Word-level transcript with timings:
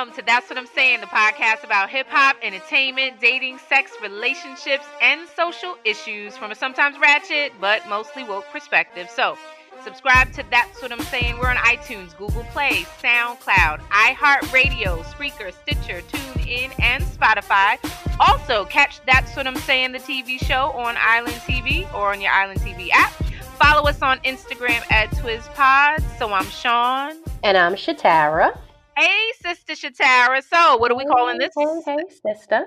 Welcome 0.00 0.16
to 0.16 0.24
That's 0.24 0.48
What 0.48 0.56
I'm 0.56 0.66
Saying, 0.66 1.02
the 1.02 1.08
podcast 1.08 1.62
about 1.62 1.90
hip 1.90 2.06
hop, 2.08 2.36
entertainment, 2.42 3.20
dating, 3.20 3.58
sex, 3.58 3.92
relationships, 4.02 4.86
and 5.02 5.28
social 5.28 5.76
issues 5.84 6.38
from 6.38 6.50
a 6.50 6.54
sometimes 6.54 6.98
ratchet 6.98 7.52
but 7.60 7.86
mostly 7.86 8.24
woke 8.24 8.46
perspective. 8.46 9.10
So, 9.10 9.36
subscribe 9.84 10.32
to 10.32 10.44
That's 10.50 10.80
What 10.80 10.90
I'm 10.90 11.02
Saying. 11.02 11.36
We're 11.38 11.50
on 11.50 11.56
iTunes, 11.56 12.16
Google 12.16 12.44
Play, 12.44 12.86
SoundCloud, 13.02 13.80
iHeartRadio, 13.90 15.02
Spreaker, 15.02 15.52
Stitcher, 15.52 16.00
TuneIn, 16.00 16.72
and 16.80 17.04
Spotify. 17.04 17.76
Also, 18.20 18.64
catch 18.64 19.04
That's 19.04 19.36
What 19.36 19.46
I'm 19.46 19.56
Saying, 19.56 19.92
the 19.92 19.98
TV 19.98 20.42
show 20.42 20.70
on 20.70 20.94
Island 20.98 21.36
TV 21.46 21.82
or 21.92 22.12
on 22.12 22.22
your 22.22 22.32
Island 22.32 22.60
TV 22.60 22.88
app. 22.94 23.12
Follow 23.62 23.86
us 23.86 24.00
on 24.00 24.18
Instagram 24.20 24.80
at 24.90 25.10
TwizPod. 25.10 26.02
So 26.18 26.32
I'm 26.32 26.46
Sean. 26.46 27.22
And 27.42 27.58
I'm 27.58 27.74
Shatara. 27.74 28.56
Hey, 29.00 29.32
Sister 29.40 29.72
Shatara. 29.72 30.42
So, 30.42 30.76
what 30.76 30.90
are 30.90 30.94
we 30.94 31.06
calling 31.06 31.38
this? 31.38 31.48
Hey, 31.56 31.64
hey, 31.86 31.96
sister. 32.34 32.66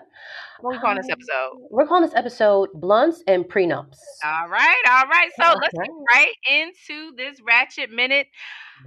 What 0.62 0.72
are 0.72 0.74
we 0.74 0.80
calling 0.80 0.98
this 0.98 1.10
episode? 1.12 1.52
We're 1.70 1.86
calling 1.86 2.06
this 2.06 2.16
episode 2.16 2.70
Blunts 2.74 3.24
and 3.28 3.46
Prenups. 3.46 3.98
All 4.26 4.50
right, 4.50 4.82
all 4.90 5.06
right. 5.06 5.30
So, 5.40 5.46
All 5.46 5.56
let's 5.62 5.74
get 5.74 5.92
right. 6.10 6.34
into 6.50 7.16
this 7.16 7.40
ratchet 7.46 7.92
minute. 7.92 8.28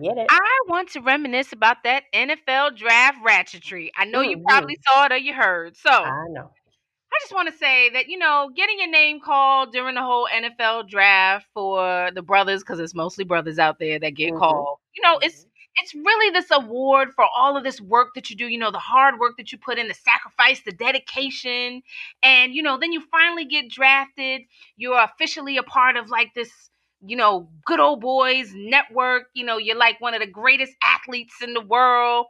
Get 0.02 0.18
it? 0.18 0.26
I 0.28 0.60
want 0.68 0.88
to 0.90 1.00
reminisce 1.00 1.52
about 1.52 1.84
that 1.84 2.02
NFL 2.12 2.76
draft 2.76 3.18
ratchetry. 3.24 3.90
I 3.96 4.06
know 4.06 4.22
you 4.22 4.38
Mhm. 4.38 4.44
probably 4.44 4.76
saw 4.84 5.04
it 5.04 5.12
or 5.12 5.16
you 5.16 5.32
heard. 5.32 5.76
So, 5.76 5.90
I 5.90 6.26
know. 6.30 6.50
I 7.12 7.18
just 7.20 7.32
want 7.32 7.48
to 7.50 7.56
say 7.56 7.90
that, 7.90 8.08
you 8.08 8.18
know, 8.18 8.50
getting 8.56 8.80
your 8.80 8.90
name 8.90 9.20
called 9.20 9.72
during 9.72 9.94
the 9.94 10.02
whole 10.02 10.26
NFL 10.34 10.82
draft 10.82 11.46
for 11.54 12.10
the 12.12 12.22
brothers, 12.22 12.62
because 12.62 12.80
it's 12.80 12.94
mostly 12.94 13.24
brothers 13.24 13.60
out 13.60 13.78
there 13.78 14.00
that 14.00 14.10
get 14.16 14.32
Mhm. 14.32 14.38
called, 14.38 14.78
you 14.96 15.02
know, 15.02 15.18
it's 15.22 15.46
it's 15.78 15.94
really 15.94 16.30
this 16.30 16.50
award 16.50 17.10
for 17.14 17.24
all 17.36 17.56
of 17.56 17.64
this 17.64 17.80
work 17.80 18.14
that 18.14 18.30
you 18.30 18.36
do, 18.36 18.46
you 18.46 18.58
know, 18.58 18.70
the 18.70 18.78
hard 18.78 19.18
work 19.18 19.36
that 19.38 19.52
you 19.52 19.58
put 19.58 19.78
in, 19.78 19.88
the 19.88 19.94
sacrifice, 19.94 20.62
the 20.64 20.72
dedication. 20.72 21.82
And, 22.22 22.54
you 22.54 22.62
know, 22.62 22.78
then 22.78 22.92
you 22.92 23.02
finally 23.10 23.44
get 23.44 23.70
drafted. 23.70 24.42
You're 24.76 25.02
officially 25.02 25.56
a 25.58 25.62
part 25.62 25.96
of 25.96 26.10
like 26.10 26.34
this, 26.34 26.50
you 27.04 27.16
know, 27.16 27.48
good 27.64 27.80
old 27.80 28.00
boys 28.00 28.52
network. 28.54 29.24
You 29.34 29.44
know, 29.44 29.58
you're 29.58 29.76
like 29.76 30.00
one 30.00 30.14
of 30.14 30.20
the 30.20 30.26
greatest 30.26 30.72
athletes 30.82 31.34
in 31.42 31.54
the 31.54 31.60
world. 31.60 32.26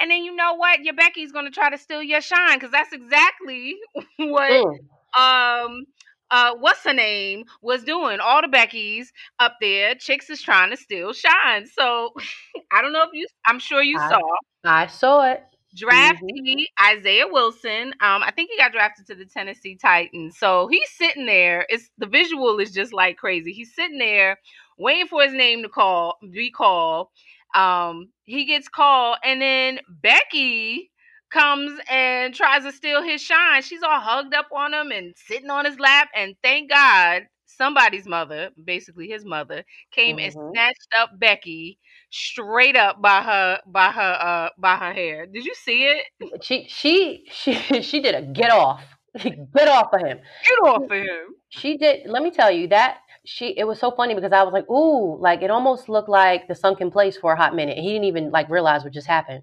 And 0.00 0.10
then 0.10 0.24
you 0.24 0.34
know 0.34 0.54
what? 0.54 0.80
Your 0.84 0.94
Becky's 0.94 1.32
gonna 1.32 1.50
try 1.50 1.70
to 1.70 1.78
steal 1.78 2.02
your 2.02 2.20
shine 2.20 2.58
because 2.58 2.70
that's 2.72 2.92
exactly 2.92 3.76
what 4.18 4.62
Mm. 4.62 4.78
um 5.18 5.84
uh 6.30 6.54
what's 6.58 6.84
her 6.84 6.92
name 6.94 7.44
was 7.62 7.84
doing. 7.84 8.20
All 8.20 8.42
the 8.42 8.48
Beckys 8.48 9.06
up 9.38 9.54
there, 9.60 9.94
chicks 9.94 10.30
is 10.30 10.42
trying 10.42 10.70
to 10.70 10.76
steal 10.76 11.12
shine. 11.12 11.66
So 11.66 12.12
I 12.72 12.82
don't 12.82 12.92
know 12.92 13.02
if 13.04 13.10
you 13.12 13.26
I'm 13.46 13.58
sure 13.58 13.82
you 13.82 13.98
I- 13.98 14.08
saw 14.10 14.20
I 14.64 14.86
saw 14.86 15.30
it. 15.30 15.42
draftee 15.76 16.64
Isaiah 16.82 17.26
Wilson. 17.28 17.88
Um, 18.00 18.22
I 18.22 18.32
think 18.34 18.50
he 18.50 18.56
got 18.58 18.72
drafted 18.72 19.06
to 19.06 19.14
the 19.14 19.26
Tennessee 19.26 19.76
Titans. 19.76 20.38
So 20.38 20.66
he's 20.68 20.90
sitting 20.96 21.26
there. 21.26 21.66
It's 21.68 21.90
the 21.98 22.06
visual 22.06 22.58
is 22.58 22.72
just 22.72 22.92
like 22.92 23.16
crazy. 23.16 23.52
He's 23.52 23.74
sitting 23.74 23.98
there 23.98 24.38
waiting 24.78 25.06
for 25.06 25.22
his 25.22 25.32
name 25.34 25.62
to 25.62 25.68
call 25.68 26.16
be 26.32 26.50
called. 26.50 27.08
Um, 27.54 28.10
he 28.24 28.44
gets 28.44 28.68
called, 28.68 29.18
and 29.24 29.40
then 29.40 29.80
Becky 30.02 30.90
comes 31.30 31.78
and 31.88 32.34
tries 32.34 32.62
to 32.64 32.72
steal 32.72 33.02
his 33.02 33.20
shine. 33.22 33.62
She's 33.62 33.82
all 33.82 34.00
hugged 34.00 34.34
up 34.34 34.48
on 34.52 34.74
him 34.74 34.90
and 34.92 35.14
sitting 35.16 35.50
on 35.50 35.64
his 35.64 35.78
lap. 35.78 36.08
And 36.14 36.34
thank 36.42 36.70
God 36.70 37.24
somebody's 37.46 38.06
mother, 38.06 38.50
basically 38.62 39.08
his 39.08 39.24
mother, 39.24 39.64
came 39.92 40.18
and 40.18 40.32
Mhm. 40.32 40.52
snatched 40.52 40.88
up 40.98 41.10
Becky 41.18 41.78
straight 42.10 42.76
up 42.76 43.00
by 43.02 43.22
her 43.22 43.60
by 43.66 43.90
her 43.90 44.18
uh 44.20 44.48
by 44.58 44.76
her 44.76 44.92
hair. 44.92 45.26
Did 45.26 45.44
you 45.44 45.54
see 45.54 45.84
it? 45.86 46.06
She 46.42 46.66
she 46.68 47.26
she 47.30 47.52
she 47.82 48.00
did 48.00 48.14
a 48.14 48.22
get 48.22 48.50
off. 48.50 48.84
get 49.18 49.68
off 49.68 49.92
of 49.92 50.00
him. 50.00 50.20
Get 50.44 50.68
off 50.68 50.82
of 50.90 50.96
him. 50.96 51.34
She 51.50 51.76
did. 51.76 52.08
Let 52.08 52.22
me 52.22 52.30
tell 52.30 52.50
you 52.50 52.68
that 52.68 52.98
she. 53.24 53.56
It 53.56 53.64
was 53.64 53.78
so 53.78 53.90
funny 53.90 54.14
because 54.14 54.32
I 54.32 54.42
was 54.42 54.52
like, 54.52 54.68
ooh, 54.70 55.16
like 55.20 55.42
it 55.42 55.50
almost 55.50 55.88
looked 55.88 56.08
like 56.08 56.48
the 56.48 56.54
sunken 56.54 56.90
place 56.90 57.16
for 57.16 57.32
a 57.32 57.36
hot 57.36 57.54
minute. 57.54 57.78
He 57.78 57.88
didn't 57.88 58.04
even 58.04 58.30
like 58.30 58.48
realize 58.50 58.84
what 58.84 58.92
just 58.92 59.06
happened. 59.06 59.42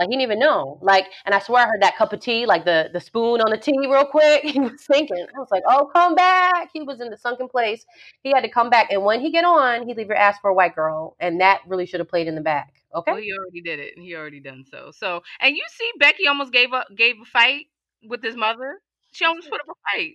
Like 0.00 0.08
he 0.08 0.14
didn't 0.16 0.22
even 0.22 0.38
know. 0.38 0.78
Like, 0.80 1.08
and 1.26 1.34
I 1.34 1.40
swear 1.40 1.62
I 1.62 1.66
heard 1.66 1.82
that 1.82 1.94
cup 1.96 2.14
of 2.14 2.20
tea, 2.20 2.46
like 2.46 2.64
the 2.64 2.88
the 2.90 3.00
spoon 3.00 3.42
on 3.42 3.50
the 3.50 3.58
tea, 3.58 3.76
real 3.78 4.06
quick. 4.06 4.42
He 4.44 4.58
was 4.58 4.82
thinking. 4.90 5.26
I 5.36 5.38
was 5.38 5.48
like, 5.50 5.62
oh, 5.68 5.90
come 5.94 6.14
back. 6.14 6.70
He 6.72 6.80
was 6.82 7.02
in 7.02 7.10
the 7.10 7.18
sunken 7.18 7.48
place. 7.48 7.84
He 8.22 8.30
had 8.30 8.40
to 8.40 8.48
come 8.48 8.70
back, 8.70 8.90
and 8.90 9.04
when 9.04 9.20
he 9.20 9.30
get 9.30 9.44
on, 9.44 9.86
he'd 9.86 9.98
leave 9.98 10.08
your 10.08 10.16
ass 10.16 10.38
for 10.40 10.48
a 10.50 10.54
white 10.54 10.74
girl, 10.74 11.16
and 11.20 11.40
that 11.42 11.60
really 11.68 11.84
should 11.84 12.00
have 12.00 12.08
played 12.08 12.28
in 12.28 12.34
the 12.34 12.40
back. 12.40 12.72
Okay. 12.94 13.12
Well, 13.12 13.20
he 13.20 13.30
already 13.32 13.60
did 13.60 13.78
it. 13.78 13.92
He 13.98 14.14
already 14.16 14.40
done 14.40 14.64
so. 14.70 14.90
So, 14.90 15.22
and 15.38 15.54
you 15.54 15.62
see, 15.70 15.90
Becky 15.98 16.26
almost 16.26 16.52
gave 16.52 16.72
up, 16.72 16.86
gave 16.96 17.16
a 17.20 17.26
fight 17.26 17.66
with 18.02 18.22
his 18.22 18.36
mother. 18.36 18.80
She 19.12 19.26
almost 19.26 19.50
put 19.50 19.60
up 19.60 19.66
a 19.68 19.98
fight. 19.98 20.14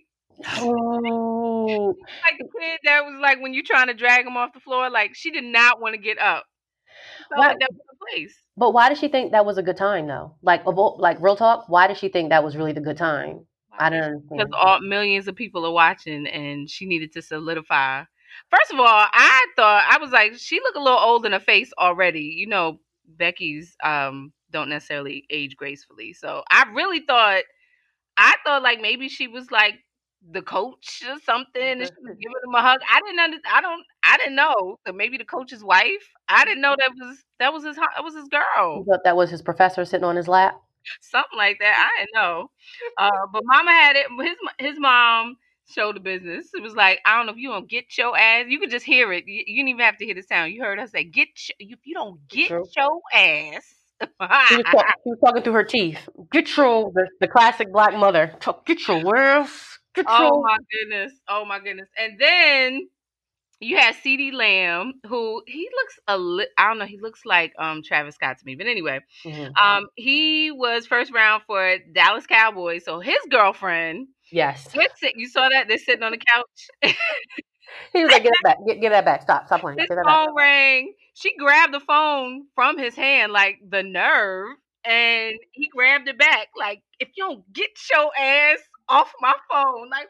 Oh. 0.58 1.94
Like 2.26 2.38
the 2.38 2.48
kid 2.60 2.80
that 2.84 3.04
was 3.04 3.18
like 3.20 3.40
when 3.40 3.54
you're 3.54 3.62
trying 3.64 3.86
to 3.86 3.94
drag 3.94 4.26
him 4.26 4.36
off 4.36 4.52
the 4.52 4.60
floor, 4.60 4.90
like 4.90 5.14
she 5.14 5.30
did 5.30 5.44
not 5.44 5.80
want 5.80 5.94
to 5.94 6.00
get 6.00 6.18
up. 6.18 6.46
Why- 7.34 7.48
like 7.48 7.58
that 7.60 7.70
was 7.72 7.80
the 7.90 7.96
place. 8.10 8.36
But 8.56 8.72
why 8.72 8.88
did 8.88 8.98
she 8.98 9.08
think 9.08 9.32
that 9.32 9.44
was 9.44 9.58
a 9.58 9.62
good 9.62 9.76
time 9.76 10.06
though? 10.06 10.34
Like, 10.42 10.64
like 10.66 11.20
real 11.20 11.36
talk. 11.36 11.68
Why 11.68 11.86
did 11.86 11.98
she 11.98 12.08
think 12.08 12.30
that 12.30 12.44
was 12.44 12.56
really 12.56 12.72
the 12.72 12.80
good 12.80 12.96
time? 12.96 13.46
I 13.78 13.90
don't 13.90 14.02
understand. 14.02 14.38
because 14.38 14.50
all 14.58 14.80
millions 14.80 15.28
of 15.28 15.36
people 15.36 15.66
are 15.66 15.70
watching 15.72 16.26
and 16.26 16.68
she 16.70 16.86
needed 16.86 17.12
to 17.12 17.20
solidify 17.22 18.04
first 18.50 18.72
of 18.72 18.78
all 18.78 18.86
i 19.12 19.46
thought 19.56 19.84
i 19.90 19.98
was 19.98 20.10
like 20.12 20.34
she 20.36 20.60
looked 20.60 20.76
a 20.76 20.82
little 20.82 20.98
old 20.98 21.26
in 21.26 21.32
the 21.32 21.40
face 21.40 21.72
already 21.78 22.22
you 22.22 22.46
know 22.46 22.78
becky's 23.06 23.76
um 23.84 24.32
don't 24.50 24.68
necessarily 24.68 25.24
age 25.30 25.56
gracefully 25.56 26.12
so 26.12 26.42
i 26.50 26.64
really 26.74 27.00
thought 27.00 27.42
i 28.16 28.34
thought 28.44 28.62
like 28.62 28.80
maybe 28.80 29.08
she 29.08 29.28
was 29.28 29.50
like 29.50 29.74
the 30.32 30.42
coach 30.42 31.02
or 31.08 31.16
something 31.24 31.62
and 31.62 31.80
she 31.80 31.90
was 32.02 32.16
giving 32.20 32.34
him 32.44 32.54
a 32.54 32.60
hug 32.62 32.80
i 32.90 33.00
didn't 33.00 33.20
under, 33.20 33.38
i 33.52 33.60
don't 33.60 33.82
i 34.04 34.16
didn't 34.16 34.34
know 34.34 34.76
so 34.86 34.92
maybe 34.92 35.16
the 35.16 35.24
coach's 35.24 35.62
wife 35.62 36.08
i 36.28 36.44
didn't 36.44 36.60
know 36.62 36.74
that 36.78 36.90
was 36.98 37.18
that 37.38 37.52
was 37.52 37.64
his 37.64 37.76
that 37.76 38.02
was 38.02 38.14
his 38.14 38.28
girl 38.28 38.78
You 38.78 38.84
thought 38.90 39.04
that 39.04 39.16
was 39.16 39.30
his 39.30 39.42
professor 39.42 39.84
sitting 39.84 40.04
on 40.04 40.16
his 40.16 40.28
lap? 40.28 40.60
something 41.00 41.36
like 41.36 41.58
that. 41.60 41.90
I 41.90 42.00
didn't 42.00 42.14
know. 42.14 42.50
Uh, 42.98 43.26
but 43.32 43.42
Mama 43.44 43.72
had 43.72 43.96
it. 43.96 44.06
His 44.20 44.36
his 44.70 44.78
mom 44.78 45.36
showed 45.68 45.96
the 45.96 46.00
business. 46.00 46.48
It 46.54 46.62
was 46.62 46.74
like 46.74 47.00
I 47.04 47.16
don't 47.16 47.26
know 47.26 47.32
if 47.32 47.38
you 47.38 47.48
don't 47.50 47.68
get 47.68 47.96
your 47.98 48.16
ass. 48.16 48.46
You 48.48 48.58
could 48.60 48.70
just 48.70 48.86
hear 48.86 49.12
it. 49.12 49.24
You, 49.26 49.42
you 49.46 49.56
didn't 49.56 49.68
even 49.70 49.84
have 49.84 49.96
to 49.98 50.04
hear 50.04 50.14
the 50.14 50.22
sound. 50.22 50.52
You 50.52 50.62
heard 50.62 50.78
her 50.78 50.86
say, 50.86 51.04
"Get 51.04 51.28
your, 51.48 51.70
if 51.72 51.78
you 51.84 51.94
don't 51.94 52.26
get 52.28 52.48
True. 52.48 52.66
your 52.76 53.00
ass." 53.12 53.74
She 54.48 54.56
was, 54.56 54.64
talk, 54.70 54.86
she 55.04 55.10
was 55.10 55.18
talking 55.24 55.42
through 55.42 55.52
her 55.54 55.64
teeth. 55.64 55.98
Get 56.30 56.56
your 56.56 56.92
the, 56.92 57.08
the 57.20 57.28
classic 57.28 57.72
black 57.72 57.94
mother. 57.94 58.34
Talk- 58.40 58.66
Get 58.66 58.86
your 58.86 59.16
ass. 59.16 59.75
Oh 60.06 60.40
my 60.42 60.56
goodness. 60.72 61.12
Oh 61.28 61.44
my 61.44 61.58
goodness. 61.60 61.88
And 61.98 62.18
then 62.20 62.88
you 63.60 63.76
had 63.76 63.94
CeeDee 63.96 64.32
Lamb, 64.32 64.94
who 65.06 65.42
he 65.46 65.68
looks 65.74 65.98
a 66.08 66.18
li- 66.18 66.48
I 66.58 66.68
don't 66.68 66.78
know. 66.78 66.86
He 66.86 66.98
looks 67.00 67.24
like 67.24 67.52
um 67.58 67.82
Travis 67.82 68.16
Scott 68.16 68.38
to 68.38 68.44
me. 68.46 68.54
But 68.56 68.66
anyway, 68.66 69.00
Mhm. 69.24 69.52
um, 69.62 69.86
he 69.96 70.50
was 70.52 70.86
first 70.86 71.12
round 71.14 71.42
for 71.46 71.78
Dallas 71.94 72.26
Cowboys. 72.26 72.84
So 72.84 73.00
his 73.00 73.18
girlfriend. 73.30 74.08
Yes. 74.30 74.68
You 75.16 75.28
saw 75.28 75.48
that? 75.48 75.68
They're 75.68 75.78
sitting 75.78 76.02
on 76.02 76.12
the 76.12 76.18
couch. 76.18 76.94
He 77.92 78.02
was 78.02 78.10
like, 78.12 78.22
"Get 78.22 78.32
that 78.32 78.42
back. 78.42 78.58
Get, 78.66 78.80
get 78.80 78.90
that 78.90 79.04
back. 79.04 79.22
Stop. 79.22 79.46
Stop 79.46 79.60
playing. 79.60 79.78
his 79.78 79.88
Get 79.88 79.96
that 79.96 80.04
back." 80.06 80.20
phone 80.26 80.34
rang. 80.36 80.94
She 81.14 81.34
grabbed 81.36 81.74
the 81.74 81.80
phone 81.80 82.46
from 82.54 82.78
his 82.78 82.94
hand, 82.94 83.32
like 83.32 83.58
the 83.68 83.82
nerve, 83.82 84.56
and 84.84 85.36
he 85.52 85.68
grabbed 85.68 86.08
it 86.08 86.18
back. 86.18 86.48
Like, 86.56 86.82
if 87.00 87.08
you 87.16 87.24
don't 87.24 87.52
get 87.52 87.70
your 87.92 88.10
ass 88.18 88.58
off 88.88 89.12
my 89.20 89.34
phone, 89.50 89.90
like, 89.90 90.08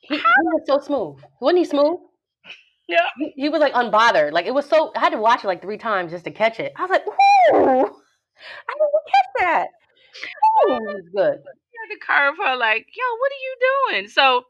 He, 0.00 0.16
he 0.16 0.22
was 0.44 0.62
so 0.66 0.80
smooth. 0.80 1.18
Wasn't 1.40 1.58
he 1.58 1.64
smooth? 1.64 1.98
yeah. 2.88 3.06
He, 3.18 3.32
he 3.36 3.48
was 3.48 3.60
like 3.60 3.74
unbothered. 3.74 4.32
Like 4.32 4.46
it 4.46 4.54
was 4.54 4.66
so. 4.68 4.92
I 4.96 5.00
had 5.00 5.10
to 5.12 5.18
watch 5.18 5.44
it 5.44 5.48
like 5.48 5.62
three 5.62 5.78
times 5.78 6.12
just 6.12 6.24
to 6.24 6.30
catch 6.30 6.60
it. 6.60 6.72
I 6.76 6.82
was 6.82 6.90
like, 6.90 7.06
"Ooh, 7.06 7.86
I 8.68 8.74
didn't 8.74 9.06
catch 9.12 9.30
that." 9.40 9.68
Ooh, 10.68 10.76
it 10.76 10.82
was 10.82 11.08
good. 11.14 11.38
had 11.42 11.94
to 11.94 12.00
curve 12.06 12.34
her, 12.44 12.56
like, 12.56 12.86
yo, 12.96 13.04
what 13.18 13.32
are 13.32 13.42
you 13.44 13.56
doing? 13.92 14.08
So, 14.08 14.44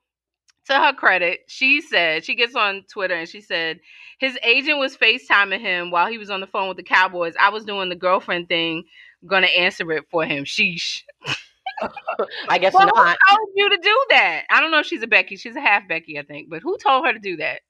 to 0.67 0.75
her 0.75 0.93
credit, 0.93 1.41
she 1.49 1.81
said, 1.81 2.25
she 2.25 2.35
gets 2.35 2.55
on 2.55 2.85
Twitter 2.93 3.15
and 3.15 3.29
she 3.29 3.41
said, 3.41 3.81
his 4.19 4.39
agent 4.45 4.79
was 4.79 4.97
FaceTiming 4.97 5.61
him 5.61 5.91
while 5.91 6.09
he 6.09 6.19
was 6.19 6.31
on 6.31 6.41
the 6.41 6.47
phone 6.47 6.69
with 6.69 6.77
the 6.77 6.83
Cowboys. 6.85 7.35
I 7.41 7.51
was 7.51 7.65
doing 7.65 7.89
the 7.89 7.97
girlfriend 7.97 8.49
thing, 8.49 8.85
gonna 9.27 9.49
answer 9.49 9.91
it 9.93 10.05
for 10.11 10.25
him. 10.25 10.45
Sheesh. 10.45 11.03
I 12.49 12.59
guess 12.59 12.75
Well, 12.75 12.87
not. 12.87 13.17
who 13.29 13.37
told 13.37 13.49
you 13.55 13.71
to 13.71 13.77
do 13.77 14.05
that? 14.11 14.45
I 14.51 14.61
don't 14.61 14.71
know 14.71 14.81
if 14.81 14.87
she's 14.87 15.03
a 15.03 15.07
Becky. 15.07 15.37
She's 15.37 15.57
a 15.57 15.61
half 15.61 15.89
Becky, 15.89 16.19
I 16.19 16.23
think. 16.23 16.49
But 16.51 16.63
who 16.63 16.77
told 16.79 17.07
her 17.07 17.13
to 17.13 17.19
do 17.19 17.37
that? 17.39 17.61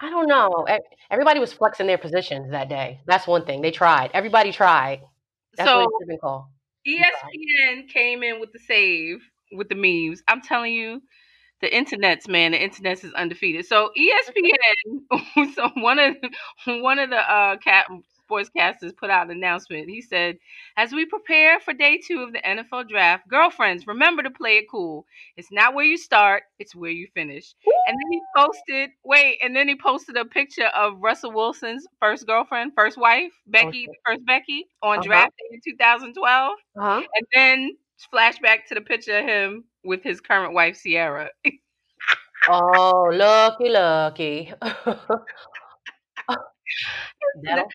I 0.00 0.10
don't 0.10 0.28
know. 0.28 0.66
Everybody 1.10 1.40
was 1.40 1.52
flexing 1.52 1.86
their 1.86 1.98
positions 1.98 2.50
that 2.50 2.68
day. 2.68 3.00
That's 3.06 3.26
one 3.26 3.44
thing. 3.46 3.62
They 3.62 3.70
tried. 3.70 4.10
Everybody 4.14 4.52
tried. 4.52 5.00
That's 5.56 5.68
so 5.68 5.78
what 5.78 5.84
it 5.84 5.90
should 5.92 6.02
have 6.02 6.08
been 6.08 6.18
called. 6.18 6.44
ESPN 6.86 7.88
came 7.88 8.22
in 8.22 8.40
with 8.40 8.52
the 8.52 8.58
save 8.58 9.20
with 9.52 9.68
the 9.68 9.74
memes. 9.74 10.22
I'm 10.28 10.40
telling 10.40 10.72
you, 10.72 11.02
the 11.60 11.74
internet's 11.74 12.28
man, 12.28 12.52
the 12.52 12.62
internet's 12.62 13.04
is 13.04 13.12
undefeated. 13.14 13.66
So 13.66 13.90
ESPN, 13.98 15.52
so 15.54 15.70
one 15.76 15.98
of 15.98 16.16
one 16.66 16.98
of 16.98 17.10
the 17.10 17.16
uh 17.18 17.56
cat 17.58 17.86
sportscasters 18.30 18.96
put 18.96 19.10
out 19.10 19.26
an 19.30 19.36
announcement. 19.36 19.88
He 19.90 20.00
said, 20.02 20.38
"As 20.76 20.92
we 20.92 21.06
prepare 21.06 21.60
for 21.60 21.72
day 21.74 21.98
two 21.98 22.22
of 22.22 22.32
the 22.32 22.46
NFL 22.46 22.84
draft, 22.84 23.28
girlfriends, 23.28 23.86
remember 23.86 24.22
to 24.22 24.30
play 24.30 24.58
it 24.58 24.66
cool. 24.70 25.06
It's 25.36 25.52
not 25.52 25.74
where 25.74 25.84
you 25.84 25.98
start; 25.98 26.44
it's 26.58 26.74
where 26.76 26.90
you 26.90 27.08
finish." 27.14 27.54
And 27.86 27.96
then 27.98 28.12
he 28.12 28.20
posted, 28.36 28.90
wait, 29.04 29.38
and 29.42 29.56
then 29.56 29.68
he 29.68 29.76
posted 29.76 30.16
a 30.16 30.24
picture 30.24 30.66
of 30.68 30.98
Russell 31.00 31.32
Wilson's 31.32 31.86
first 32.00 32.26
girlfriend, 32.26 32.72
first 32.74 32.98
wife, 32.98 33.32
Becky, 33.46 33.90
Okay. 33.90 33.98
first 34.06 34.24
Becky, 34.26 34.66
on 34.82 35.00
Uh-huh. 35.00 35.02
draft 35.02 35.32
day 35.38 35.46
in 35.54 35.60
2012, 35.64 36.58
Uh-huh. 36.76 37.02
and 37.14 37.26
then 37.34 37.76
flashback 38.12 38.66
to 38.68 38.74
the 38.74 38.80
picture 38.80 39.18
of 39.18 39.24
him 39.24 39.64
with 39.84 40.02
his 40.02 40.20
current 40.20 40.54
wife, 40.54 40.76
Sierra. 40.76 41.30
Oh, 42.46 43.10
lucky, 43.12 43.68
lucky. 43.70 44.52
That'll, 47.42 47.72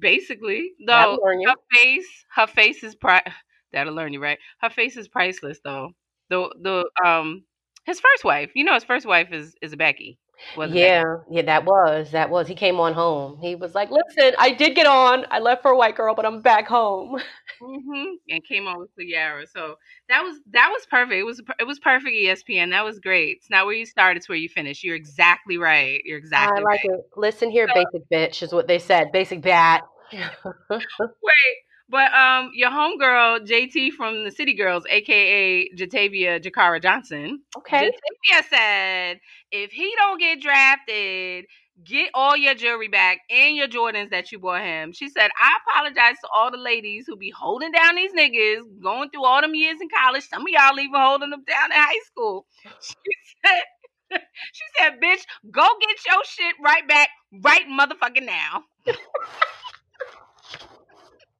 Basically, 0.00 0.72
though 0.86 1.18
her 1.44 1.54
face, 1.72 2.26
her 2.34 2.46
face 2.46 2.82
is 2.84 2.94
pri- 2.94 3.22
That'll 3.72 3.94
learn 3.94 4.12
you, 4.12 4.22
right? 4.22 4.38
Her 4.60 4.70
face 4.70 4.96
is 4.96 5.08
priceless, 5.08 5.60
though. 5.64 5.92
The 6.30 6.48
the 6.62 6.90
um 7.04 7.44
his 7.84 8.00
first 8.00 8.24
wife, 8.24 8.52
you 8.54 8.64
know, 8.64 8.74
his 8.74 8.84
first 8.84 9.06
wife 9.06 9.32
is 9.32 9.54
is 9.62 9.74
Becky. 9.76 10.18
Wasn't. 10.56 10.78
Yeah, 10.78 11.02
yeah, 11.30 11.42
that 11.42 11.64
was 11.64 12.10
that 12.12 12.30
was. 12.30 12.46
He 12.48 12.54
came 12.54 12.78
on 12.80 12.92
home. 12.92 13.38
He 13.40 13.54
was 13.54 13.74
like, 13.74 13.90
"Listen, 13.90 14.34
I 14.38 14.50
did 14.52 14.74
get 14.74 14.86
on. 14.86 15.24
I 15.30 15.38
left 15.38 15.62
for 15.62 15.70
a 15.70 15.76
white 15.76 15.96
girl, 15.96 16.14
but 16.14 16.26
I'm 16.26 16.42
back 16.42 16.68
home." 16.68 17.20
hmm 17.60 18.04
And 18.28 18.44
came 18.46 18.66
on 18.66 18.78
with 18.80 18.90
Sierra. 18.98 19.46
So 19.46 19.76
that 20.08 20.22
was 20.22 20.38
that 20.52 20.70
was 20.72 20.86
perfect. 20.86 21.14
It 21.18 21.22
was 21.24 21.40
it 21.58 21.66
was 21.66 21.78
perfect. 21.78 22.14
ESPN. 22.14 22.70
That 22.70 22.84
was 22.84 22.98
great. 22.98 23.38
It's 23.38 23.50
not 23.50 23.66
where 23.66 23.74
you 23.74 23.86
start. 23.86 24.16
It's 24.16 24.28
where 24.28 24.36
you 24.38 24.48
finish. 24.48 24.84
You're 24.84 24.96
exactly 24.96 25.56
right. 25.56 26.00
You're 26.04 26.18
exactly 26.18 26.58
I 26.60 26.62
like 26.62 26.84
right. 26.84 26.98
it. 26.98 27.00
Listen 27.16 27.50
here, 27.50 27.68
So- 27.68 27.74
basic 27.74 28.08
bitch, 28.10 28.42
is 28.42 28.52
what 28.52 28.66
they 28.68 28.78
said. 28.78 29.12
Basic 29.12 29.40
bat. 29.40 29.82
Wait, 30.12 31.56
but 31.88 32.12
um, 32.14 32.50
your 32.54 32.70
homegirl 32.70 33.46
JT 33.48 33.92
from 33.92 34.24
the 34.24 34.32
City 34.32 34.54
Girls, 34.54 34.84
aka 34.90 35.68
Jatavia 35.76 36.42
Jakara 36.42 36.82
Johnson. 36.82 37.40
okay. 37.58 37.90
Jatavia 37.92 38.44
said, 38.50 39.20
if 39.52 39.72
he 39.72 39.92
don't 39.96 40.20
get 40.20 40.40
drafted, 40.42 41.46
get 41.84 42.10
all 42.14 42.36
your 42.36 42.54
jewelry 42.54 42.88
back 42.88 43.18
and 43.30 43.56
your 43.56 43.68
Jordans 43.68 44.10
that 44.10 44.32
you 44.32 44.38
bought 44.38 44.62
him. 44.62 44.92
She 44.92 45.08
said, 45.08 45.30
I 45.38 45.58
apologize 45.68 46.16
to 46.22 46.28
all 46.34 46.50
the 46.50 46.58
ladies 46.58 47.04
who 47.08 47.16
be 47.16 47.30
holding 47.30 47.72
down 47.72 47.96
these 47.96 48.12
niggas, 48.12 48.62
going 48.82 49.10
through 49.10 49.24
all 49.24 49.40
them 49.42 49.54
years 49.54 49.78
in 49.80 49.88
college. 49.90 50.24
Some 50.28 50.42
of 50.42 50.48
y'all 50.48 50.78
even 50.78 51.00
holding 51.00 51.30
them 51.30 51.44
down 51.46 51.72
in 51.72 51.78
high 51.78 52.00
school. 52.06 52.46
She 52.80 53.36
said, 53.46 53.62
she 54.52 54.64
said, 54.78 54.92
bitch, 55.02 55.22
go 55.50 55.66
get 55.80 55.96
your 56.06 56.24
shit 56.24 56.56
right 56.64 56.86
back 56.88 57.10
right 57.42 57.64
motherfucking 57.68 58.26
now. 58.26 58.64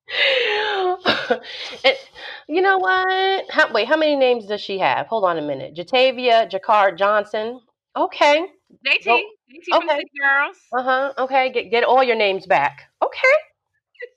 It- 1.85 1.99
you 2.47 2.61
know 2.61 2.77
what? 2.79 3.45
How, 3.51 3.73
wait, 3.73 3.89
how 3.89 3.97
many 3.97 4.17
names 4.17 4.47
does 4.47 4.61
she 4.61 4.79
have? 4.79 5.07
Hold 5.07 5.25
on 5.25 5.39
a 5.39 5.43
minute. 5.43 5.75
Jatavia, 5.75 6.51
Jakar 6.51 6.97
Johnson. 6.97 7.61
Okay. 7.97 8.47
JT, 8.87 9.07
Well, 9.07 9.19
JT 9.19 9.65
from 9.71 9.89
okay. 9.89 10.03
Girls. 10.21 10.57
Uh 10.77 10.83
huh. 10.83 11.13
Okay. 11.19 11.51
Get 11.53 11.71
get 11.71 11.85
all 11.85 12.03
your 12.05 12.17
names 12.17 12.47
back. 12.47 12.83
Okay. 13.03 13.19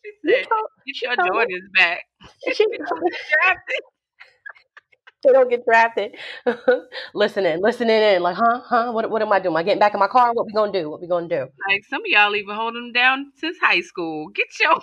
She 0.04 0.12
You 0.24 0.36
said, 0.36 0.46
told- 0.50 0.68
get 0.86 1.02
your. 1.02 1.16
Jordans 1.16 1.72
back. 1.74 2.04
she- 2.54 2.66
Drafted. 2.78 3.82
they 5.24 5.32
don't 5.32 5.50
get 5.50 5.64
drafted. 5.66 6.16
listening, 7.14 7.62
listening 7.62 8.02
in, 8.02 8.22
like, 8.22 8.36
huh, 8.36 8.62
huh. 8.66 8.92
What, 8.92 9.10
what 9.10 9.22
am 9.22 9.32
I 9.32 9.40
doing? 9.40 9.54
Am 9.54 9.58
I 9.58 9.64
getting 9.64 9.80
back 9.80 9.94
in 9.94 10.00
my 10.00 10.08
car? 10.08 10.34
What 10.34 10.46
we 10.46 10.54
gonna 10.54 10.72
do? 10.72 10.90
What 10.90 11.02
we 11.02 11.08
gonna 11.08 11.28
do? 11.30 11.48
Like 11.70 11.84
some 11.90 12.02
of 12.02 12.08
y'all 12.08 12.36
even 12.36 12.56
holding 12.56 12.82
them 12.88 12.94
down 12.94 13.32
since 13.38 13.58
high 13.62 13.82
school. 13.82 14.28
Get 14.30 14.48
your 14.62 14.80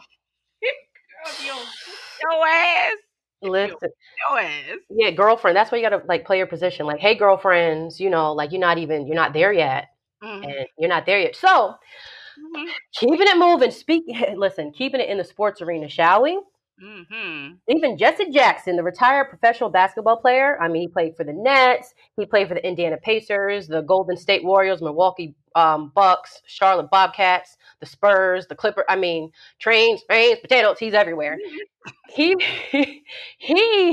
girl, 1.25 1.35
yo, 1.47 1.57
your 2.23 2.47
ass, 2.47 2.93
Listen, 3.43 3.91
your 4.31 4.39
ass. 4.41 4.79
yeah, 4.91 5.11
girlfriend. 5.11 5.57
That's 5.57 5.73
why 5.73 5.79
you 5.79 5.85
gotta 5.89 6.03
like 6.07 6.25
play 6.27 6.39
your 6.39 6.47
position. 6.47 6.87
Like, 6.87 7.01
hey, 7.01 7.15
girlfriends, 7.15 8.01
you 8.01 8.11
know, 8.11 8.33
like 8.33 8.53
you're 8.53 8.61
not 8.61 8.79
even, 8.79 9.07
you're 9.07 9.17
not 9.17 9.33
there 9.33 9.53
yet, 9.53 9.89
Mhm, 10.23 10.43
and 10.43 10.67
you're 10.79 10.89
not 10.89 11.07
there 11.07 11.21
yet. 11.21 11.37
So 11.37 11.75
mhm, 12.39 12.75
keeping 12.99 13.27
it 13.29 13.39
moving. 13.39 13.71
Speak. 13.71 14.05
Listen, 14.37 14.73
keeping 14.73 15.01
it 15.01 15.09
in 15.09 15.19
the 15.19 15.25
sports 15.25 15.61
arena, 15.63 15.89
shall 15.89 16.23
we? 16.23 16.41
Mhm. 16.83 17.59
Even 17.69 17.97
Jesse 17.97 18.31
Jackson, 18.31 18.77
the 18.77 18.83
retired 18.83 19.29
professional 19.29 19.71
basketball 19.71 20.17
player, 20.17 20.59
I 20.61 20.69
mean, 20.69 20.83
he 20.83 20.89
played 20.89 21.17
for 21.17 21.25
the 21.25 21.33
Nets, 21.33 21.95
he 22.17 22.27
played 22.27 22.49
for 22.49 22.55
the 22.55 22.67
Indiana 22.67 22.97
Pacers, 22.97 23.69
the 23.69 23.83
Golden 23.83 24.17
State 24.17 24.45
Warriors, 24.45 24.83
Milwaukee 24.83 25.35
um, 25.55 25.93
Bucks, 25.95 26.43
Charlotte 26.47 26.91
Bobcats, 26.91 27.57
the 27.81 27.87
Spurs, 27.87 28.47
the 28.49 28.57
Clipper. 28.57 28.85
I 28.89 28.97
mean, 28.97 29.31
trains, 29.61 30.03
trains, 30.11 30.41
potatoes. 30.41 30.79
He's 30.79 30.95
everywhere. 30.95 31.39
He 32.09 32.35
he 33.39 33.93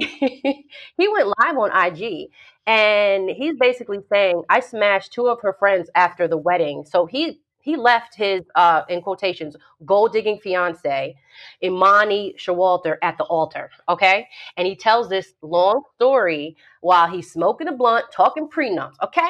he 0.98 1.08
went 1.10 1.28
live 1.40 1.58
on 1.58 1.72
IG, 1.76 2.30
and 2.66 3.30
he's 3.30 3.56
basically 3.60 4.00
saying, 4.10 4.44
"I 4.50 4.62
smashed 4.62 5.12
two 5.14 5.28
of 5.28 5.42
her 5.42 5.54
friends 5.60 5.90
after 5.96 6.28
the 6.28 6.38
wedding." 6.38 6.86
So 6.86 7.06
he 7.06 7.41
he 7.62 7.76
left 7.76 8.16
his 8.16 8.42
uh 8.56 8.84
in 8.90 9.02
quotations 9.02 9.56
gold 9.86 10.14
digging 10.14 10.40
fiance 10.40 11.16
Imani 11.64 12.36
Showalter 12.38 12.98
at 13.02 13.18
the 13.18 13.24
altar. 13.26 13.70
Okay. 13.90 14.28
And 14.58 14.68
he 14.68 14.76
tells 14.76 15.10
this 15.10 15.34
long 15.42 15.84
story 15.96 16.56
while 16.82 17.08
he's 17.08 17.32
smoking 17.32 17.68
a 17.68 17.72
blunt, 17.72 18.06
talking 18.16 18.48
prenups. 18.48 18.96
Okay. 19.04 19.30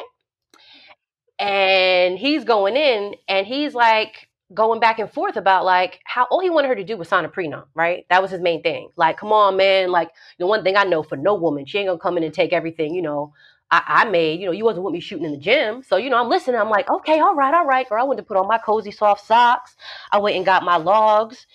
And 1.39 2.17
he's 2.17 2.43
going 2.43 2.75
in 2.75 3.15
and 3.27 3.47
he's 3.47 3.73
like 3.73 4.29
going 4.53 4.79
back 4.79 4.99
and 4.99 5.11
forth 5.11 5.37
about 5.37 5.65
like 5.65 5.99
how 6.03 6.27
all 6.29 6.41
he 6.41 6.49
wanted 6.49 6.67
her 6.67 6.75
to 6.75 6.83
do 6.83 6.97
was 6.97 7.07
sign 7.07 7.25
a 7.25 7.29
prenup, 7.29 7.65
right? 7.73 8.05
That 8.09 8.21
was 8.21 8.31
his 8.31 8.41
main 8.41 8.61
thing. 8.61 8.89
Like, 8.95 9.17
come 9.17 9.31
on, 9.31 9.57
man. 9.57 9.91
Like, 9.91 10.11
the 10.39 10.45
one 10.45 10.63
thing 10.63 10.75
I 10.75 10.83
know 10.83 11.03
for 11.03 11.15
no 11.15 11.35
woman, 11.35 11.65
she 11.65 11.77
ain't 11.79 11.87
gonna 11.87 11.99
come 11.99 12.17
in 12.17 12.23
and 12.23 12.33
take 12.33 12.53
everything, 12.53 12.93
you 12.93 13.01
know. 13.01 13.33
I, 13.71 13.83
I 13.87 14.05
made, 14.09 14.39
you 14.39 14.45
know, 14.45 14.51
you 14.51 14.65
wasn't 14.65 14.83
with 14.83 14.93
me 14.93 14.99
shooting 14.99 15.25
in 15.25 15.31
the 15.31 15.37
gym. 15.37 15.81
So, 15.83 15.97
you 15.97 16.09
know, 16.09 16.17
I'm 16.17 16.29
listening. 16.29 16.59
I'm 16.59 16.69
like, 16.69 16.89
okay, 16.89 17.19
all 17.19 17.35
right, 17.35 17.53
all 17.53 17.65
right, 17.65 17.87
girl. 17.87 18.01
I 18.01 18.03
went 18.05 18.17
to 18.17 18.23
put 18.23 18.37
on 18.37 18.47
my 18.47 18.57
cozy 18.57 18.91
soft 18.91 19.25
socks. 19.25 19.75
I 20.11 20.19
went 20.19 20.35
and 20.35 20.45
got 20.45 20.63
my 20.63 20.77
logs 20.77 21.47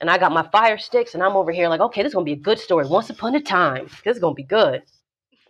and 0.00 0.10
I 0.10 0.18
got 0.18 0.32
my 0.32 0.42
fire 0.50 0.78
sticks, 0.78 1.14
and 1.14 1.22
I'm 1.22 1.36
over 1.36 1.52
here 1.52 1.68
like, 1.68 1.80
okay, 1.80 2.02
this 2.02 2.10
is 2.10 2.14
gonna 2.14 2.24
be 2.24 2.32
a 2.32 2.36
good 2.36 2.58
story. 2.58 2.86
Once 2.86 3.10
upon 3.10 3.34
a 3.34 3.40
time, 3.40 3.88
this 4.04 4.16
is 4.16 4.20
gonna 4.20 4.34
be 4.34 4.42
good. 4.42 4.82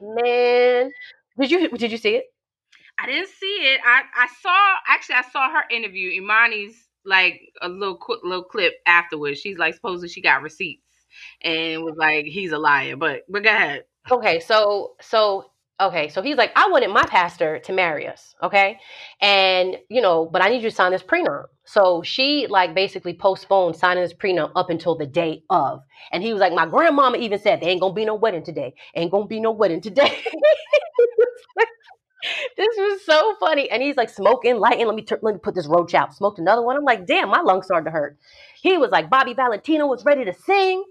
Man, 0.01 0.91
did 1.39 1.51
you 1.51 1.69
did 1.69 1.91
you 1.91 1.99
see 1.99 2.17
it? 2.17 2.25
I 2.99 3.07
didn't 3.07 3.29
see 3.29 3.47
it. 3.47 3.81
I 3.85 4.03
I 4.15 4.27
saw 4.41 4.75
actually 4.87 5.17
I 5.17 5.23
saw 5.31 5.51
her 5.51 5.65
interview 5.71 6.21
Imani's 6.23 6.77
like 7.05 7.41
a 7.61 7.69
little 7.69 7.97
quick 7.97 8.21
little 8.23 8.45
clip 8.45 8.75
afterwards. 8.87 9.41
She's 9.41 9.59
like 9.59 9.75
supposedly 9.75 10.09
she 10.09 10.21
got 10.21 10.43
receipts 10.43 10.83
and 11.43 11.83
was 11.83 11.97
like 11.99 12.27
he's 12.27 12.53
a 12.53 12.59
liar. 12.59 12.97
But 12.97 13.23
but 13.29 13.43
go 13.43 13.51
ahead. 13.51 13.85
Okay, 14.11 14.41
so 14.41 14.93
so 15.01 15.51
okay, 15.81 16.09
so 16.09 16.23
he's 16.23 16.37
like, 16.37 16.53
I 16.57 16.69
wanted 16.71 16.91
my 16.91 17.05
pastor 17.05 17.59
to 17.61 17.73
marry 17.73 18.09
us, 18.09 18.35
okay, 18.43 18.79
and 19.21 19.77
you 19.89 20.01
know, 20.01 20.27
but 20.27 20.43
I 20.43 20.49
need 20.49 20.63
you 20.63 20.71
to 20.71 20.75
sign 20.75 20.93
this 20.93 21.03
prenup. 21.03 21.45
So 21.65 22.03
she 22.03 22.47
like 22.49 22.75
basically 22.75 23.15
postponed 23.15 23.77
signing 23.77 24.03
this 24.03 24.15
prenup 24.15 24.53
up 24.57 24.71
until 24.71 24.97
the 24.97 25.07
day 25.07 25.43
of, 25.51 25.83
and 26.13 26.23
he 26.23 26.33
was 26.33 26.41
like, 26.41 26.53
my 26.53 26.67
grandmama 26.67 27.19
even 27.19 27.39
said 27.39 27.61
there 27.61 27.71
ain't 27.71 27.81
gonna 27.81 27.95
be 27.95 28.05
no 28.05 28.15
wedding 28.15 28.45
today, 28.45 28.75
ain't 28.95 29.11
gonna 29.11 29.27
be 29.27 29.41
no 29.41 29.53
wedding 29.53 29.81
today. 29.81 30.23
this 32.57 32.77
was 32.77 33.05
so 33.05 33.35
funny, 33.41 33.71
and 33.71 33.83
he's 33.83 33.97
like 33.97 34.11
smoking, 34.11 34.57
lighting. 34.59 34.87
Let 34.87 34.97
me 34.97 35.05
let 35.23 35.35
me 35.35 35.41
put 35.43 35.55
this 35.55 35.67
roach 35.67 35.95
out. 35.95 36.15
Smoked 36.15 36.39
another 36.39 36.63
one. 36.63 36.77
I'm 36.77 36.85
like, 36.85 37.07
damn, 37.07 37.29
my 37.31 37.41
lungs 37.41 37.67
started 37.67 37.87
to 37.87 37.91
hurt. 37.91 38.19
He 38.61 38.77
was 38.79 38.91
like, 38.91 39.11
Bobby 39.11 39.35
Valentino 39.35 39.87
was 39.87 40.05
ready 40.05 40.25
to 40.25 40.33
sing. 40.35 40.85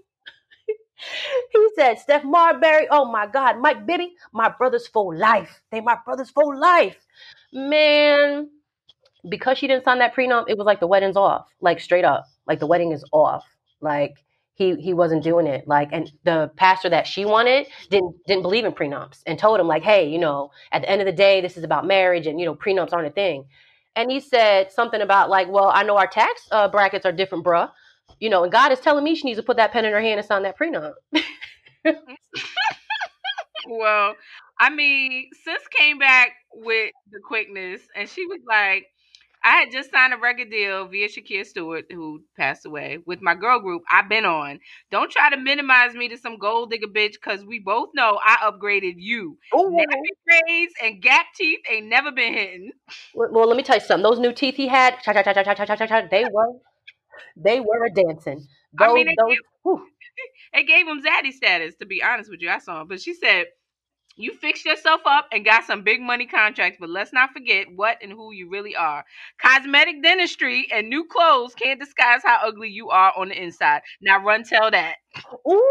He 1.52 1.68
said, 1.76 1.98
Steph 1.98 2.24
Marbury, 2.24 2.88
oh 2.90 3.10
my 3.10 3.26
God, 3.26 3.58
Mike 3.60 3.86
Bibby, 3.86 4.14
my 4.32 4.48
brothers 4.50 4.86
for 4.88 5.14
life. 5.16 5.60
They 5.70 5.80
my 5.80 5.98
brothers 6.04 6.30
for 6.30 6.56
life. 6.56 6.96
Man, 7.52 8.50
because 9.28 9.58
she 9.58 9.66
didn't 9.66 9.84
sign 9.84 9.98
that 10.00 10.14
prenup, 10.14 10.46
it 10.48 10.58
was 10.58 10.66
like 10.66 10.80
the 10.80 10.86
wedding's 10.86 11.16
off. 11.16 11.48
Like 11.60 11.80
straight 11.80 12.04
up. 12.04 12.26
Like 12.46 12.60
the 12.60 12.66
wedding 12.66 12.92
is 12.92 13.04
off. 13.12 13.44
Like 13.80 14.14
he 14.54 14.76
he 14.76 14.94
wasn't 14.94 15.24
doing 15.24 15.46
it. 15.46 15.66
Like 15.68 15.90
and 15.92 16.10
the 16.24 16.50
pastor 16.56 16.90
that 16.90 17.06
she 17.06 17.24
wanted 17.24 17.66
didn't 17.90 18.16
didn't 18.26 18.42
believe 18.42 18.64
in 18.64 18.72
prenups 18.72 19.22
and 19.26 19.38
told 19.38 19.60
him, 19.60 19.68
like, 19.68 19.82
hey, 19.82 20.08
you 20.08 20.18
know, 20.18 20.50
at 20.72 20.82
the 20.82 20.90
end 20.90 21.00
of 21.02 21.06
the 21.06 21.12
day, 21.12 21.40
this 21.40 21.56
is 21.56 21.64
about 21.64 21.86
marriage 21.86 22.26
and 22.26 22.40
you 22.40 22.46
know, 22.46 22.54
prenups 22.54 22.92
aren't 22.92 23.08
a 23.08 23.10
thing. 23.12 23.46
And 23.96 24.10
he 24.10 24.20
said 24.20 24.72
something 24.72 25.00
about 25.00 25.30
like, 25.30 25.48
well, 25.48 25.70
I 25.74 25.82
know 25.82 25.96
our 25.96 26.06
tax 26.08 26.46
uh, 26.52 26.68
brackets 26.68 27.06
are 27.06 27.12
different, 27.12 27.44
bruh. 27.44 27.70
You 28.20 28.30
know, 28.30 28.42
and 28.44 28.52
God 28.52 28.72
is 28.72 28.80
telling 28.80 29.04
me 29.04 29.14
she 29.14 29.24
needs 29.26 29.38
to 29.38 29.42
put 29.44 29.58
that 29.58 29.72
pen 29.72 29.84
in 29.84 29.92
her 29.92 30.00
hand 30.00 30.18
and 30.18 30.26
sign 30.26 30.42
that 30.44 30.58
prenup. 30.58 30.94
Well, 33.68 34.14
I 34.60 34.70
mean, 34.70 35.28
sis 35.44 35.66
came 35.76 35.98
back 35.98 36.30
with 36.54 36.92
the 37.10 37.18
quickness 37.26 37.82
and 37.96 38.08
she 38.08 38.24
was 38.26 38.40
like, 38.48 38.86
I 39.44 39.50
had 39.60 39.70
just 39.70 39.92
signed 39.92 40.12
a 40.12 40.16
record 40.16 40.50
deal 40.50 40.88
via 40.88 41.08
Shakir 41.08 41.46
Stewart, 41.46 41.84
who 41.90 42.22
passed 42.36 42.66
away, 42.66 42.98
with 43.06 43.22
my 43.22 43.34
girl 43.36 43.60
group 43.60 43.82
I've 43.90 44.08
been 44.08 44.24
on. 44.24 44.58
Don't 44.90 45.10
try 45.10 45.30
to 45.30 45.36
minimize 45.36 45.94
me 45.94 46.08
to 46.08 46.18
some 46.18 46.38
gold 46.38 46.70
digger 46.70 46.88
bitch, 46.88 47.12
because 47.12 47.44
we 47.44 47.60
both 47.60 47.90
know 47.94 48.18
I 48.24 48.36
upgraded 48.50 48.94
you. 48.96 49.38
Nappy 49.70 50.42
braids 50.46 50.72
and 50.82 51.00
gap 51.00 51.26
teeth 51.36 51.60
ain't 51.70 51.86
never 51.86 52.10
been 52.10 52.32
hitting. 52.32 52.72
Well, 53.14 53.28
well, 53.30 53.46
let 53.46 53.56
me 53.56 53.62
tell 53.62 53.76
you 53.76 53.82
something. 53.82 54.02
Those 54.02 54.18
new 54.18 54.32
teeth 54.32 54.56
he 54.56 54.66
had, 54.66 55.00
cha 55.02 55.12
cha 55.12 55.22
cha 55.22 55.32
cha 55.32 55.44
cha 55.44 55.64
cha 55.64 55.76
cha 55.76 55.86
cha, 55.86 56.02
they 56.10 56.24
were 56.24 56.48
they 57.36 57.60
were 57.60 57.84
a 57.86 57.90
dancing. 57.90 58.46
I 58.80 58.92
mean, 58.92 59.08
it 59.08 59.16
those, 59.20 59.36
gave, 59.64 59.78
it 60.62 60.66
gave 60.66 60.86
him 60.86 61.02
zaddy 61.02 61.32
status. 61.32 61.74
To 61.76 61.86
be 61.86 62.02
honest 62.02 62.30
with 62.30 62.40
you, 62.42 62.50
I 62.50 62.58
saw 62.58 62.82
him, 62.82 62.88
but 62.88 63.00
she 63.00 63.14
said. 63.14 63.46
You 64.16 64.32
fixed 64.34 64.64
yourself 64.64 65.02
up 65.06 65.26
and 65.32 65.44
got 65.44 65.64
some 65.64 65.82
big 65.82 66.00
money 66.00 66.26
contracts, 66.26 66.78
but 66.80 66.90
let's 66.90 67.12
not 67.12 67.32
forget 67.32 67.66
what 67.74 67.98
and 68.02 68.12
who 68.12 68.32
you 68.32 68.48
really 68.50 68.76
are. 68.76 69.04
Cosmetic 69.42 70.04
dentistry 70.04 70.68
and 70.72 70.88
new 70.88 71.06
clothes 71.06 71.56
can't 71.56 71.80
disguise 71.80 72.20
how 72.24 72.38
ugly 72.44 72.70
you 72.70 72.90
are 72.90 73.12
on 73.18 73.30
the 73.30 73.42
inside. 73.42 73.82
Now 74.02 74.22
run 74.24 74.44
tell 74.44 74.70
that. 74.70 74.96
Ooh, 75.48 75.62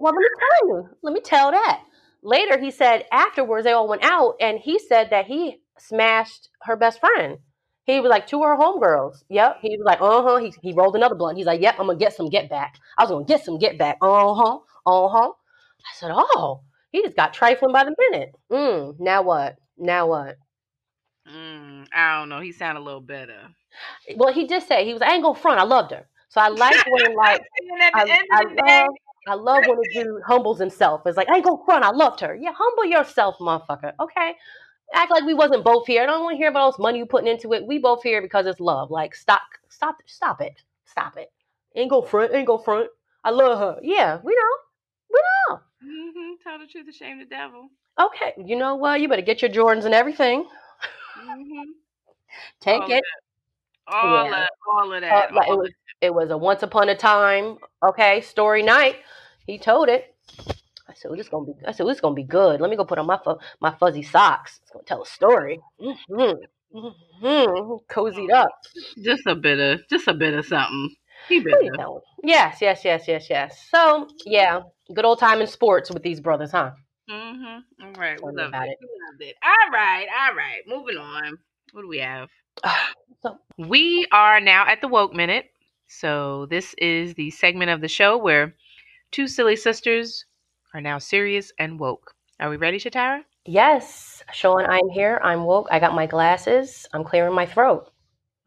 well, 0.00 0.14
let 0.14 0.20
me 0.20 0.28
tell 0.38 0.68
you. 0.68 0.88
Let 1.02 1.14
me 1.14 1.20
tell 1.20 1.50
that. 1.52 1.82
Later, 2.22 2.58
he 2.58 2.70
said 2.70 3.06
afterwards 3.12 3.64
they 3.64 3.72
all 3.72 3.88
went 3.88 4.04
out, 4.04 4.36
and 4.40 4.60
he 4.60 4.78
said 4.78 5.10
that 5.10 5.26
he 5.26 5.58
smashed 5.78 6.50
her 6.62 6.76
best 6.76 7.00
friend. 7.00 7.38
He 7.94 8.00
was 8.00 8.10
like 8.10 8.26
two 8.26 8.42
of 8.42 8.48
her 8.48 8.56
homegirls. 8.56 9.22
Yep. 9.28 9.58
He 9.62 9.76
was 9.76 9.84
like, 9.84 10.00
uh 10.00 10.22
huh. 10.22 10.36
He, 10.38 10.54
he 10.62 10.72
rolled 10.72 10.96
another 10.96 11.14
blunt. 11.14 11.38
He's 11.38 11.46
like, 11.46 11.60
yep, 11.60 11.76
I'm 11.78 11.86
gonna 11.86 11.98
get 11.98 12.14
some 12.14 12.28
get 12.28 12.50
back. 12.50 12.76
I 12.98 13.02
was 13.04 13.10
gonna 13.10 13.24
get 13.24 13.44
some 13.44 13.58
get 13.58 13.78
back. 13.78 13.98
Uh 14.00 14.34
huh. 14.34 14.58
Uh 14.86 15.08
huh. 15.08 15.32
I 15.32 15.94
said, 15.96 16.10
oh, 16.12 16.62
he 16.92 17.02
just 17.02 17.16
got 17.16 17.34
trifling 17.34 17.72
by 17.72 17.84
the 17.84 17.94
minute. 17.98 18.34
Mm. 18.50 18.98
Now 18.98 19.22
what? 19.22 19.56
Now 19.78 20.08
what? 20.08 20.36
Mm, 21.28 21.86
I 21.94 22.18
don't 22.18 22.28
know. 22.28 22.40
He 22.40 22.52
sounded 22.52 22.80
a 22.80 22.84
little 22.84 23.00
better. 23.00 23.48
Well, 24.16 24.32
he 24.32 24.46
did 24.46 24.62
say 24.62 24.84
he 24.84 24.92
was. 24.92 25.02
I 25.02 25.12
ain't 25.12 25.22
gonna 25.22 25.38
front. 25.38 25.60
I 25.60 25.64
loved 25.64 25.92
her. 25.92 26.06
So 26.28 26.40
I 26.40 26.48
like 26.48 26.84
when 26.86 27.14
like 27.14 27.42
I, 27.94 28.18
I 28.32 28.44
day, 28.44 28.82
love 28.82 28.88
I 29.28 29.34
love 29.34 29.64
when 29.66 29.78
a 29.78 29.92
dude 29.92 30.22
humbles 30.26 30.58
himself. 30.58 31.02
It's 31.06 31.16
like, 31.16 31.28
I 31.30 31.36
ain't 31.36 31.44
gonna 31.44 31.62
front, 31.64 31.84
I 31.84 31.90
loved 31.90 32.20
her. 32.20 32.34
Yeah, 32.34 32.52
humble 32.56 32.86
yourself, 32.86 33.36
motherfucker. 33.38 33.92
Okay. 34.00 34.34
Act 34.92 35.10
like 35.10 35.24
we 35.24 35.34
wasn't 35.34 35.64
both 35.64 35.86
here. 35.86 36.02
I 36.02 36.06
don't 36.06 36.24
want 36.24 36.34
to 36.34 36.38
hear 36.38 36.48
about 36.48 36.62
all 36.62 36.72
this 36.72 36.78
money 36.78 36.98
you 36.98 37.06
putting 37.06 37.28
into 37.28 37.52
it. 37.52 37.66
We 37.66 37.78
both 37.78 38.02
here 38.02 38.20
because 38.22 38.46
it's 38.46 38.60
love. 38.60 38.90
Like, 38.90 39.14
stop, 39.14 39.42
stop, 39.68 39.96
stop 40.06 40.40
it. 40.40 40.62
Stop 40.84 41.16
it. 41.16 41.30
Ain't 41.76 41.90
go 41.90 42.02
front, 42.02 42.34
ain't 42.34 42.46
go 42.46 42.58
front. 42.58 42.90
I 43.22 43.30
love 43.30 43.58
her. 43.58 43.78
Yeah, 43.82 44.18
we 44.24 44.34
know. 44.34 44.56
We 45.12 45.20
know. 45.50 45.60
hmm 45.82 46.34
tell 46.42 46.58
the 46.58 46.66
truth, 46.66 46.92
shame 46.94 47.18
the 47.18 47.24
devil. 47.24 47.68
Okay, 48.00 48.32
you 48.44 48.56
know 48.56 48.74
what? 48.76 49.00
You 49.00 49.08
better 49.08 49.22
get 49.22 49.42
your 49.42 49.50
Jordans 49.50 49.84
and 49.84 49.94
everything. 49.94 50.46
hmm 51.14 51.62
Take 52.60 52.82
all 52.82 52.90
it. 52.90 52.94
Of 52.94 53.00
that. 53.00 53.06
All 53.86 54.24
Yeah. 54.24 54.42
of 54.42 54.48
all 54.66 54.92
of 54.92 55.00
Uh, 55.02 55.02
that. 55.02 55.28
it 55.48 55.56
was 55.58 55.70
it 56.00 56.14
was 56.14 56.30
a 56.30 56.36
once 56.36 56.62
upon 56.62 56.88
a 56.88 56.96
time, 56.96 57.58
okay, 57.82 58.20
story 58.22 58.62
night. 58.62 58.96
He 59.46 59.58
told 59.58 59.88
it. 59.88 60.14
I 60.90 60.94
said, 60.94 61.08
well, 61.10 61.18
this 61.18 61.28
gonna 61.28 61.46
be. 61.46 61.52
I 61.66 61.72
said, 61.72 61.84
well, 61.84 61.94
this 61.94 62.00
gonna 62.00 62.14
be 62.14 62.24
good. 62.24 62.60
Let 62.60 62.68
me 62.70 62.76
go 62.76 62.84
put 62.84 62.98
on 62.98 63.06
my 63.06 63.18
fu- 63.22 63.38
my 63.60 63.74
fuzzy 63.78 64.02
socks. 64.02 64.58
It's 64.62 64.70
gonna 64.70 64.84
tell 64.84 65.02
a 65.02 65.06
story. 65.06 65.60
Mm-hmm. 65.80 66.76
Mm-hmm. 66.76 67.74
Cozied 67.90 68.32
up. 68.32 68.50
just 69.02 69.26
a 69.26 69.34
bit 69.34 69.58
of 69.58 69.80
just 69.88 70.08
a 70.08 70.14
bit 70.14 70.34
of 70.34 70.46
something. 70.46 70.90
He 71.28 71.36
you 71.36 71.72
know? 71.76 72.00
Yes, 72.24 72.58
yes, 72.60 72.84
yes, 72.84 73.06
yes, 73.06 73.28
yes. 73.28 73.66
So 73.70 74.08
yeah, 74.24 74.60
good 74.94 75.04
old 75.04 75.18
time 75.18 75.40
in 75.40 75.46
sports 75.46 75.90
with 75.90 76.02
these 76.02 76.20
brothers, 76.20 76.50
huh? 76.52 76.72
Mm-hmm. 77.10 77.84
All 77.84 77.92
right, 77.92 78.20
we 78.22 78.32
loved 78.32 78.48
about 78.48 78.68
it. 78.68 78.72
it. 78.72 78.78
We 78.80 78.88
loved 79.10 79.22
it. 79.22 79.36
All 79.42 79.72
right, 79.72 80.06
all 80.28 80.36
right. 80.36 80.60
Moving 80.66 80.96
on. 80.96 81.38
What 81.72 81.82
do 81.82 81.88
we 81.88 81.98
have? 81.98 82.28
So 83.22 83.36
We 83.58 84.06
are 84.12 84.40
now 84.40 84.66
at 84.66 84.80
the 84.80 84.88
woke 84.88 85.12
minute. 85.12 85.50
So 85.88 86.46
this 86.46 86.74
is 86.78 87.12
the 87.14 87.30
segment 87.30 87.70
of 87.70 87.82
the 87.82 87.88
show 87.88 88.16
where 88.16 88.54
two 89.10 89.28
silly 89.28 89.56
sisters 89.56 90.24
are 90.74 90.80
now 90.80 90.98
serious 90.98 91.52
and 91.58 91.78
woke. 91.78 92.14
Are 92.38 92.50
we 92.50 92.56
ready, 92.56 92.78
Shatara? 92.78 93.22
yes, 93.46 94.22
Sean, 94.32 94.64
I'm 94.66 94.88
here. 94.90 95.20
I'm 95.24 95.44
woke. 95.44 95.68
I 95.70 95.78
got 95.78 95.94
my 95.94 96.06
glasses. 96.06 96.86
I'm 96.92 97.04
clearing 97.04 97.34
my 97.34 97.46
throat. 97.46 97.90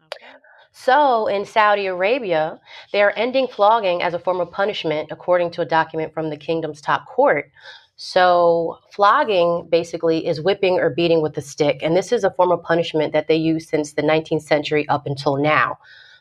Okay. 0.06 0.32
So, 0.72 1.28
in 1.28 1.46
Saudi 1.46 1.86
Arabia, 1.88 2.60
they 2.92 3.02
are 3.02 3.14
ending 3.16 3.48
flogging 3.48 4.02
as 4.02 4.14
a 4.14 4.20
form 4.20 4.40
of 4.40 4.52
punishment, 4.52 5.10
according 5.12 5.52
to 5.52 5.62
a 5.62 5.66
document 5.66 6.14
from 6.14 6.30
the 6.30 6.38
kingdom's 6.38 6.82
top 6.82 7.06
court. 7.08 7.52
So, 7.96 8.80
flogging 8.92 9.68
basically 9.70 10.26
is 10.26 10.42
whipping 10.42 10.80
or 10.80 10.90
beating 10.90 11.22
with 11.22 11.38
a 11.38 11.42
stick, 11.42 11.80
and 11.84 11.96
this 11.96 12.12
is 12.12 12.24
a 12.24 12.32
form 12.32 12.52
of 12.52 12.64
punishment 12.64 13.14
that 13.14 13.28
they 13.28 13.36
use 13.36 13.70
since 13.70 13.94
the 13.94 14.02
19th 14.02 14.42
century 14.42 14.88
up 14.90 15.06
until 15.06 15.38
now. 15.38 15.78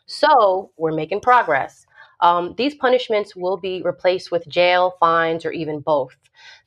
So, 0.06 0.70
we're 0.76 0.92
making 0.92 1.20
progress. 1.20 1.86
Um, 2.22 2.54
these 2.56 2.74
punishments 2.74 3.36
will 3.36 3.58
be 3.58 3.82
replaced 3.82 4.30
with 4.30 4.48
jail, 4.48 4.94
fines, 4.98 5.44
or 5.44 5.52
even 5.52 5.80
both. 5.80 6.16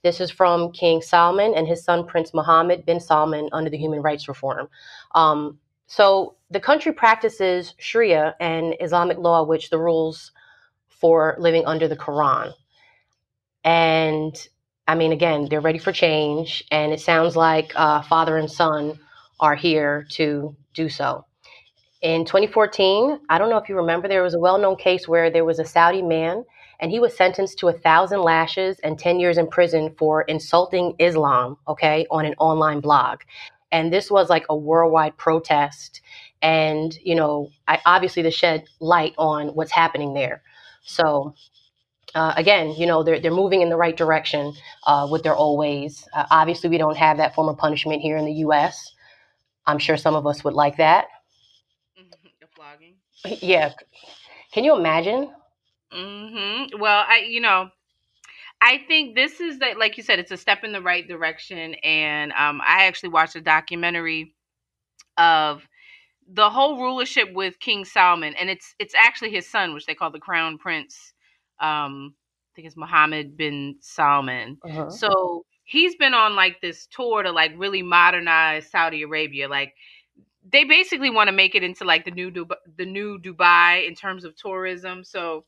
This 0.03 0.21
is 0.21 0.29
from 0.29 0.71
King 0.71 1.01
Salman 1.01 1.53
and 1.55 1.67
his 1.67 1.83
son 1.83 2.05
Prince 2.05 2.33
Mohammed 2.33 2.85
bin 2.85 3.00
Salman 3.00 3.50
under 3.53 3.69
the 3.69 3.77
Human 3.77 4.01
Rights 4.01 4.27
Reform. 4.27 4.67
Um, 5.15 5.57
so 5.88 6.35
the 6.51 6.59
country 6.59 6.91
practices 6.91 7.74
Sharia 7.79 8.35
and 8.39 8.75
Islamic 8.81 9.17
law, 9.17 9.43
which 9.43 9.69
the 9.69 9.79
rules 9.79 10.31
for 10.89 11.35
living 11.39 11.65
under 11.65 11.88
the 11.88 11.95
Quran. 11.95 12.53
And 13.63 14.35
I 14.88 14.95
mean, 14.95 15.12
again, 15.12 15.47
they're 15.50 15.62
ready 15.62 15.79
for 15.79 15.91
change, 15.91 16.63
and 16.69 16.91
it 16.91 17.00
sounds 17.00 17.35
like 17.35 17.71
uh, 17.75 18.01
father 18.03 18.38
and 18.38 18.51
son 18.51 19.00
are 19.39 19.55
here 19.55 20.05
to 20.12 20.55
do 20.74 20.89
so. 20.89 21.25
In 22.02 22.25
2014, 22.25 23.20
I 23.30 23.38
don't 23.38 23.50
know 23.50 23.58
if 23.58 23.70
you 23.70 23.75
remember, 23.75 24.08
there 24.08 24.24
was 24.24 24.34
a 24.34 24.40
well 24.40 24.58
known 24.58 24.75
case 24.75 25.08
where 25.08 25.30
there 25.30 25.46
was 25.46 25.60
a 25.60 25.66
Saudi 25.66 26.02
man 26.02 26.44
and 26.80 26.92
he 26.92 27.00
was 27.00 27.16
sentenced 27.16 27.58
to 27.60 27.70
a 27.70 27.74
thousand 27.74 28.22
lashes 28.22 28.80
and 28.80 29.00
10 29.00 29.20
years 29.20 29.38
in 29.38 29.48
prison 29.48 29.96
for 29.98 30.24
insulting 30.24 30.94
Islam, 31.00 31.58
okay, 31.68 32.06
on 32.12 32.25
an 32.25 32.36
online 32.38 32.82
blog. 32.82 33.22
And 33.72 33.92
this 33.92 34.12
was 34.12 34.30
like 34.30 34.46
a 34.50 34.56
worldwide 34.56 35.18
protest. 35.18 36.02
And, 36.42 36.98
you 37.04 37.16
know, 37.16 37.50
I, 37.68 37.80
obviously 37.86 38.24
to 38.24 38.32
shed 38.32 38.66
light 38.80 39.14
on 39.18 39.50
what's 39.50 39.72
happening 39.72 40.14
there. 40.14 40.44
So, 40.84 41.34
uh, 42.14 42.34
again, 42.38 42.74
you 42.78 42.86
know, 42.86 43.04
they're, 43.04 43.20
they're 43.20 43.32
moving 43.32 43.62
in 43.62 43.70
the 43.70 43.78
right 43.78 43.96
direction 43.96 44.54
uh, 44.86 45.08
with 45.10 45.24
their 45.24 45.36
old 45.36 45.58
ways. 45.58 46.08
Uh, 46.14 46.25
obviously, 46.30 46.70
we 46.70 46.78
don't 46.78 46.98
have 46.98 47.18
that 47.18 47.34
form 47.36 47.50
of 47.50 47.58
punishment 47.58 48.02
here 48.02 48.18
in 48.18 48.25
the 48.25 48.34
U.S. 48.34 48.94
I'm 49.66 49.80
sure 49.80 49.98
some 49.98 50.16
of 50.16 50.28
us 50.28 50.44
would 50.44 50.54
like 50.54 50.78
that. 50.78 51.08
Yeah. 53.41 53.74
Can 54.53 54.63
you 54.63 54.75
imagine? 54.75 55.29
Mm-hmm. 55.94 56.79
Well, 56.79 57.03
I 57.08 57.25
you 57.27 57.41
know, 57.41 57.70
I 58.62 58.79
think 58.88 59.15
this 59.15 59.39
is 59.39 59.60
that 59.60 59.77
like 59.77 59.98
you 59.98 60.03
said, 60.03 60.20
it's 60.20 60.32
a 60.32 60.38
step 60.38 60.63
in 60.63 60.72
the 60.72 60.82
right 60.82 61.08
direction. 61.08 61.75
And 61.75 62.32
um, 62.32 62.62
I 62.65 62.86
actually 62.86 63.10
watched 63.10 63.36
a 63.36 63.41
documentary 63.41 64.34
of 65.17 65.67
the 66.27 66.50
whole 66.50 66.82
rulership 66.82 67.32
with 67.34 67.60
King 67.60 67.86
Salman, 67.86 68.34
and 68.39 68.50
it's 68.50 68.74
it's 68.79 68.96
actually 68.96 69.32
his 69.32 69.48
son, 69.48 69.74
which 69.74 69.86
they 69.86 69.96
call 69.96 70.12
the 70.12 70.20
Crown 70.20 70.58
Prince. 70.58 71.13
Um, 71.60 72.15
I 72.15 72.55
think 72.55 72.67
it's 72.67 72.77
Mohammed 72.77 73.38
bin 73.38 73.75
Salman. 73.82 74.58
Uh-huh. 74.63 74.89
So 74.89 75.46
he's 75.65 75.96
been 75.96 76.13
on 76.13 76.36
like 76.36 76.62
this 76.62 76.88
tour 76.88 77.24
to 77.24 77.32
like 77.32 77.51
really 77.58 77.82
modernize 77.82 78.70
Saudi 78.70 79.03
Arabia. 79.03 79.48
Like 79.48 79.74
they 80.50 80.64
basically 80.64 81.10
want 81.10 81.28
to 81.28 81.34
make 81.36 81.56
it 81.56 81.64
into 81.64 81.86
like 81.86 82.06
the 82.06 82.12
new 82.12 82.32
Dubai, 82.32 82.56
the 82.78 82.86
new 82.86 83.20
Dubai 83.20 83.88
in 83.88 83.96
terms 83.96 84.24
of 84.25 84.36
tourism. 84.36 85.04
So 85.04 85.46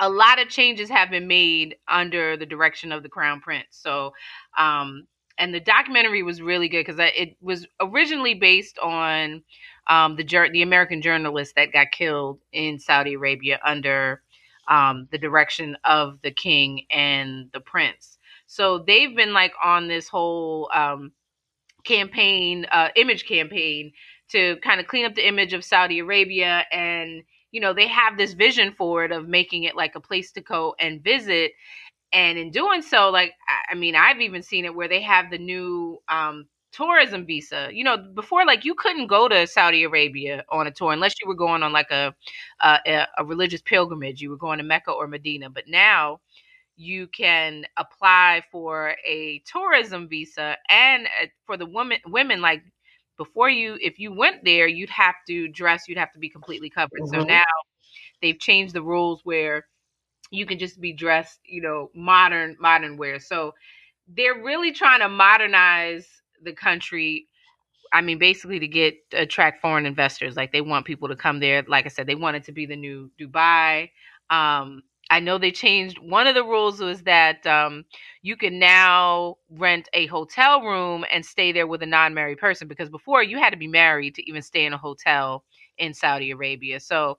a 0.00 0.08
lot 0.08 0.40
of 0.40 0.48
changes 0.48 0.88
have 0.90 1.10
been 1.10 1.26
made 1.28 1.76
under 1.88 2.36
the 2.36 2.46
direction 2.46 2.92
of 2.92 3.02
the 3.02 3.08
Crown 3.08 3.40
Prince. 3.40 3.68
So 3.70 4.12
um 4.58 5.06
and 5.38 5.54
the 5.54 5.60
documentary 5.60 6.22
was 6.22 6.42
really 6.42 6.68
good 6.68 6.86
because 6.86 7.00
it 7.16 7.36
was 7.40 7.66
originally 7.80 8.34
based 8.34 8.78
on 8.78 9.42
um, 9.88 10.16
the 10.16 10.24
jour- 10.24 10.50
the 10.50 10.62
American 10.62 11.02
journalist 11.02 11.54
that 11.56 11.72
got 11.72 11.90
killed 11.90 12.38
in 12.52 12.78
Saudi 12.78 13.14
Arabia 13.14 13.58
under 13.64 14.22
um, 14.68 15.08
the 15.10 15.18
direction 15.18 15.76
of 15.84 16.18
the 16.22 16.30
king 16.30 16.86
and 16.90 17.50
the 17.52 17.60
prince. 17.60 18.18
So 18.46 18.78
they've 18.78 19.16
been 19.16 19.32
like 19.32 19.54
on 19.62 19.88
this 19.88 20.08
whole 20.08 20.70
um, 20.74 21.12
campaign, 21.84 22.66
uh, 22.72 22.88
image 22.96 23.26
campaign 23.26 23.92
to 24.30 24.56
kind 24.62 24.80
of 24.80 24.86
clean 24.86 25.04
up 25.04 25.14
the 25.14 25.26
image 25.26 25.52
of 25.52 25.64
Saudi 25.64 25.98
Arabia. 25.98 26.64
And, 26.72 27.22
you 27.50 27.60
know, 27.60 27.72
they 27.74 27.88
have 27.88 28.16
this 28.16 28.32
vision 28.32 28.72
for 28.76 29.04
it 29.04 29.12
of 29.12 29.28
making 29.28 29.64
it 29.64 29.76
like 29.76 29.94
a 29.94 30.00
place 30.00 30.32
to 30.32 30.40
go 30.40 30.74
and 30.78 31.02
visit. 31.02 31.52
And 32.12 32.38
in 32.38 32.50
doing 32.50 32.82
so, 32.82 33.10
like, 33.10 33.32
I- 33.70 33.74
mean, 33.74 33.94
I've 33.96 34.20
even 34.20 34.42
seen 34.42 34.64
it 34.64 34.74
where 34.74 34.88
they 34.88 35.00
have 35.02 35.30
the 35.30 35.38
new 35.38 35.98
um, 36.08 36.46
tourism 36.72 37.24
visa. 37.26 37.70
You 37.72 37.84
know, 37.84 37.96
before, 37.96 38.44
like, 38.44 38.64
you 38.64 38.74
couldn't 38.74 39.06
go 39.06 39.28
to 39.28 39.46
Saudi 39.46 39.84
Arabia 39.84 40.44
on 40.50 40.66
a 40.66 40.70
tour 40.70 40.92
unless 40.92 41.14
you 41.20 41.28
were 41.28 41.34
going 41.34 41.62
on 41.62 41.72
like 41.72 41.90
a, 41.90 42.14
a, 42.60 43.06
a 43.18 43.24
religious 43.24 43.62
pilgrimage. 43.62 44.20
You 44.20 44.30
were 44.30 44.36
going 44.36 44.58
to 44.58 44.64
Mecca 44.64 44.90
or 44.92 45.06
Medina. 45.08 45.48
But 45.50 45.64
now, 45.68 46.20
you 46.76 47.06
can 47.08 47.64
apply 47.76 48.42
for 48.50 48.94
a 49.06 49.42
tourism 49.46 50.08
visa 50.08 50.56
and 50.70 51.06
uh, 51.22 51.26
for 51.46 51.56
the 51.56 51.66
women 51.66 51.98
women 52.06 52.40
like 52.40 52.62
before 53.18 53.50
you 53.50 53.76
if 53.80 53.98
you 53.98 54.12
went 54.12 54.44
there 54.44 54.66
you'd 54.66 54.90
have 54.90 55.14
to 55.28 55.48
dress 55.48 55.84
you'd 55.88 55.98
have 55.98 56.12
to 56.12 56.18
be 56.18 56.28
completely 56.30 56.70
covered 56.70 57.06
so 57.06 57.18
Mhm. 57.18 57.28
now 57.28 57.42
they've 58.22 58.38
changed 58.38 58.74
the 58.74 58.82
rules 58.82 59.20
where 59.24 59.66
you 60.30 60.46
can 60.46 60.58
just 60.58 60.80
be 60.80 60.92
dressed 60.92 61.40
you 61.44 61.62
know 61.62 61.90
modern 61.94 62.56
modern 62.60 62.96
wear 62.96 63.18
so 63.20 63.52
they're 64.16 64.42
really 64.42 64.72
trying 64.72 65.00
to 65.00 65.08
modernize 65.08 66.06
the 66.42 66.52
country 66.52 67.28
I 67.92 68.00
mean, 68.00 68.18
basically 68.18 68.58
to 68.58 68.68
get 68.68 68.94
attract 69.12 69.60
foreign 69.60 69.86
investors. 69.86 70.36
Like 70.36 70.52
they 70.52 70.60
want 70.62 70.86
people 70.86 71.08
to 71.08 71.16
come 71.16 71.40
there. 71.40 71.62
Like 71.68 71.86
I 71.86 71.88
said, 71.88 72.06
they 72.06 72.14
want 72.14 72.36
it 72.36 72.44
to 72.44 72.52
be 72.52 72.66
the 72.66 72.76
new 72.76 73.10
Dubai. 73.20 73.90
Um, 74.30 74.82
I 75.10 75.20
know 75.20 75.38
they 75.38 75.52
changed 75.52 75.98
one 75.98 76.26
of 76.26 76.34
the 76.34 76.44
rules 76.44 76.80
was 76.80 77.02
that 77.02 77.46
um, 77.46 77.84
you 78.22 78.36
can 78.36 78.58
now 78.58 79.36
rent 79.50 79.88
a 79.92 80.06
hotel 80.06 80.62
room 80.62 81.04
and 81.12 81.24
stay 81.24 81.52
there 81.52 81.66
with 81.66 81.82
a 81.82 81.86
non-married 81.86 82.38
person 82.38 82.68
because 82.68 82.88
before 82.88 83.22
you 83.22 83.38
had 83.38 83.50
to 83.50 83.58
be 83.58 83.66
married 83.66 84.14
to 84.14 84.28
even 84.28 84.42
stay 84.42 84.64
in 84.64 84.72
a 84.72 84.78
hotel 84.78 85.44
in 85.78 85.92
Saudi 85.92 86.30
Arabia. 86.30 86.80
So 86.80 87.18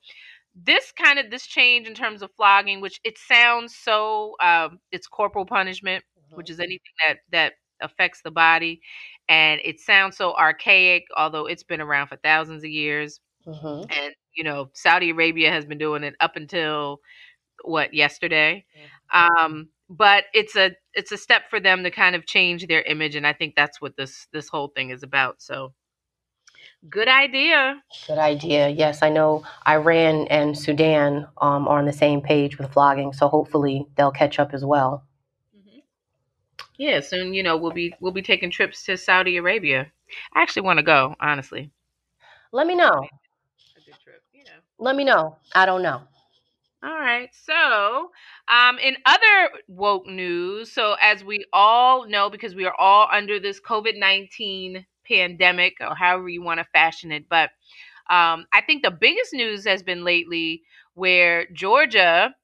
this 0.55 0.91
kind 0.91 1.19
of 1.19 1.31
this 1.31 1.45
change 1.45 1.87
in 1.87 1.93
terms 1.93 2.21
of 2.21 2.31
flogging, 2.35 2.81
which 2.81 2.99
it 3.03 3.17
sounds 3.17 3.75
so 3.75 4.35
um, 4.41 4.79
it's 4.91 5.07
corporal 5.07 5.45
punishment, 5.45 6.03
mm-hmm. 6.17 6.35
which 6.35 6.49
is 6.49 6.59
anything 6.59 6.79
that 7.07 7.17
that 7.31 7.53
affects 7.81 8.21
the 8.21 8.31
body, 8.31 8.81
and 9.27 9.59
it 9.63 9.79
sounds 9.79 10.17
so 10.17 10.33
archaic, 10.35 11.03
although 11.17 11.47
it's 11.47 11.63
been 11.63 11.81
around 11.81 12.07
for 12.07 12.17
thousands 12.17 12.63
of 12.63 12.69
years. 12.69 13.19
Mm-hmm. 13.47 13.91
And 13.91 14.13
you 14.35 14.43
know, 14.43 14.69
Saudi 14.73 15.09
Arabia 15.09 15.51
has 15.51 15.65
been 15.65 15.77
doing 15.77 16.03
it 16.03 16.15
up 16.19 16.35
until 16.35 16.99
what 17.63 17.93
yesterday. 17.93 18.65
Um, 19.13 19.69
but 19.89 20.25
it's 20.33 20.55
a 20.55 20.71
it's 20.93 21.11
a 21.11 21.17
step 21.17 21.49
for 21.49 21.59
them 21.59 21.83
to 21.83 21.91
kind 21.91 22.15
of 22.15 22.25
change 22.25 22.67
their 22.67 22.81
image, 22.83 23.15
and 23.15 23.27
I 23.27 23.33
think 23.33 23.55
that's 23.55 23.81
what 23.81 23.95
this 23.97 24.27
this 24.31 24.49
whole 24.49 24.69
thing 24.69 24.89
is 24.89 25.03
about. 25.03 25.41
So 25.41 25.73
Good 26.89 27.07
idea. 27.07 27.81
Good 28.07 28.17
idea. 28.17 28.67
Yes, 28.67 29.01
I 29.01 29.09
know 29.09 29.43
Iran 29.67 30.27
and 30.27 30.57
Sudan 30.57 31.27
um, 31.37 31.67
are 31.67 31.79
on 31.79 31.85
the 31.85 31.93
same 31.93 32.21
page 32.21 32.57
with 32.57 32.73
flogging, 32.73 33.13
so 33.13 33.29
hopefully 33.29 33.87
they'll 33.95 34.11
catch 34.11 34.37
up 34.37 34.53
as 34.53 34.65
well. 34.65 35.05
Mm-hmm. 35.57 35.79
Yeah, 36.77 36.99
soon 36.99 37.33
you 37.33 37.41
know 37.41 37.55
we'll 37.55 37.71
be 37.71 37.93
we'll 38.01 38.11
be 38.11 38.21
taking 38.21 38.51
trips 38.51 38.83
to 38.85 38.97
Saudi 38.97 39.37
Arabia. 39.37 39.91
I 40.33 40.41
actually 40.41 40.63
want 40.63 40.79
to 40.79 40.83
go, 40.83 41.15
honestly. 41.21 41.71
Let 42.51 42.67
me 42.67 42.75
know. 42.75 42.89
A 42.89 43.79
good 43.85 43.95
trip, 44.03 44.21
yeah. 44.33 44.43
Let 44.77 44.97
me 44.97 45.05
know. 45.05 45.37
I 45.55 45.65
don't 45.65 45.83
know. 45.83 46.01
All 46.83 46.99
right. 46.99 47.29
So, 47.33 48.11
um, 48.49 48.77
in 48.79 48.97
other 49.05 49.49
woke 49.67 50.05
news, 50.05 50.71
so 50.71 50.95
as 50.99 51.23
we 51.23 51.45
all 51.53 52.07
know, 52.07 52.29
because 52.29 52.55
we 52.55 52.65
are 52.65 52.75
all 52.77 53.07
under 53.11 53.39
this 53.39 53.61
COVID 53.61 53.97
19 53.97 54.85
pandemic 55.07 55.75
or 55.79 55.95
however 55.95 56.27
you 56.29 56.41
want 56.41 56.59
to 56.59 56.65
fashion 56.65 57.11
it. 57.11 57.29
But 57.29 57.51
um, 58.09 58.45
I 58.53 58.61
think 58.65 58.83
the 58.83 58.91
biggest 58.91 59.33
news 59.33 59.65
has 59.65 59.83
been 59.83 60.03
lately 60.03 60.63
where 60.95 61.47
Georgia 61.53 62.35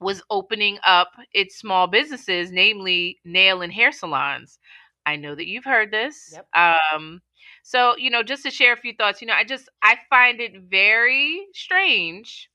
was 0.00 0.22
opening 0.30 0.78
up 0.86 1.10
its 1.34 1.56
small 1.58 1.86
businesses, 1.88 2.52
namely 2.52 3.20
nail 3.24 3.62
and 3.62 3.72
hair 3.72 3.92
salons. 3.92 4.58
I 5.06 5.16
know 5.16 5.34
that 5.34 5.48
you've 5.48 5.64
heard 5.64 5.90
this. 5.92 6.34
Yep. 6.34 6.46
Um, 6.94 7.22
so, 7.62 7.96
you 7.98 8.10
know, 8.10 8.22
just 8.22 8.44
to 8.44 8.50
share 8.50 8.74
a 8.74 8.76
few 8.78 8.94
thoughts, 8.94 9.20
you 9.22 9.28
know, 9.28 9.34
I 9.34 9.44
just 9.44 9.68
I 9.82 9.98
find 10.10 10.40
it 10.40 10.54
very 10.62 11.46
strange 11.54 12.50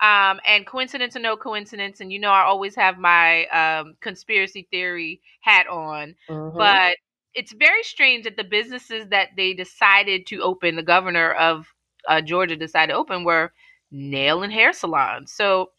um, 0.00 0.40
and 0.46 0.66
coincidence 0.66 1.16
or 1.16 1.20
no 1.20 1.36
coincidence, 1.36 2.00
and 2.00 2.12
you 2.12 2.18
know 2.18 2.30
I 2.30 2.42
always 2.42 2.74
have 2.74 2.98
my 2.98 3.46
um, 3.46 3.94
conspiracy 4.00 4.66
theory 4.70 5.20
hat 5.40 5.66
on, 5.68 6.14
mm-hmm. 6.28 6.56
but 6.56 6.96
it's 7.34 7.52
very 7.52 7.82
strange 7.82 8.24
that 8.24 8.36
the 8.36 8.44
businesses 8.44 9.08
that 9.08 9.30
they 9.36 9.52
decided 9.52 10.26
to 10.26 10.40
open, 10.42 10.76
the 10.76 10.82
governor 10.82 11.32
of 11.32 11.66
uh, 12.08 12.20
Georgia 12.20 12.56
decided 12.56 12.92
to 12.92 12.98
open, 12.98 13.24
were 13.24 13.52
nail 13.90 14.42
and 14.42 14.52
hair 14.52 14.72
salons. 14.72 15.32
So, 15.32 15.70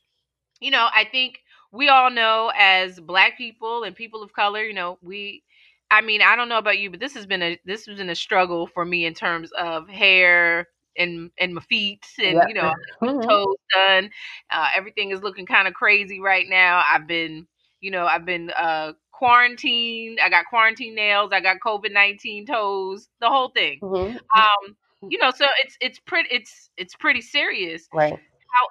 you 0.60 0.72
know, 0.72 0.88
I 0.94 1.06
think 1.06 1.40
we 1.72 1.90
all 1.90 2.10
know 2.10 2.52
as 2.58 3.00
black 3.00 3.38
people 3.38 3.84
and 3.84 3.96
people 3.96 4.24
of 4.24 4.34
color, 4.34 4.64
you 4.64 4.74
know, 4.74 4.98
we 5.02 5.44
I 5.90 6.02
mean, 6.02 6.22
I 6.22 6.36
don't 6.36 6.50
know 6.50 6.58
about 6.58 6.80
you, 6.80 6.90
but 6.90 7.00
this 7.00 7.14
has 7.14 7.26
been 7.26 7.42
a 7.42 7.60
this 7.66 7.86
has 7.86 7.98
been 7.98 8.10
a 8.10 8.16
struggle 8.16 8.68
for 8.68 8.84
me 8.84 9.06
in 9.06 9.14
terms 9.14 9.52
of 9.52 9.88
hair 9.88 10.68
and 10.98 11.32
and 11.40 11.54
my 11.54 11.62
feet 11.62 12.06
and 12.18 12.36
yeah. 12.36 12.48
you 12.48 12.54
know 12.54 12.74
mm-hmm. 13.02 13.28
toes 13.28 13.56
done. 13.74 14.10
Uh, 14.52 14.68
everything 14.76 15.12
is 15.12 15.22
looking 15.22 15.46
kind 15.46 15.68
of 15.68 15.74
crazy 15.74 16.20
right 16.20 16.46
now. 16.50 16.84
I've 16.90 17.08
been 17.08 17.48
you 17.80 17.92
know 17.92 18.06
I've 18.06 18.26
been 18.26 18.52
uh, 18.52 18.94
quarantine. 19.12 20.18
I 20.24 20.30
got 20.30 20.46
quarantine 20.50 20.96
nails. 20.96 21.32
I 21.34 21.42
got 21.42 21.58
COVID 21.66 21.92
nineteen 21.92 22.46
toes. 22.46 23.08
The 23.20 23.30
whole 23.30 23.50
thing. 23.50 23.80
Mm-hmm. 23.82 24.18
Um, 24.18 24.76
you 25.10 25.18
know, 25.20 25.32
so 25.32 25.46
it's 25.64 25.78
it's 25.80 26.00
pretty 26.00 26.30
it's 26.32 26.70
it's 26.78 26.96
pretty 26.96 27.22
serious. 27.22 27.88
Right. 27.94 28.20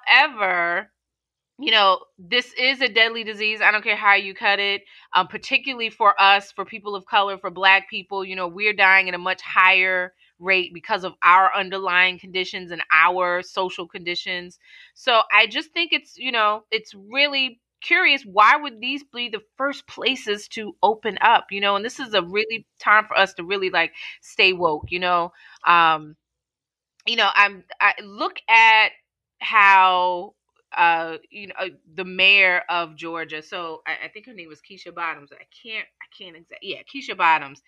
However, 0.07 0.91
you 1.59 1.71
know, 1.71 1.99
this 2.19 2.53
is 2.57 2.81
a 2.81 2.89
deadly 2.89 3.23
disease. 3.23 3.61
I 3.61 3.71
don't 3.71 3.83
care 3.83 3.95
how 3.95 4.15
you 4.15 4.33
cut 4.33 4.59
it. 4.59 4.83
Um, 5.15 5.27
particularly 5.27 5.89
for 5.89 6.19
us, 6.21 6.51
for 6.51 6.65
people 6.65 6.95
of 6.95 7.05
color, 7.05 7.37
for 7.37 7.49
Black 7.49 7.89
people, 7.89 8.23
you 8.23 8.35
know, 8.35 8.47
we're 8.47 8.73
dying 8.73 9.09
at 9.09 9.15
a 9.15 9.19
much 9.19 9.41
higher 9.41 10.13
rate 10.39 10.73
because 10.73 11.03
of 11.03 11.13
our 11.23 11.53
underlying 11.55 12.19
conditions 12.19 12.71
and 12.71 12.81
our 12.91 13.41
social 13.41 13.87
conditions. 13.87 14.59
So 14.93 15.21
I 15.31 15.47
just 15.47 15.71
think 15.71 15.93
it's, 15.93 16.17
you 16.17 16.31
know, 16.31 16.63
it's 16.71 16.93
really 16.93 17.59
curious 17.81 18.23
why 18.23 18.55
would 18.55 18.79
these 18.81 19.03
be 19.13 19.29
the 19.29 19.41
first 19.55 19.85
places 19.87 20.47
to 20.47 20.75
open 20.81 21.17
up 21.21 21.45
you 21.51 21.61
know? 21.61 21.75
And 21.75 21.85
this 21.85 21.99
is 21.99 22.13
a 22.15 22.23
really 22.23 22.65
time 22.79 23.05
for 23.07 23.15
us 23.17 23.33
to 23.35 23.43
really 23.43 23.69
like 23.69 23.93
stay 24.21 24.51
woke 24.53 24.85
you 24.89 24.99
know? 24.99 25.31
Um 25.65 26.15
you 27.05 27.15
know 27.15 27.29
i'm 27.35 27.63
i 27.79 27.93
look 28.03 28.37
at 28.49 28.89
how 29.39 30.33
uh 30.77 31.17
you 31.29 31.47
know 31.47 31.53
uh, 31.59 31.67
the 31.95 32.05
mayor 32.05 32.63
of 32.69 32.95
georgia 32.95 33.41
so 33.41 33.81
I, 33.87 34.05
I 34.05 34.07
think 34.09 34.25
her 34.25 34.33
name 34.33 34.49
was 34.49 34.59
keisha 34.61 34.93
bottoms 34.93 35.31
i 35.31 35.45
can't 35.63 35.87
i 36.01 36.05
can't 36.17 36.35
exactly 36.35 36.69
yeah 36.75 36.81
keisha 36.83 37.17
bottoms 37.17 37.61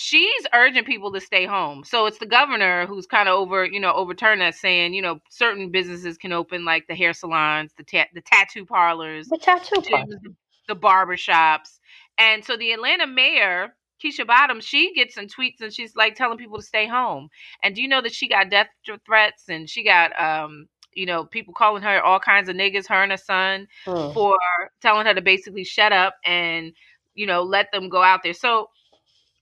she's 0.00 0.46
urging 0.54 0.84
people 0.84 1.10
to 1.10 1.20
stay 1.20 1.44
home. 1.44 1.82
So 1.82 2.06
it's 2.06 2.18
the 2.18 2.26
governor 2.26 2.86
who's 2.86 3.04
kind 3.04 3.28
of 3.28 3.34
over, 3.34 3.64
you 3.64 3.80
know, 3.80 3.92
overturned 3.92 4.40
that, 4.40 4.54
saying, 4.54 4.94
you 4.94 5.02
know, 5.02 5.18
certain 5.28 5.72
businesses 5.72 6.16
can 6.16 6.32
open 6.32 6.64
like 6.64 6.86
the 6.86 6.94
hair 6.94 7.12
salons, 7.12 7.72
the 7.76 7.82
ta- 7.82 8.06
the 8.14 8.20
tattoo 8.20 8.64
parlors, 8.64 9.26
the 9.26 9.38
tattoo 9.38 9.82
parlors, 9.82 10.20
the, 10.22 10.32
the 10.68 10.76
barber 10.76 11.16
shops, 11.16 11.80
and 12.16 12.44
so 12.44 12.56
the 12.56 12.70
Atlanta 12.70 13.08
mayor. 13.08 13.74
Keisha 14.00 14.24
Bottoms, 14.24 14.64
she 14.64 14.94
gets 14.94 15.16
some 15.16 15.26
tweets 15.26 15.60
and 15.60 15.74
she's 15.74 15.96
like 15.96 16.14
telling 16.14 16.38
people 16.38 16.58
to 16.58 16.62
stay 16.62 16.86
home. 16.86 17.30
And 17.64 17.74
do 17.74 17.82
you 17.82 17.88
know 17.88 18.00
that 18.00 18.14
she 18.14 18.28
got 18.28 18.48
death 18.48 18.68
threats 19.04 19.48
and 19.48 19.68
she 19.68 19.82
got 19.82 20.12
um 20.20 20.68
you 20.92 21.04
know, 21.04 21.24
people 21.24 21.52
calling 21.52 21.82
her 21.82 22.00
all 22.00 22.20
kinds 22.20 22.48
of 22.48 22.54
niggas, 22.54 22.86
her 22.86 23.02
and 23.02 23.10
her 23.10 23.18
son, 23.18 23.66
hmm. 23.84 24.12
for 24.12 24.38
telling 24.80 25.06
her 25.06 25.14
to 25.14 25.20
basically 25.20 25.64
shut 25.64 25.92
up 25.92 26.14
and, 26.24 26.72
you 27.16 27.26
know, 27.26 27.42
let 27.42 27.72
them 27.72 27.88
go 27.88 28.00
out 28.00 28.22
there. 28.22 28.34
So 28.34 28.68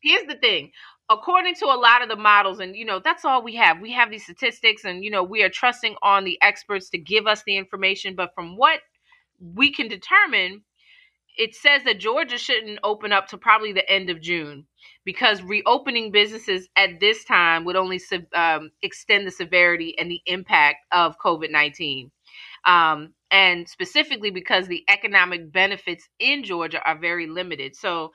here's 0.06 0.26
the 0.26 0.36
thing 0.36 0.70
according 1.10 1.54
to 1.54 1.66
a 1.66 1.78
lot 1.78 2.02
of 2.02 2.08
the 2.08 2.16
models 2.16 2.60
and 2.60 2.76
you 2.76 2.84
know 2.84 3.00
that's 3.02 3.24
all 3.24 3.42
we 3.42 3.54
have 3.54 3.80
we 3.80 3.92
have 3.92 4.10
these 4.10 4.24
statistics 4.24 4.84
and 4.84 5.04
you 5.04 5.10
know 5.10 5.22
we 5.22 5.42
are 5.42 5.48
trusting 5.48 5.96
on 6.02 6.24
the 6.24 6.38
experts 6.42 6.90
to 6.90 6.98
give 6.98 7.26
us 7.26 7.42
the 7.46 7.56
information 7.56 8.14
but 8.14 8.34
from 8.34 8.56
what 8.56 8.80
we 9.54 9.72
can 9.72 9.88
determine 9.88 10.62
it 11.36 11.54
says 11.54 11.82
that 11.84 12.00
Georgia 12.00 12.38
shouldn't 12.38 12.78
open 12.82 13.12
up 13.12 13.28
to 13.28 13.38
probably 13.38 13.72
the 13.72 13.88
end 13.90 14.10
of 14.10 14.20
June 14.20 14.66
because 15.04 15.42
reopening 15.42 16.10
businesses 16.10 16.68
at 16.76 17.00
this 17.00 17.24
time 17.24 17.64
would 17.64 17.76
only 17.76 18.00
um, 18.34 18.70
extend 18.82 19.26
the 19.26 19.30
severity 19.30 19.96
and 19.98 20.10
the 20.10 20.20
impact 20.26 20.78
of 20.92 21.18
COVID 21.18 21.50
19. 21.50 22.10
Um, 22.66 23.14
and 23.30 23.68
specifically 23.68 24.30
because 24.30 24.66
the 24.66 24.84
economic 24.88 25.52
benefits 25.52 26.08
in 26.18 26.42
Georgia 26.42 26.80
are 26.84 26.98
very 26.98 27.26
limited. 27.26 27.76
So, 27.76 28.12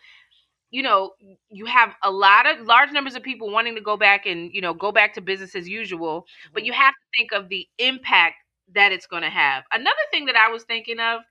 you 0.71 0.81
know, 0.81 1.11
you 1.49 1.65
have 1.65 1.93
a 2.01 2.09
lot 2.09 2.47
of 2.47 2.65
large 2.65 2.91
numbers 2.91 3.15
of 3.15 3.21
people 3.21 3.51
wanting 3.51 3.75
to 3.75 3.81
go 3.81 3.97
back 3.97 4.25
and, 4.25 4.51
you 4.53 4.61
know, 4.61 4.73
go 4.73 4.91
back 4.91 5.13
to 5.13 5.21
business 5.21 5.53
as 5.53 5.67
usual, 5.67 6.25
but 6.53 6.65
you 6.65 6.71
have 6.71 6.93
to 6.93 7.17
think 7.17 7.33
of 7.33 7.49
the 7.49 7.67
impact 7.77 8.35
that 8.73 8.93
it's 8.93 9.05
going 9.05 9.23
to 9.23 9.29
have. 9.29 9.63
Another 9.73 9.95
thing 10.11 10.25
that 10.25 10.37
I 10.37 10.49
was 10.49 10.63
thinking 10.63 10.99
of 10.99 11.21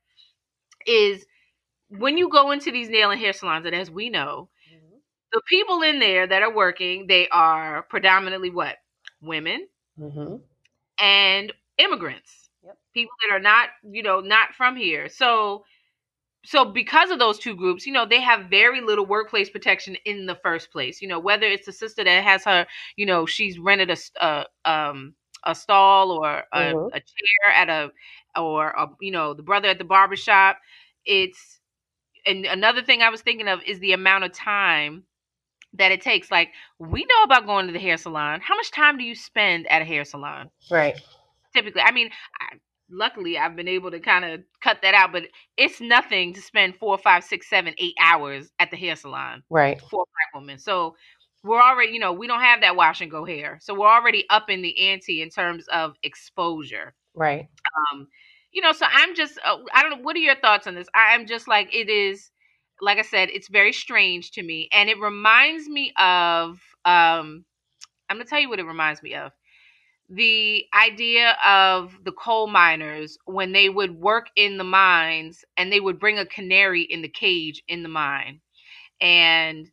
is 0.87 1.24
when 1.88 2.18
you 2.18 2.29
go 2.29 2.50
into 2.50 2.70
these 2.70 2.90
nail 2.90 3.11
and 3.11 3.20
hair 3.20 3.33
salons, 3.33 3.64
and 3.64 3.74
as 3.74 3.90
we 3.90 4.11
know, 4.11 4.50
mm-hmm. 4.70 4.96
the 5.33 5.40
people 5.48 5.81
in 5.83 5.98
there 5.98 6.26
that 6.26 6.42
are 6.42 6.55
working, 6.55 7.07
they 7.07 7.26
are 7.31 7.83
predominantly 7.88 8.50
what? 8.50 8.76
Women 9.22 9.66
mm-hmm. 9.98 10.37
and 11.03 11.53
immigrants. 11.79 12.50
Yep. 12.62 12.76
People 12.92 13.14
that 13.22 13.35
are 13.35 13.40
not, 13.40 13.70
you 13.83 14.03
know, 14.03 14.20
not 14.20 14.55
from 14.55 14.76
here. 14.76 15.09
So 15.09 15.64
so 16.44 16.64
because 16.64 17.11
of 17.11 17.18
those 17.18 17.38
two 17.38 17.55
groups 17.55 17.87
you 17.87 17.92
know 17.92 18.07
they 18.07 18.20
have 18.20 18.50
very 18.50 18.81
little 18.81 19.07
workplace 19.07 19.50
protection 19.50 19.96
in 20.05 20.26
the 20.26 20.37
first 20.37 20.70
place. 20.70 21.00
You 21.03 21.09
know 21.09 21.20
whether 21.20 21.46
it's 21.46 21.68
a 21.68 21.72
sister 21.72 22.05
that 22.05 22.24
has 22.24 22.44
her 22.44 22.66
you 22.96 23.07
know 23.07 23.26
she's 23.26 23.59
rented 23.59 23.90
a 23.90 23.96
a 24.24 24.70
um 24.70 25.14
a 25.44 25.55
stall 25.55 26.11
or 26.11 26.42
a, 26.53 26.61
mm-hmm. 26.61 26.94
a 26.94 27.00
chair 27.00 27.55
at 27.55 27.68
a 27.68 27.90
or 28.38 28.70
a, 28.70 28.87
you 29.00 29.11
know 29.11 29.35
the 29.35 29.42
brother 29.42 29.68
at 29.68 29.79
the 29.79 29.85
barbershop 29.85 30.59
it's 31.07 31.61
and 32.26 32.44
another 32.44 32.83
thing 32.83 33.00
i 33.00 33.09
was 33.09 33.22
thinking 33.22 33.48
of 33.48 33.61
is 33.66 33.79
the 33.81 33.92
amount 33.92 34.24
of 34.24 34.33
time 34.33 35.05
that 35.74 35.92
it 35.92 36.00
takes. 36.00 36.31
Like 36.31 36.50
we 36.79 37.00
know 37.05 37.22
about 37.24 37.46
going 37.46 37.66
to 37.66 37.72
the 37.72 37.79
hair 37.79 37.96
salon. 37.96 38.40
How 38.40 38.57
much 38.57 38.70
time 38.70 38.98
do 38.98 39.05
you 39.05 39.14
spend 39.14 39.66
at 39.68 39.83
a 39.83 39.85
hair 39.85 40.05
salon? 40.05 40.50
Right. 40.70 41.00
Typically 41.53 41.83
i 41.83 41.90
mean 41.90 42.11
I, 42.40 42.57
luckily 42.90 43.38
I've 43.38 43.57
been 43.57 43.68
able 43.68 43.90
to 43.90 44.00
kind 44.00 44.24
of 44.24 44.40
cut 44.62 44.79
that 44.83 44.94
out, 44.94 45.12
but 45.12 45.24
it's 45.57 45.81
nothing 45.81 46.35
to 46.35 46.42
spend 46.42 46.76
four, 46.76 46.98
five, 46.98 47.24
six, 47.24 47.48
seven, 47.48 47.74
eight 47.79 47.94
hours 48.03 48.50
at 48.59 48.70
the 48.70 48.76
hair 48.76 48.96
salon. 48.96 49.42
Right. 49.50 49.81
For 49.81 50.03
a 50.03 50.11
black 50.11 50.35
woman. 50.35 50.59
So 50.59 50.96
we're 51.42 51.62
already, 51.62 51.92
you 51.92 52.00
know, 52.00 52.12
we 52.12 52.26
don't 52.26 52.40
have 52.40 52.61
that 52.61 52.76
wash 52.76 53.00
and 53.00 53.11
go 53.11 53.24
hair. 53.24 53.59
So 53.62 53.74
we're 53.74 53.88
already 53.88 54.26
up 54.29 54.50
in 54.50 54.62
the 54.62 54.90
ante 54.90 55.22
in 55.22 55.31
terms 55.31 55.66
of 55.68 55.94
exposure. 56.03 56.94
Right. 57.14 57.48
Um, 57.92 58.09
you 58.53 58.62
know, 58.62 58.72
so 58.72 58.87
I'm 58.90 59.14
just, 59.14 59.38
uh, 59.44 59.59
I 59.72 59.83
don't 59.83 59.90
know, 59.90 60.03
what 60.03 60.16
are 60.16 60.20
your 60.20 60.37
thoughts 60.37 60.66
on 60.66 60.74
this? 60.74 60.88
I'm 60.94 61.26
just 61.26 61.48
like, 61.48 61.74
it 61.74 61.88
is, 61.88 62.31
like 62.81 62.98
I 62.98 63.03
said, 63.03 63.29
it's 63.33 63.48
very 63.48 63.72
strange 63.72 64.33
to 64.33 64.42
me. 64.42 64.68
And 64.72 64.88
it 64.88 64.98
reminds 64.98 65.68
me 65.68 65.92
of, 65.98 66.59
um, 66.85 67.44
I'm 68.09 68.16
going 68.16 68.24
to 68.24 68.31
tell 68.31 68.40
you 68.40 68.48
what 68.48 68.59
it 68.59 68.64
reminds 68.64 69.03
me 69.03 69.14
of. 69.14 69.33
The 70.12 70.64
idea 70.75 71.37
of 71.44 71.96
the 72.05 72.12
coal 72.12 72.49
miners 72.49 73.16
when 73.27 73.53
they 73.53 73.68
would 73.68 73.92
work 73.92 74.27
in 74.35 74.59
the 74.59 74.64
mines 74.64 75.44
and 75.57 75.73
they 75.73 75.79
would 75.81 76.01
bring 76.01 76.18
a 76.18 76.27
canary 76.27 76.83
in 76.83 77.03
the 77.03 77.09
cage 77.09 77.62
in 77.68 77.83
the 77.85 77.88
mine. 77.88 78.40
And 79.01 79.70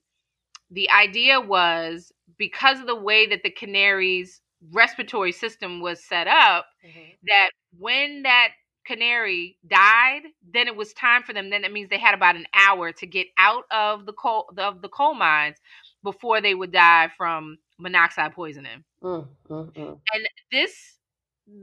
the 0.70 0.90
idea 0.92 1.42
was 1.42 2.12
because 2.38 2.80
of 2.80 2.88
the 2.88 2.96
way 2.96 3.28
that 3.28 3.42
the 3.44 3.50
canary's 3.50 4.42
respiratory 4.72 5.32
system 5.32 5.82
was 5.82 6.04
set 6.04 6.28
up, 6.28 6.68
mm-hmm. 6.86 7.12
that 7.28 7.50
when 7.78 8.24
that 8.24 8.50
canary 8.86 9.58
died, 9.68 10.22
then 10.54 10.68
it 10.68 10.76
was 10.76 10.94
time 10.94 11.24
for 11.24 11.34
them. 11.34 11.50
Then 11.50 11.64
that 11.64 11.74
means 11.74 11.90
they 11.90 12.00
had 12.00 12.16
about 12.16 12.36
an 12.36 12.46
hour 12.54 12.92
to 12.92 13.06
get 13.06 13.28
out 13.38 13.64
of 13.72 14.06
the 14.06 14.14
coal 14.14 14.50
of 14.58 14.82
the 14.82 14.90
coal 14.90 15.14
mines 15.14 15.58
before 16.04 16.42
they 16.42 16.56
would 16.56 16.72
die 16.72 17.10
from 17.18 17.58
monoxide 17.80 18.34
poisoning. 18.34 18.84
Mm, 19.04 19.28
mm, 19.50 19.72
mm. 19.74 20.00
And 20.14 20.28
this, 20.52 20.98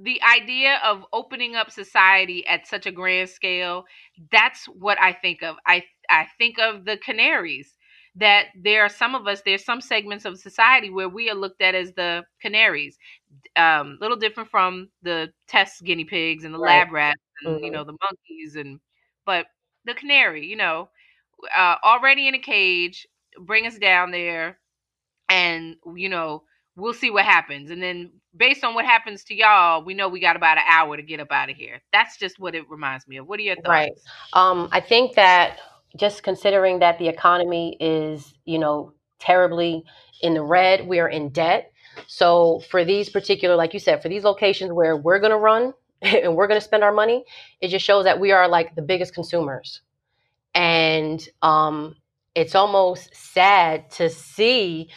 the 0.03 0.21
idea 0.23 0.81
of 0.85 1.05
opening 1.13 1.57
up 1.57 1.71
society 1.71 2.47
at 2.47 2.67
such 2.67 2.87
a 2.87 2.93
grand 2.93 3.29
scale, 3.29 3.85
that's 4.31 4.67
what 4.67 5.01
I 5.01 5.13
think 5.13 5.43
of. 5.43 5.57
I 5.67 5.85
I 6.09 6.27
think 6.39 6.59
of 6.59 6.85
the 6.85 6.97
canaries 6.97 7.75
that 8.17 8.47
there 8.55 8.83
are 8.83 8.89
some 8.89 9.15
of 9.15 9.27
us, 9.27 9.43
there's 9.45 9.65
some 9.65 9.81
segments 9.81 10.25
of 10.25 10.39
society 10.39 10.89
where 10.89 11.09
we 11.09 11.29
are 11.31 11.35
looked 11.35 11.61
at 11.61 11.75
as 11.75 11.93
the 11.95 12.23
canaries. 12.41 12.97
Um, 13.57 13.99
a 14.01 14.03
little 14.03 14.17
different 14.17 14.51
from 14.51 14.89
the 15.03 15.33
test 15.49 15.83
guinea 15.83 16.05
pigs 16.05 16.45
and 16.45 16.55
the 16.55 16.59
right. 16.59 16.79
lab 16.79 16.93
rats 16.93 17.21
and 17.43 17.57
mm-hmm. 17.57 17.65
you 17.65 17.71
know 17.71 17.85
the 17.85 17.97
monkeys 18.01 18.57
and 18.57 18.79
but 19.27 19.47
the 19.85 19.95
canary, 19.95 20.47
you 20.47 20.57
know, 20.57 20.89
uh, 21.57 21.77
already 21.83 22.29
in 22.29 22.35
a 22.35 22.39
cage, 22.39 23.07
bring 23.41 23.67
us 23.67 23.79
down 23.79 24.11
there, 24.11 24.59
and 25.29 25.77
you 25.95 26.09
know 26.09 26.43
we'll 26.77 26.95
see 26.95 27.11
what 27.11 27.25
happens. 27.25 27.71
And 27.71 27.83
then 27.83 28.11
based 28.37 28.65
on 28.65 28.75
what 28.75 28.85
happens 28.85 29.25
to 29.25 29.35
y'all, 29.35 29.85
we 29.85 29.95
know 29.95 30.09
we 30.09 30.21
got 30.21 30.37
about 30.37 30.59
an 30.59 30.65
hour 30.69 30.97
to 30.97 31.03
get 31.03 31.21
up 31.21 31.31
out 31.31 31.51
of 31.51 31.57
here. 31.57 31.81
That's 31.93 32.17
just 32.17 32.39
what 32.39 32.55
it 32.55 32.69
reminds 32.69 33.07
me 33.07 33.19
of. 33.19 33.27
What 33.27 33.39
are 33.39 33.43
your 33.43 33.57
thoughts? 33.57 33.69
Right. 33.69 33.93
Um, 34.33 34.69
I 34.73 34.81
think 34.81 35.15
that 35.15 35.59
just 35.97 36.23
considering 36.23 36.81
that 36.81 36.99
the 36.99 37.09
economy 37.09 37.77
is, 37.79 38.35
you 38.45 38.59
know, 38.59 38.93
terribly 39.21 39.85
in 40.23 40.35
the 40.35 40.43
red, 40.43 40.87
we 40.87 40.99
are 40.99 41.09
in 41.09 41.29
debt. 41.29 41.71
So 42.09 42.61
for 42.71 42.85
these 42.85 43.09
particular, 43.09 43.55
like 43.55 43.73
you 43.73 43.81
said, 43.81 44.03
for 44.03 44.09
these 44.09 44.25
locations 44.25 44.73
where 44.73 44.97
we're 44.97 45.21
going 45.21 45.31
to 45.31 45.39
run 45.39 45.73
and 46.03 46.35
we're 46.35 46.49
going 46.49 46.61
to 46.61 46.65
spend 46.65 46.83
our 46.83 46.93
money, 46.93 47.25
it 47.61 47.69
just 47.69 47.85
shows 47.85 48.05
that 48.05 48.19
we 48.19 48.33
are 48.33 48.49
like 48.49 48.75
the 48.75 48.83
biggest 48.83 49.15
consumers. 49.15 49.81
And 50.55 51.27
um, 51.43 51.97
it's 52.35 52.55
almost 52.55 53.15
sad 53.15 53.91
to 53.93 54.11
see 54.11 54.91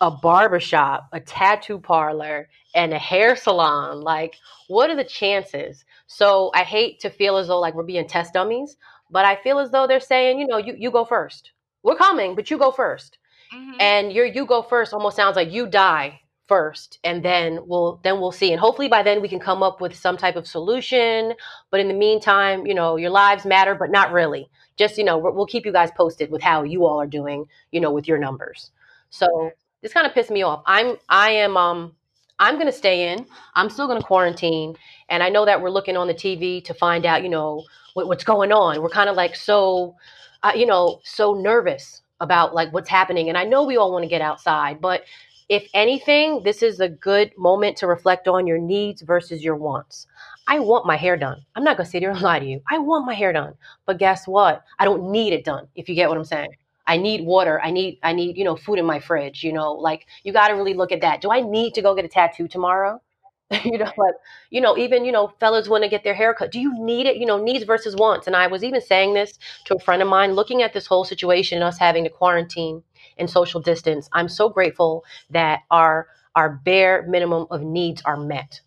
a 0.00 0.10
barbershop, 0.10 1.08
a 1.12 1.20
tattoo 1.20 1.78
parlor, 1.78 2.48
and 2.74 2.92
a 2.92 2.98
hair 2.98 3.36
salon. 3.36 4.02
Like, 4.02 4.34
what 4.68 4.90
are 4.90 4.96
the 4.96 5.04
chances? 5.04 5.84
So 6.06 6.50
I 6.54 6.62
hate 6.62 7.00
to 7.00 7.10
feel 7.10 7.36
as 7.36 7.48
though 7.48 7.60
like 7.60 7.74
we're 7.74 7.84
being 7.84 8.06
test 8.06 8.34
dummies, 8.34 8.76
but 9.10 9.24
I 9.24 9.36
feel 9.36 9.58
as 9.58 9.70
though 9.70 9.86
they're 9.86 10.00
saying, 10.00 10.38
you 10.38 10.46
know, 10.46 10.58
you, 10.58 10.74
you 10.76 10.90
go 10.90 11.04
first. 11.04 11.52
We're 11.82 11.96
coming, 11.96 12.34
but 12.34 12.50
you 12.50 12.58
go 12.58 12.72
1st 12.72 13.10
mm-hmm. 13.54 13.72
And 13.80 14.12
your 14.12 14.26
you 14.26 14.46
go 14.46 14.62
first 14.62 14.92
almost 14.92 15.16
sounds 15.16 15.36
like 15.36 15.52
you 15.52 15.66
die 15.66 16.20
first 16.46 16.98
and 17.04 17.24
then 17.24 17.58
we'll 17.64 18.00
then 18.04 18.20
we'll 18.20 18.30
see 18.30 18.52
and 18.52 18.60
hopefully 18.60 18.86
by 18.86 19.02
then 19.02 19.22
we 19.22 19.28
can 19.28 19.40
come 19.40 19.62
up 19.62 19.80
with 19.80 19.94
some 19.94 20.14
type 20.14 20.36
of 20.36 20.46
solution 20.46 21.32
but 21.70 21.80
in 21.80 21.88
the 21.88 21.94
meantime 21.94 22.66
you 22.66 22.74
know 22.74 22.96
your 22.96 23.08
lives 23.08 23.46
matter 23.46 23.74
but 23.74 23.90
not 23.90 24.12
really 24.12 24.50
just 24.76 24.98
you 24.98 25.04
know 25.04 25.18
we'll 25.18 25.46
keep 25.46 25.64
you 25.66 25.72
guys 25.72 25.90
posted 25.96 26.30
with 26.30 26.42
how 26.42 26.62
you 26.62 26.84
all 26.84 27.00
are 27.00 27.06
doing 27.06 27.44
you 27.72 27.80
know 27.80 27.92
with 27.92 28.08
your 28.08 28.18
numbers 28.18 28.70
so 29.10 29.50
this 29.82 29.92
kind 29.92 30.06
of 30.06 30.14
pissed 30.14 30.30
me 30.30 30.42
off 30.42 30.62
i'm 30.66 30.96
i 31.08 31.30
am 31.30 31.56
um 31.56 31.94
i'm 32.38 32.54
going 32.54 32.66
to 32.66 32.72
stay 32.72 33.12
in 33.12 33.26
i'm 33.54 33.70
still 33.70 33.86
going 33.86 34.00
to 34.00 34.06
quarantine 34.06 34.74
and 35.08 35.22
i 35.22 35.28
know 35.28 35.44
that 35.44 35.60
we're 35.60 35.70
looking 35.70 35.96
on 35.96 36.06
the 36.06 36.14
tv 36.14 36.64
to 36.64 36.74
find 36.74 37.06
out 37.06 37.22
you 37.22 37.28
know 37.28 37.64
what, 37.94 38.08
what's 38.08 38.24
going 38.24 38.52
on. 38.52 38.82
We're 38.82 38.90
kind 38.90 39.08
of 39.08 39.16
like 39.16 39.34
so, 39.34 39.96
uh, 40.42 40.52
you 40.54 40.66
know, 40.66 41.00
so 41.02 41.32
nervous 41.32 42.02
about 42.20 42.54
like 42.54 42.72
what's 42.72 42.90
happening. 42.90 43.28
And 43.28 43.38
I 43.38 43.44
know 43.44 43.64
we 43.64 43.76
all 43.76 43.92
want 43.92 44.02
to 44.02 44.08
get 44.08 44.20
outside, 44.20 44.80
but 44.80 45.04
if 45.48 45.68
anything, 45.74 46.42
this 46.42 46.62
is 46.62 46.80
a 46.80 46.88
good 46.88 47.32
moment 47.36 47.76
to 47.78 47.86
reflect 47.86 48.28
on 48.28 48.46
your 48.46 48.58
needs 48.58 49.02
versus 49.02 49.42
your 49.42 49.56
wants. 49.56 50.06
I 50.46 50.58
want 50.58 50.86
my 50.86 50.96
hair 50.96 51.16
done. 51.16 51.44
I'm 51.54 51.64
not 51.64 51.76
to 51.78 51.84
sit 51.84 52.02
here 52.02 52.10
and 52.10 52.20
lie 52.22 52.38
to 52.38 52.46
you. 52.46 52.60
I 52.70 52.78
want 52.78 53.06
my 53.06 53.14
hair 53.14 53.32
done. 53.32 53.54
But 53.86 53.98
guess 53.98 54.26
what? 54.26 54.62
I 54.78 54.84
don't 54.84 55.10
need 55.10 55.32
it 55.32 55.44
done, 55.44 55.68
if 55.74 55.88
you 55.88 55.94
get 55.94 56.08
what 56.08 56.18
I'm 56.18 56.24
saying. 56.24 56.50
I 56.86 56.98
need 56.98 57.24
water. 57.24 57.60
I 57.62 57.70
need, 57.70 57.98
I 58.02 58.12
need, 58.12 58.36
you 58.36 58.44
know, 58.44 58.56
food 58.56 58.78
in 58.78 58.84
my 58.84 59.00
fridge, 59.00 59.42
you 59.42 59.52
know, 59.52 59.72
like 59.72 60.06
you 60.22 60.32
got 60.32 60.48
to 60.48 60.54
really 60.54 60.74
look 60.74 60.92
at 60.92 61.00
that. 61.00 61.22
Do 61.22 61.30
I 61.30 61.40
need 61.40 61.72
to 61.74 61.82
go 61.82 61.94
get 61.94 62.04
a 62.04 62.08
tattoo 62.08 62.46
tomorrow? 62.46 63.00
you 63.64 63.78
know, 63.78 63.90
like, 63.96 64.14
you 64.50 64.60
know, 64.60 64.76
even, 64.76 65.04
you 65.04 65.12
know, 65.12 65.32
fellas 65.40 65.68
want 65.68 65.82
to 65.84 65.88
get 65.88 66.04
their 66.04 66.14
hair 66.14 66.34
cut. 66.34 66.52
Do 66.52 66.60
you 66.60 66.74
need 66.78 67.06
it? 67.06 67.16
You 67.16 67.24
know, 67.26 67.42
needs 67.42 67.64
versus 67.64 67.96
wants. 67.96 68.26
And 68.26 68.36
I 68.36 68.46
was 68.48 68.62
even 68.64 68.82
saying 68.82 69.14
this 69.14 69.38
to 69.66 69.76
a 69.76 69.80
friend 69.80 70.02
of 70.02 70.08
mine, 70.08 70.32
looking 70.34 70.62
at 70.62 70.74
this 70.74 70.86
whole 70.86 71.04
situation, 71.04 71.62
us 71.62 71.78
having 71.78 72.04
to 72.04 72.10
quarantine 72.10 72.82
and 73.16 73.30
social 73.30 73.60
distance. 73.60 74.08
I'm 74.12 74.28
so 74.28 74.48
grateful 74.48 75.04
that 75.30 75.60
our 75.70 76.08
our 76.36 76.50
bare 76.50 77.06
minimum 77.06 77.46
of 77.50 77.62
needs 77.62 78.02
are 78.04 78.16
met. 78.16 78.60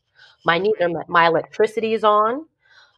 My 0.46 0.60
are 0.80 0.90
met. 0.90 1.10
My 1.10 1.28
electricity 1.28 1.94
is 1.94 2.04
on. 2.04 2.46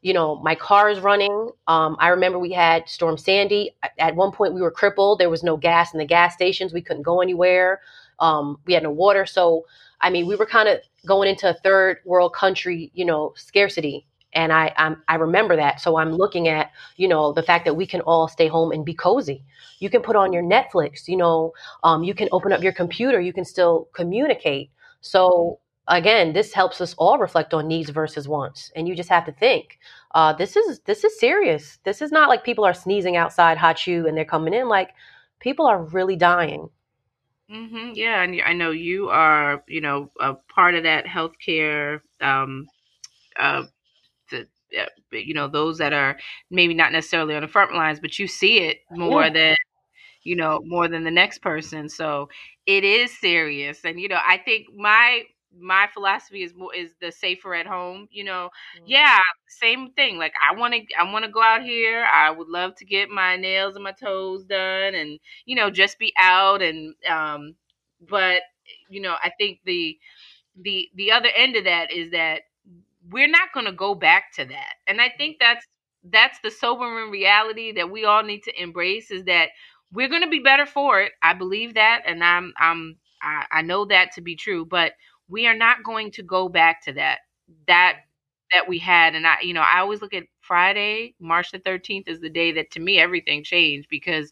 You 0.02 0.14
know, 0.14 0.38
my 0.38 0.56
car 0.56 0.90
is 0.90 1.00
running. 1.02 1.50
Um, 1.68 1.98
I 2.00 2.10
remember 2.10 2.40
we 2.40 2.54
had 2.54 2.88
Storm 2.88 3.18
Sandy. 3.18 3.76
At 3.98 4.16
one 4.16 4.32
point, 4.32 4.54
we 4.54 4.62
were 4.62 4.72
crippled. 4.72 5.20
There 5.20 5.30
was 5.30 5.44
no 5.44 5.58
gas 5.58 5.94
in 5.94 6.00
the 6.00 6.06
gas 6.06 6.34
stations. 6.34 6.74
We 6.74 6.82
couldn't 6.82 7.04
go 7.04 7.22
anywhere. 7.22 7.82
Um, 8.20 8.60
we 8.66 8.74
had 8.74 8.84
no 8.84 8.92
water. 8.92 9.26
So, 9.26 9.66
I 10.00 10.10
mean, 10.10 10.26
we 10.26 10.36
were 10.36 10.46
kind 10.46 10.70
of 10.70 10.80
going 11.06 11.30
into 11.30 11.50
a 11.50 11.54
third 11.54 11.98
world 12.06 12.34
country, 12.34 12.92
you 12.94 13.04
know, 13.04 13.34
scarcity. 13.36 14.06
And 14.34 14.54
I 14.54 14.74
I'm, 14.78 15.02
I 15.08 15.16
remember 15.16 15.56
that. 15.56 15.82
So 15.82 15.98
I'm 15.98 16.14
looking 16.14 16.48
at, 16.48 16.72
you 16.96 17.08
know, 17.08 17.34
the 17.34 17.44
fact 17.44 17.66
that 17.66 17.74
we 17.74 17.86
can 17.86 18.02
all 18.02 18.28
stay 18.28 18.48
home 18.48 18.72
and 18.72 18.86
be 18.86 18.94
cozy. 18.94 19.44
You 19.80 19.90
can 19.90 20.02
put 20.02 20.16
on 20.16 20.32
your 20.32 20.44
Netflix, 20.44 21.08
you 21.08 21.18
know, 21.18 21.54
um, 21.84 22.04
you 22.04 22.14
can 22.14 22.30
open 22.32 22.54
up 22.54 22.62
your 22.62 22.74
computer, 22.74 23.20
you 23.20 23.34
can 23.34 23.46
still 23.46 23.90
communicate. 23.94 24.70
So 25.02 25.60
again, 25.90 26.34
this 26.34 26.54
helps 26.54 26.80
us 26.80 26.96
all 26.98 27.18
reflect 27.18 27.54
on 27.54 27.68
needs 27.68 27.90
versus 27.90 28.28
wants. 28.28 28.72
And 28.76 28.88
you 28.88 28.96
just 28.96 29.10
have 29.10 29.26
to 29.26 29.32
think, 29.32 29.80
uh, 30.16 30.34
this 30.34 30.56
is 30.56 30.80
this 30.82 31.04
is 31.04 31.20
serious. 31.20 31.80
This 31.84 32.02
is 32.02 32.12
not 32.12 32.30
like 32.30 32.44
people 32.44 32.66
are 32.66 32.74
sneezing 32.74 33.18
outside 33.18 33.58
hot 33.58 33.78
shoe 33.78 34.08
and 34.08 34.16
they're 34.16 34.26
coming 34.26 34.54
in. 34.54 34.70
Like 34.70 34.92
people 35.40 35.66
are 35.68 35.84
really 35.84 36.16
dying. 36.16 36.70
Mm-hmm. 37.52 37.94
Yeah, 37.96 38.22
and 38.22 38.40
I 38.46 38.54
know 38.54 38.70
you 38.72 39.10
are, 39.10 39.64
you 39.68 39.82
know, 39.82 40.12
a 40.20 40.36
part 40.36 40.76
of 40.76 40.84
that 40.84 41.06
healthcare. 41.06 42.02
Um, 42.22 42.68
uh, 43.40 43.64
the, 44.30 44.48
uh, 44.80 44.86
you 45.12 45.34
know, 45.34 45.48
those 45.48 45.80
that 45.80 45.92
are 45.92 46.20
maybe 46.52 46.76
not 46.76 46.92
necessarily 46.92 47.36
on 47.36 47.42
the 47.42 47.48
front 47.48 47.74
lines, 47.74 48.00
but 48.00 48.20
you 48.20 48.28
see 48.28 48.60
it 48.60 48.82
more 48.92 49.24
yeah. 49.24 49.34
than, 49.34 49.56
you 50.22 50.36
know, 50.36 50.60
more 50.64 50.88
than 50.88 51.04
the 51.04 51.10
next 51.10 51.40
person. 51.40 51.90
So 51.90 52.30
it 52.68 52.84
is 52.84 53.18
serious, 53.18 53.84
and 53.84 54.00
you 54.00 54.08
know, 54.08 54.20
I 54.24 54.38
think 54.38 54.68
my 54.76 55.24
my 55.58 55.88
philosophy 55.94 56.44
is 56.44 56.54
more 56.56 56.74
is 56.76 56.92
the 57.02 57.12
safer 57.12 57.56
at 57.56 57.66
home 57.66 58.08
you 58.12 58.24
know 58.24 58.50
mm-hmm. 58.78 58.86
yeah 58.88 59.20
same 59.48 59.92
thing 59.94 60.18
like 60.18 60.34
i 60.48 60.56
want 60.56 60.74
to 60.74 60.82
i 61.00 61.04
want 61.12 61.26
to 61.26 61.32
go 61.32 61.42
out 61.42 61.64
here 61.64 62.06
i 62.12 62.30
would 62.30 62.48
love 62.48 62.76
to 62.76 62.86
get 62.86 63.10
my 63.10 63.36
nails 63.36 63.76
and 63.76 63.84
my 63.84 63.92
toes 63.92 64.44
done 64.46 64.94
and 64.96 65.20
you 65.46 65.56
know 65.56 65.70
just 65.70 65.98
be 66.00 66.14
out 66.20 66.62
and 66.62 66.94
um 67.10 67.56
but 68.10 68.42
you 68.90 69.02
know 69.02 69.16
i 69.24 69.32
think 69.40 69.60
the 69.66 69.98
the 70.62 70.90
the 70.96 71.12
other 71.12 71.30
end 71.36 71.56
of 71.56 71.64
that 71.66 71.92
is 71.92 72.12
that 72.12 72.42
we're 73.10 73.28
not 73.30 73.54
going 73.54 73.66
to 73.66 73.72
go 73.72 73.96
back 73.96 74.34
to 74.34 74.46
that 74.46 74.76
and 74.88 75.02
i 75.02 75.10
think 75.18 75.38
that's 75.40 75.66
that's 76.12 76.40
the 76.44 76.52
sobering 76.52 77.12
reality 77.12 77.72
that 77.74 77.90
we 77.92 78.06
all 78.06 78.24
need 78.24 78.44
to 78.44 78.62
embrace 78.62 79.12
is 79.12 79.24
that 79.26 79.50
we're 79.92 80.08
going 80.10 80.22
to 80.22 80.30
be 80.30 80.40
better 80.40 80.66
for 80.66 81.02
it 81.02 81.12
i 81.24 81.34
believe 81.34 81.74
that 81.74 82.02
and 82.06 82.24
i'm 82.24 82.54
i'm 82.60 82.98
I, 83.22 83.46
I 83.52 83.62
know 83.64 83.86
that 83.86 84.14
to 84.14 84.22
be 84.22 84.36
true 84.36 84.66
but 84.66 84.94
we 85.30 85.48
are 85.48 85.56
not 85.56 85.84
going 85.84 86.12
to 86.12 86.24
go 86.24 86.50
back 86.50 86.84
to 86.86 86.94
that 86.94 87.20
that 87.68 88.00
that 88.52 88.68
we 88.68 88.80
had. 88.80 89.16
And 89.16 89.26
i 89.28 89.38
you 89.42 89.54
know 89.54 89.62
i 89.62 89.80
always 89.80 90.02
look 90.02 90.14
at 90.14 90.24
friday 90.42 91.14
march 91.20 91.52
the 91.52 91.60
13th 91.60 92.08
is 92.08 92.20
the 92.20 92.30
day 92.30 92.52
that 92.54 92.72
to 92.72 92.80
me 92.80 93.00
everything 93.00 93.44
changed 93.44 93.88
because 93.90 94.32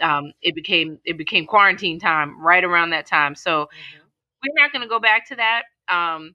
um, 0.00 0.32
it 0.42 0.54
became 0.54 0.98
it 1.04 1.18
became 1.18 1.46
quarantine 1.46 1.98
time 1.98 2.40
right 2.40 2.64
around 2.64 2.90
that 2.90 3.06
time. 3.06 3.34
So 3.34 3.50
mm-hmm. 3.50 3.98
we're 4.42 4.62
not 4.62 4.72
going 4.72 4.82
to 4.82 4.88
go 4.88 5.00
back 5.00 5.28
to 5.28 5.36
that. 5.36 5.62
Um, 5.88 6.34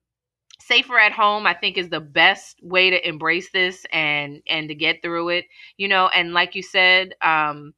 safer 0.59 0.97
at 0.97 1.11
home 1.11 1.45
i 1.45 1.53
think 1.53 1.77
is 1.77 1.89
the 1.89 1.99
best 1.99 2.57
way 2.63 2.89
to 2.89 3.07
embrace 3.07 3.51
this 3.51 3.85
and 3.91 4.41
and 4.47 4.69
to 4.69 4.75
get 4.75 5.01
through 5.01 5.27
it 5.27 5.45
you 5.77 5.87
know? 5.89 6.07
And 6.15 6.31
like 6.31 6.55
you 6.55 6.61
said 6.61 7.15
um, 7.21 7.73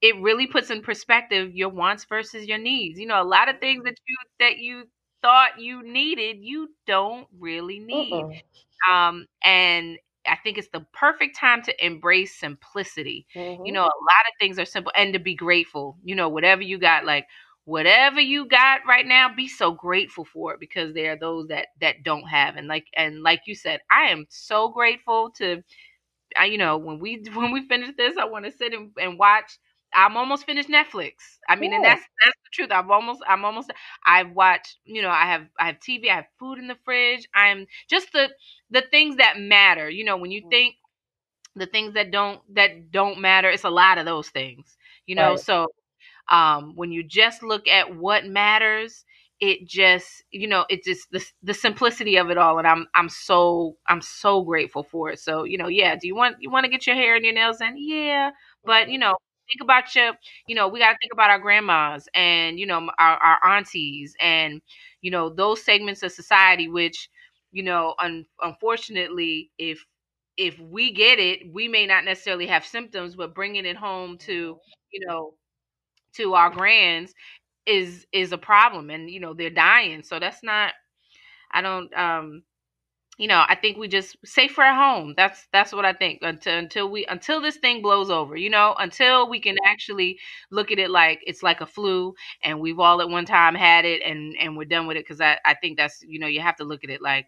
it 0.00 0.16
really 0.20 0.46
puts 0.46 0.70
in 0.70 0.80
perspective 0.80 1.54
your 1.54 1.68
wants 1.68 2.04
versus 2.04 2.46
your 2.46 2.58
needs. 2.58 2.98
You 2.98 3.06
know, 3.06 3.20
a 3.20 3.24
lot 3.24 3.48
of 3.48 3.60
things 3.60 3.84
that 3.84 3.96
you 4.06 4.16
that 4.38 4.58
you 4.58 4.84
thought 5.22 5.58
you 5.58 5.82
needed, 5.82 6.38
you 6.40 6.70
don't 6.86 7.26
really 7.38 7.78
need. 7.78 8.42
Um, 8.90 9.26
and 9.42 9.98
I 10.26 10.36
think 10.36 10.58
it's 10.58 10.68
the 10.68 10.86
perfect 10.92 11.36
time 11.36 11.62
to 11.62 11.84
embrace 11.86 12.38
simplicity. 12.38 13.26
Mm-hmm. 13.34 13.64
You 13.64 13.72
know, 13.72 13.82
a 13.82 13.84
lot 13.84 14.26
of 14.28 14.34
things 14.38 14.58
are 14.58 14.64
simple 14.64 14.92
and 14.96 15.12
to 15.12 15.18
be 15.18 15.34
grateful. 15.34 15.96
You 16.04 16.14
know, 16.14 16.28
whatever 16.28 16.62
you 16.62 16.78
got, 16.78 17.04
like 17.04 17.26
whatever 17.64 18.20
you 18.20 18.46
got 18.46 18.80
right 18.86 19.06
now, 19.06 19.34
be 19.34 19.48
so 19.48 19.72
grateful 19.72 20.24
for 20.24 20.54
it 20.54 20.60
because 20.60 20.94
there 20.94 21.12
are 21.12 21.18
those 21.18 21.48
that 21.48 21.68
that 21.80 22.02
don't 22.02 22.28
have. 22.28 22.56
And 22.56 22.68
like 22.68 22.86
and 22.94 23.22
like 23.22 23.42
you 23.46 23.54
said, 23.54 23.80
I 23.90 24.10
am 24.10 24.26
so 24.28 24.68
grateful 24.68 25.30
to 25.38 25.62
I, 26.36 26.46
you 26.46 26.58
know, 26.58 26.76
when 26.76 26.98
we 26.98 27.22
when 27.34 27.52
we 27.52 27.66
finish 27.66 27.90
this, 27.96 28.16
I 28.16 28.24
want 28.24 28.44
to 28.44 28.52
sit 28.52 28.72
and, 28.72 28.90
and 29.00 29.18
watch 29.18 29.58
I'm 29.94 30.16
almost 30.16 30.46
finished 30.46 30.68
Netflix. 30.68 31.12
I 31.48 31.56
mean, 31.56 31.72
and 31.72 31.84
that's 31.84 32.02
that's 32.24 32.36
the 32.44 32.50
truth. 32.52 32.70
I've 32.70 32.90
almost 32.90 33.22
I'm 33.28 33.44
almost 33.44 33.72
I've 34.06 34.32
watched, 34.32 34.76
you 34.84 35.02
know, 35.02 35.10
I 35.10 35.24
have 35.26 35.46
I 35.58 35.66
have 35.66 35.80
TV, 35.80 36.10
I 36.10 36.16
have 36.16 36.26
food 36.38 36.58
in 36.58 36.68
the 36.68 36.76
fridge. 36.84 37.26
I'm 37.34 37.66
just 37.88 38.12
the 38.12 38.28
the 38.70 38.82
things 38.90 39.16
that 39.16 39.38
matter. 39.38 39.88
You 39.88 40.04
know, 40.04 40.16
when 40.16 40.30
you 40.30 40.42
mm. 40.44 40.50
think 40.50 40.74
the 41.56 41.66
things 41.66 41.94
that 41.94 42.10
don't 42.10 42.40
that 42.54 42.90
don't 42.90 43.20
matter, 43.20 43.50
it's 43.50 43.64
a 43.64 43.70
lot 43.70 43.98
of 43.98 44.06
those 44.06 44.28
things. 44.28 44.76
You 45.06 45.16
know, 45.16 45.30
right. 45.30 45.40
so 45.40 45.66
um 46.28 46.72
when 46.76 46.92
you 46.92 47.02
just 47.02 47.42
look 47.42 47.66
at 47.68 47.96
what 47.96 48.26
matters, 48.26 49.04
it 49.40 49.66
just 49.66 50.22
you 50.30 50.46
know 50.46 50.64
it 50.68 50.84
just 50.84 51.10
the, 51.10 51.24
the 51.42 51.54
simplicity 51.54 52.16
of 52.16 52.30
it 52.30 52.36
all 52.36 52.58
and 52.58 52.66
i'm 52.66 52.86
i'm 52.94 53.08
so 53.08 53.76
i'm 53.88 54.02
so 54.02 54.42
grateful 54.42 54.82
for 54.82 55.10
it 55.10 55.18
so 55.18 55.44
you 55.44 55.56
know 55.56 55.68
yeah 55.68 55.96
do 55.96 56.06
you 56.06 56.14
want 56.14 56.36
you 56.40 56.50
want 56.50 56.64
to 56.64 56.70
get 56.70 56.86
your 56.86 56.94
hair 56.94 57.16
and 57.16 57.24
your 57.24 57.34
nails 57.34 57.56
done 57.58 57.74
yeah 57.76 58.30
but 58.64 58.88
you 58.90 58.98
know 58.98 59.16
think 59.52 59.62
about 59.62 59.94
your, 59.94 60.12
you 60.46 60.54
know, 60.54 60.68
we 60.68 60.78
got 60.80 60.92
to 60.92 60.98
think 61.00 61.12
about 61.12 61.30
our 61.30 61.38
grandmas 61.38 62.08
and, 62.14 62.58
you 62.58 62.66
know, 62.66 62.88
our, 62.98 63.16
our 63.18 63.38
aunties 63.56 64.14
and, 64.20 64.60
you 65.02 65.10
know, 65.10 65.28
those 65.30 65.64
segments 65.64 66.02
of 66.02 66.12
society, 66.12 66.68
which, 66.68 67.08
you 67.52 67.62
know, 67.62 67.94
un- 67.98 68.26
unfortunately, 68.42 69.50
if, 69.58 69.84
if 70.36 70.58
we 70.58 70.92
get 70.92 71.18
it, 71.18 71.40
we 71.52 71.68
may 71.68 71.86
not 71.86 72.04
necessarily 72.04 72.46
have 72.46 72.64
symptoms, 72.66 73.16
but 73.16 73.34
bringing 73.34 73.66
it 73.66 73.76
home 73.76 74.18
to, 74.18 74.58
you 74.92 75.06
know, 75.06 75.34
to 76.14 76.34
our 76.34 76.50
grands 76.50 77.14
is 77.66 78.06
is 78.12 78.32
a 78.32 78.38
problem 78.38 78.90
and 78.90 79.10
you 79.10 79.20
know 79.20 79.34
they're 79.34 79.50
dying. 79.50 80.02
So 80.02 80.18
that's 80.18 80.42
not 80.42 80.72
i 81.52 81.60
don't 81.62 81.92
um 81.98 82.42
you 83.20 83.28
know, 83.28 83.44
I 83.48 83.54
think 83.54 83.76
we 83.76 83.88
just 83.88 84.16
safer 84.24 84.62
at 84.62 84.76
home. 84.76 85.14
That's 85.16 85.46
that's 85.52 85.72
what 85.72 85.84
I 85.84 85.92
think 85.92 86.20
until 86.22 86.58
until 86.58 86.90
we 86.90 87.06
until 87.06 87.40
this 87.40 87.56
thing 87.56 87.82
blows 87.82 88.10
over. 88.10 88.36
You 88.36 88.50
know, 88.50 88.74
until 88.78 89.28
we 89.28 89.40
can 89.40 89.56
actually 89.66 90.18
look 90.50 90.72
at 90.72 90.78
it 90.78 90.90
like 90.90 91.20
it's 91.26 91.42
like 91.42 91.60
a 91.60 91.66
flu 91.66 92.14
and 92.42 92.60
we've 92.60 92.80
all 92.80 93.00
at 93.02 93.08
one 93.10 93.26
time 93.26 93.54
had 93.54 93.84
it 93.84 94.02
and 94.02 94.34
and 94.40 94.56
we're 94.56 94.64
done 94.64 94.86
with 94.86 94.96
it. 94.96 95.04
Because 95.04 95.20
I 95.20 95.38
I 95.44 95.54
think 95.54 95.76
that's 95.76 96.02
you 96.06 96.18
know 96.18 96.26
you 96.26 96.40
have 96.40 96.56
to 96.56 96.64
look 96.64 96.84
at 96.84 96.90
it 96.90 97.02
like 97.02 97.26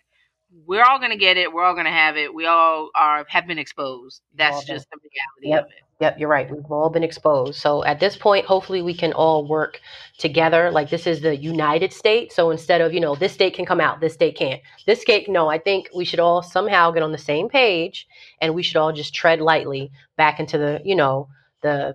we're 0.66 0.84
all 0.84 0.98
gonna 0.98 1.16
get 1.16 1.36
it. 1.36 1.52
We're 1.52 1.64
all 1.64 1.74
gonna 1.74 1.90
have 1.90 2.16
it. 2.16 2.32
We 2.32 2.46
all 2.46 2.90
are 2.94 3.24
have 3.28 3.46
been 3.46 3.58
exposed. 3.58 4.22
That's 4.34 4.64
just 4.64 4.86
the 4.90 4.98
reality 4.98 5.54
yep. 5.54 5.64
of 5.64 5.70
it. 5.70 5.82
Yep, 6.00 6.18
you're 6.18 6.28
right. 6.28 6.50
We've 6.50 6.68
all 6.68 6.90
been 6.90 7.04
exposed. 7.04 7.60
So 7.60 7.84
at 7.84 8.00
this 8.00 8.16
point, 8.16 8.44
hopefully 8.44 8.82
we 8.82 8.92
can 8.92 9.12
all 9.12 9.46
work 9.46 9.80
together. 10.18 10.70
Like 10.70 10.90
this 10.90 11.06
is 11.06 11.20
the 11.20 11.36
United 11.36 11.92
States. 11.92 12.34
So 12.34 12.50
instead 12.50 12.80
of, 12.80 12.92
you 12.92 12.98
know, 12.98 13.14
this 13.14 13.32
state 13.32 13.54
can 13.54 13.64
come 13.64 13.80
out, 13.80 14.00
this 14.00 14.14
state 14.14 14.36
can't. 14.36 14.60
This 14.84 15.00
state, 15.00 15.28
no, 15.28 15.48
I 15.48 15.58
think 15.58 15.88
we 15.94 16.04
should 16.04 16.18
all 16.18 16.42
somehow 16.42 16.90
get 16.90 17.04
on 17.04 17.12
the 17.12 17.18
same 17.18 17.48
page 17.48 18.08
and 18.40 18.52
we 18.52 18.64
should 18.64 18.78
all 18.78 18.92
just 18.92 19.14
tread 19.14 19.40
lightly 19.40 19.92
back 20.16 20.40
into 20.40 20.58
the, 20.58 20.80
you 20.84 20.96
know, 20.96 21.28
the 21.60 21.94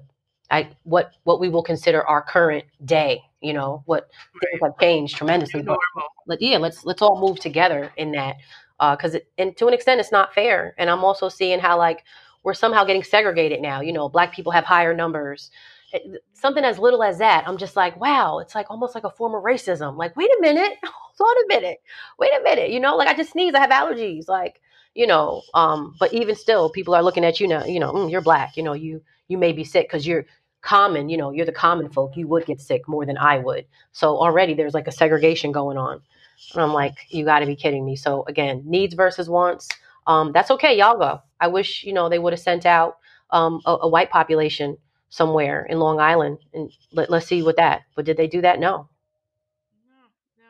I 0.50 0.70
what 0.84 1.12
what 1.24 1.42
we 1.42 1.50
will 1.50 1.64
consider 1.64 2.06
our 2.08 2.22
current 2.22 2.64
day. 2.84 3.22
You 3.42 3.54
know, 3.54 3.84
what 3.86 4.10
things 4.42 4.62
have 4.64 4.78
changed 4.80 5.16
tremendously. 5.18 5.62
But 5.62 5.78
let, 6.28 6.42
yeah, 6.42 6.58
let's 6.58 6.86
let's 6.86 7.02
all 7.02 7.20
move 7.20 7.40
together 7.40 7.92
in 7.98 8.12
that. 8.14 8.38
because 8.80 9.16
uh, 9.16 9.20
and 9.38 9.56
to 9.58 9.68
an 9.68 9.74
extent 9.74 10.00
it's 10.00 10.12
not 10.12 10.34
fair. 10.34 10.74
And 10.78 10.90
I'm 10.90 11.04
also 11.04 11.30
seeing 11.30 11.60
how 11.60 11.78
like 11.78 12.04
we're 12.44 12.54
somehow 12.54 12.84
getting 12.84 13.04
segregated 13.04 13.62
now. 13.62 13.82
You 13.82 13.94
know, 13.94 14.10
black 14.10 14.34
people 14.34 14.52
have 14.52 14.66
higher 14.66 14.94
numbers. 14.94 15.52
something 16.34 16.64
as 16.64 16.80
little 16.80 17.04
as 17.04 17.18
that, 17.20 17.48
I'm 17.48 17.58
just 17.58 17.76
like, 17.76 18.00
wow, 18.00 18.40
it's 18.40 18.56
like 18.56 18.70
almost 18.70 18.96
like 18.96 19.04
a 19.04 19.10
form 19.10 19.36
of 19.36 19.44
racism. 19.44 19.98
Like, 19.98 20.16
wait 20.16 20.30
a 20.30 20.42
minute, 20.42 20.74
hold 20.84 21.38
on 21.38 21.44
a 21.46 21.48
minute, 21.48 21.80
wait 22.20 22.32
a 22.40 22.44
minute. 22.44 22.72
You 22.72 22.80
know, 22.80 22.96
like 22.96 23.08
I 23.08 23.14
just 23.16 23.32
sneeze, 23.32 23.54
I 23.56 23.60
have 23.60 23.70
allergies. 23.70 24.28
Like, 24.28 24.62
you 24.94 25.08
know, 25.08 25.42
um, 25.54 25.96
but 26.00 26.14
even 26.14 26.36
still, 26.36 26.70
people 26.70 26.94
are 26.96 27.04
looking 27.04 27.26
at 27.26 27.40
you 27.40 27.48
now. 27.48 27.64
You 27.66 27.80
know, 27.80 27.94
mm, 27.94 28.12
you're 28.12 28.22
black. 28.22 28.58
You 28.58 28.64
know, 28.64 28.74
you 28.74 29.02
you 29.28 29.38
may 29.38 29.52
be 29.54 29.64
sick 29.64 29.88
because 29.88 30.08
you're 30.08 30.26
common. 30.62 31.10
You 31.10 31.18
know, 31.18 31.32
you're 31.32 31.46
the 31.46 31.52
common 31.52 31.90
folk. 31.90 32.16
You 32.16 32.28
would 32.28 32.46
get 32.46 32.62
sick 32.62 32.88
more 32.88 33.06
than 33.06 33.18
I 33.18 33.38
would. 33.38 33.66
So 33.92 34.18
already 34.18 34.54
there's 34.54 34.74
like 34.74 34.88
a 34.88 34.92
segregation 34.92 35.52
going 35.52 35.78
on. 35.78 36.02
And 36.54 36.62
I'm 36.62 36.74
like, 36.74 36.96
you 37.10 37.26
got 37.26 37.40
to 37.40 37.46
be 37.46 37.56
kidding 37.56 37.86
me. 37.86 37.96
So 37.96 38.24
again, 38.28 38.64
needs 38.66 38.94
versus 38.94 39.30
wants. 39.30 39.68
Um, 40.06 40.32
that's 40.32 40.52
okay. 40.52 40.78
Y'all 40.78 40.98
go. 40.98 41.22
I 41.40 41.48
wish 41.48 41.84
you 41.84 41.94
know 41.94 42.10
they 42.10 42.20
would 42.20 42.34
have 42.34 42.40
sent 42.40 42.66
out 42.66 42.98
um, 43.30 43.62
a, 43.66 43.78
a, 43.82 43.88
white 43.88 44.10
population 44.10 44.78
somewhere 45.10 45.66
in 45.66 45.80
Long 45.80 46.00
Island 46.00 46.40
and 46.54 46.72
let, 46.94 47.10
let's 47.10 47.28
see 47.28 47.44
what 47.44 47.58
that. 47.58 47.82
But 47.96 48.06
did 48.06 48.18
they 48.18 48.28
do 48.28 48.42
that? 48.42 48.60
No. 48.60 48.90
No, 49.86 50.08
no, 50.38 50.46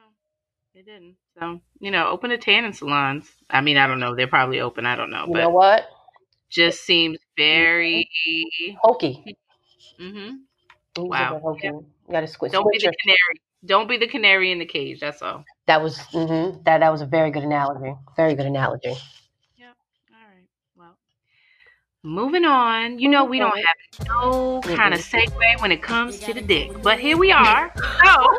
they 0.76 0.84
didn't. 0.84 1.16
So 1.40 1.62
you 1.80 1.92
know, 1.92 2.08
open 2.10 2.32
a 2.32 2.38
tanning 2.38 2.74
salons. 2.74 3.30
I 3.50 3.62
mean, 3.62 3.78
I 3.78 3.88
don't 3.88 4.00
know. 4.00 4.16
They're 4.16 4.28
probably 4.28 4.60
open. 4.62 4.86
I 4.86 4.96
don't 4.96 5.10
know. 5.10 5.26
You 5.26 5.34
but 5.34 5.40
know 5.40 5.50
what? 5.50 5.88
Just 6.50 6.86
seems 6.86 7.18
very 7.36 8.08
hokey. 8.82 9.38
Mm-hmm. 10.00 10.36
Wow. 10.98 11.58
Yeah. 11.62 11.72
You 11.72 11.86
got 12.12 12.22
to 12.22 12.28
squid. 12.28 12.52
Don't 12.52 12.72
be 12.72 12.78
the 12.78 12.94
canary. 13.02 13.42
Don't 13.66 13.90
be 13.90 13.98
the 13.98 14.08
canary 14.08 14.52
in 14.52 14.60
the 14.60 14.66
cage. 14.66 15.00
That's 15.00 15.22
all. 15.22 15.44
That 15.66 15.82
was 15.82 15.98
mm-hmm. 15.98 16.62
that. 16.64 16.80
That 16.80 16.92
was 16.92 17.02
a 17.02 17.06
very 17.06 17.32
good 17.32 17.44
analogy. 17.44 17.94
Very 18.16 18.36
good 18.36 18.46
analogy. 18.46 18.96
Yeah. 19.58 19.72
All 20.12 20.28
right. 20.30 20.48
Well, 20.78 20.96
moving 22.04 22.46
on, 22.46 23.00
you 23.00 23.10
know 23.10 23.26
we 23.26 23.40
don't 23.40 23.58
have 23.58 24.08
no 24.08 24.62
kind 24.64 24.94
of 24.94 25.00
segue 25.02 25.62
when 25.62 25.72
it 25.72 25.82
comes 25.82 26.20
to 26.20 26.34
the 26.34 26.42
dick, 26.42 26.72
but 26.82 27.00
here 27.00 27.18
we 27.18 27.32
are. 27.32 27.74
Oh, 28.06 28.38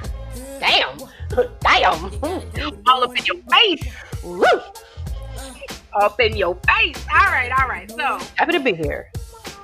damn, 0.60 0.98
damn, 1.60 2.82
all 2.88 3.04
up 3.04 3.16
in 3.16 3.24
your 3.24 3.36
face, 3.50 3.84
Woo. 4.24 4.44
up 6.00 6.20
in 6.20 6.36
your 6.36 6.56
face. 6.66 7.06
All 7.12 7.26
right, 7.26 7.52
all 7.58 7.68
right. 7.68 7.90
So 7.90 8.18
happy 8.34 8.52
to 8.52 8.60
be 8.60 8.74
here. 8.74 9.10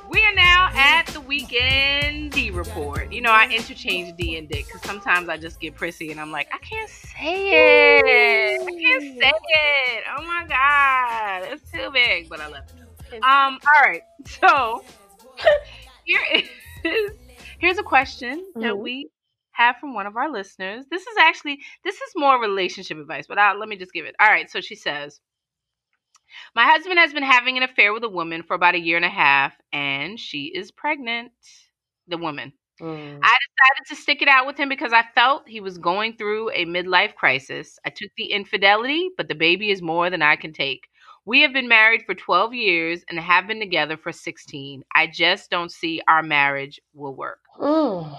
We 0.09 0.25
are 0.25 0.35
now 0.35 0.71
at 0.73 1.07
the 1.09 1.14
weekend 1.27 2.33
D 2.33 2.51
report. 2.51 3.13
You 3.13 3.21
know, 3.21 3.31
I 3.31 3.49
interchange 3.49 4.17
D 4.17 4.37
and 4.37 4.49
Dick 4.49 4.67
because 4.67 4.83
sometimes 4.83 5.29
I 5.29 5.37
just 5.37 5.61
get 5.61 5.75
prissy 5.75 6.11
and 6.11 6.21
I'm 6.21 6.31
like, 6.31 6.49
I 6.53 6.59
can't 6.59 6.91
say 6.91 8.57
it. 8.57 8.63
I 8.63 8.65
can't 8.65 9.21
say 9.21 9.33
it. 9.33 10.05
Oh 10.17 10.23
my 10.23 10.47
god, 10.49 11.53
it's 11.53 11.71
too 11.71 11.91
big, 11.93 12.29
but 12.29 12.41
I 12.41 12.49
love 12.49 12.65
it. 13.13 13.23
Um, 13.23 13.59
all 13.67 13.83
right. 13.83 14.03
So 14.27 14.83
here 16.05 16.21
is 16.33 16.49
here's 17.59 17.79
a 17.79 17.83
question 17.83 18.39
mm-hmm. 18.41 18.61
that 18.61 18.79
we 18.79 19.11
have 19.53 19.77
from 19.77 19.95
one 19.95 20.07
of 20.07 20.17
our 20.17 20.31
listeners. 20.31 20.85
This 20.91 21.03
is 21.03 21.17
actually 21.19 21.61
this 21.85 21.97
is 21.97 22.13
more 22.17 22.41
relationship 22.41 22.99
advice, 22.99 23.27
but 23.27 23.39
I'll, 23.39 23.59
let 23.59 23.69
me 23.69 23.77
just 23.77 23.93
give 23.93 24.07
it. 24.07 24.15
All 24.21 24.29
right. 24.29 24.51
So 24.51 24.61
she 24.61 24.75
says, 24.75 25.21
"My 26.55 26.65
husband 26.65 26.99
has 26.99 27.13
been 27.13 27.23
having 27.23 27.57
an 27.57 27.63
affair 27.63 27.93
with 27.93 28.05
a 28.05 28.09
woman 28.09 28.43
for 28.43 28.55
about 28.55 28.75
a 28.75 28.81
year 28.81 28.97
and 28.97 29.05
a 29.05 29.11
half, 29.11 29.53
and 29.73 30.19
she 30.19 30.53
is 30.55 30.71
pregnant." 30.71 31.33
The 32.07 32.19
woman. 32.19 32.53
Mm. 32.81 33.19
I 33.23 33.37
decided 33.37 33.89
to 33.89 33.97
stick 33.97 34.21
it 34.21 34.29
out 34.29 34.47
with 34.47 34.57
him 34.57 34.69
because 34.69 34.93
I 34.93 35.05
felt 35.15 35.49
he 35.49 35.61
was 35.61 35.79
going 35.79 36.17
through 36.17 36.51
a 36.51 36.65
midlife 36.67 37.15
crisis. 37.15 37.79
I 37.87 37.91
took 37.91 38.11
the 38.17 38.27
infidelity, 38.27 39.11
but 39.17 39.29
the 39.29 39.35
baby 39.35 39.71
is 39.71 39.81
more 39.81 40.11
than 40.11 40.23
I 40.23 40.37
can 40.37 40.53
take. 40.53 40.89
We 41.25 41.41
have 41.43 41.53
been 41.53 41.69
married 41.69 42.03
for 42.05 42.15
12 42.15 42.53
years 42.53 43.05
and 43.09 43.19
have 43.19 43.47
been 43.47 43.61
together 43.61 43.97
for 43.97 44.13
16. 44.13 44.83
I 44.95 45.07
just 45.07 45.51
don't 45.51 45.71
see 45.71 46.03
our 46.07 46.23
marriage 46.23 46.81
will 46.93 47.15
work. 47.15 47.41
Mm. 47.59 48.15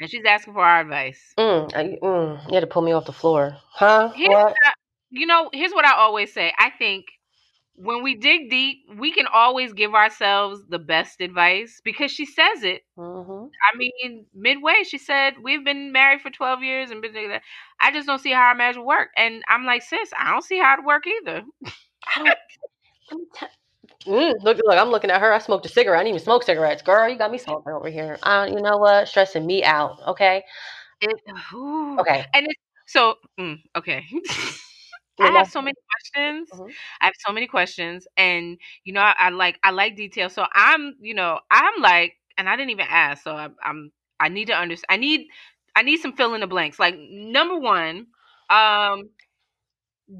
And 0.00 0.10
she's 0.10 0.24
asking 0.26 0.54
for 0.54 0.64
our 0.64 0.80
advice. 0.80 1.20
Mm, 1.38 1.74
I, 1.74 1.98
mm, 2.02 2.48
you 2.48 2.54
had 2.54 2.60
to 2.60 2.66
pull 2.66 2.82
me 2.82 2.92
off 2.92 3.06
the 3.06 3.12
floor. 3.12 3.56
Huh? 3.70 4.12
What? 4.16 4.54
you 5.10 5.26
know, 5.26 5.50
here's 5.52 5.72
what 5.72 5.86
I 5.86 5.94
always 5.94 6.32
say. 6.32 6.52
I 6.58 6.70
think 6.70 7.06
when 7.76 8.02
we 8.02 8.14
dig 8.14 8.50
deep, 8.50 8.78
we 8.98 9.12
can 9.12 9.26
always 9.26 9.72
give 9.72 9.94
ourselves 9.94 10.62
the 10.68 10.78
best 10.78 11.20
advice 11.20 11.80
because 11.84 12.10
she 12.10 12.24
says 12.26 12.62
it. 12.62 12.82
Mm-hmm. 12.98 13.46
I 13.72 13.76
mean, 13.76 14.26
midway, 14.34 14.82
she 14.84 14.98
said, 14.98 15.34
We've 15.42 15.64
been 15.64 15.92
married 15.92 16.22
for 16.22 16.30
12 16.30 16.62
years 16.62 16.90
and 16.90 17.02
been. 17.02 17.14
I 17.80 17.92
just 17.92 18.06
don't 18.06 18.20
see 18.20 18.32
how 18.32 18.42
our 18.48 18.54
marriage 18.54 18.76
will 18.76 18.86
work. 18.86 19.10
And 19.16 19.42
I'm 19.48 19.64
like, 19.64 19.82
Sis, 19.82 20.10
I 20.18 20.30
don't 20.30 20.44
see 20.44 20.58
how 20.58 20.78
it 20.78 20.84
work 20.84 21.04
either. 21.06 21.42
I 22.16 22.34
don't. 23.10 23.28
Mm, 24.06 24.34
look, 24.44 24.58
look, 24.64 24.78
I'm 24.78 24.90
looking 24.90 25.10
at 25.10 25.20
her. 25.20 25.32
I 25.32 25.38
smoked 25.38 25.66
a 25.66 25.68
cigarette. 25.68 25.98
I 26.00 26.04
didn't 26.04 26.14
even 26.16 26.24
smoke 26.24 26.44
cigarettes. 26.44 26.82
Girl, 26.82 27.08
you 27.08 27.18
got 27.18 27.32
me 27.32 27.38
smoking 27.38 27.72
over 27.72 27.88
here. 27.90 28.18
Uh, 28.22 28.46
you 28.48 28.60
know 28.60 28.76
what? 28.76 29.08
Stressing 29.08 29.44
me 29.44 29.64
out. 29.64 29.98
Okay. 30.06 30.44
It, 31.00 31.16
okay. 32.00 32.24
And 32.32 32.46
so, 32.86 33.16
mm, 33.38 33.58
okay. 33.76 34.04
I 35.20 35.30
have 35.30 35.46
so 35.48 35.62
many 35.62 35.74
questions. 35.90 36.50
Mm-hmm. 36.52 36.70
I 37.00 37.06
have 37.06 37.14
so 37.26 37.32
many 37.32 37.46
questions, 37.46 38.06
and 38.16 38.58
you 38.84 38.92
know, 38.92 39.00
I, 39.00 39.14
I, 39.18 39.28
like 39.30 39.58
I 39.62 39.70
like 39.70 39.96
detail. 39.96 40.28
So 40.28 40.46
I'm, 40.54 40.94
you 41.00 41.14
know, 41.14 41.40
I'm 41.50 41.80
like 41.82 42.14
and 42.38 42.48
I 42.48 42.56
didn't 42.56 42.70
even 42.70 42.86
ask, 42.88 43.22
so 43.24 43.32
I, 43.32 43.48
I'm 43.64 43.92
I 44.20 44.28
need 44.28 44.46
to 44.48 44.54
understand. 44.54 44.86
I 44.90 44.96
need 44.98 45.26
I 45.74 45.82
need 45.82 45.98
some 46.00 46.12
fill 46.14 46.34
in 46.34 46.40
the 46.40 46.46
blanks. 46.46 46.78
Like 46.78 46.96
number 46.98 47.58
one, 47.58 48.06
um, 48.50 49.10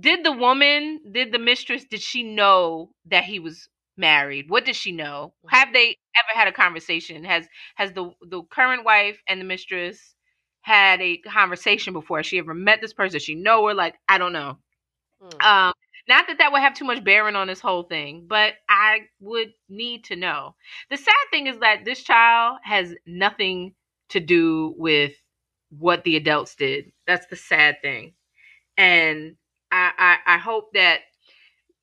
did 0.01 0.25
the 0.25 0.33
woman, 0.33 1.01
did 1.13 1.33
the 1.33 1.39
mistress, 1.39 1.85
did 1.85 2.01
she 2.01 2.23
know 2.23 2.91
that 3.07 3.25
he 3.25 3.39
was 3.39 3.69
married? 3.97 4.51
What 4.51 4.65
did 4.65 4.77
she 4.77 4.93
know? 4.93 5.35
Mm-hmm. 5.45 5.57
Have 5.57 5.73
they 5.73 5.89
ever 6.17 6.39
had 6.39 6.49
a 6.49 6.53
conversation? 6.53 7.25
Has 7.25 7.47
has 7.77 7.93
the 7.93 8.11
the 8.29 8.43
current 8.51 8.85
wife 8.85 9.21
and 9.29 9.41
the 9.41 9.45
mistress 9.45 10.15
had 10.63 11.01
a 11.01 11.19
conversation 11.19 11.93
before? 11.93 12.19
Has 12.19 12.27
she 12.27 12.39
ever 12.39 12.55
met 12.55 12.81
this 12.81 12.93
person? 12.93 13.15
Does 13.15 13.23
she 13.23 13.35
know 13.37 13.67
her? 13.69 13.75
Like 13.75 13.95
I 14.09 14.19
don't 14.19 14.33
know. 14.33 14.59
Mm. 15.23 15.45
Um, 15.45 15.73
not 16.09 16.27
that 16.29 16.39
that 16.39 16.53
would 16.53 16.61
have 16.61 16.75
too 16.75 16.85
much 16.85 17.03
bearing 17.03 17.37
on 17.37 17.49
this 17.49 17.61
whole 17.61 17.83
thing, 17.83 18.27
but 18.29 18.55
I 18.69 19.01
would 19.21 19.53
need 19.69 20.05
to 20.05 20.17
know. 20.17 20.55
The 20.91 20.97
sad 20.97 21.15
thing 21.31 21.47
is 21.47 21.59
that 21.59 21.85
this 21.85 22.03
child 22.03 22.59
has 22.63 22.95
nothing 23.07 23.75
to 24.11 24.21
do 24.21 24.75
with 24.77 25.15
what 25.71 26.05
the 26.05 26.17
adults 26.17 26.55
did. 26.55 26.93
That's 27.07 27.27
the 27.27 27.37
sad 27.37 27.77
thing. 27.83 28.15
And 28.77 29.37
I, 29.73 30.19
I, 30.27 30.37
I 30.37 30.39
hope 30.39 30.73
that 30.75 31.01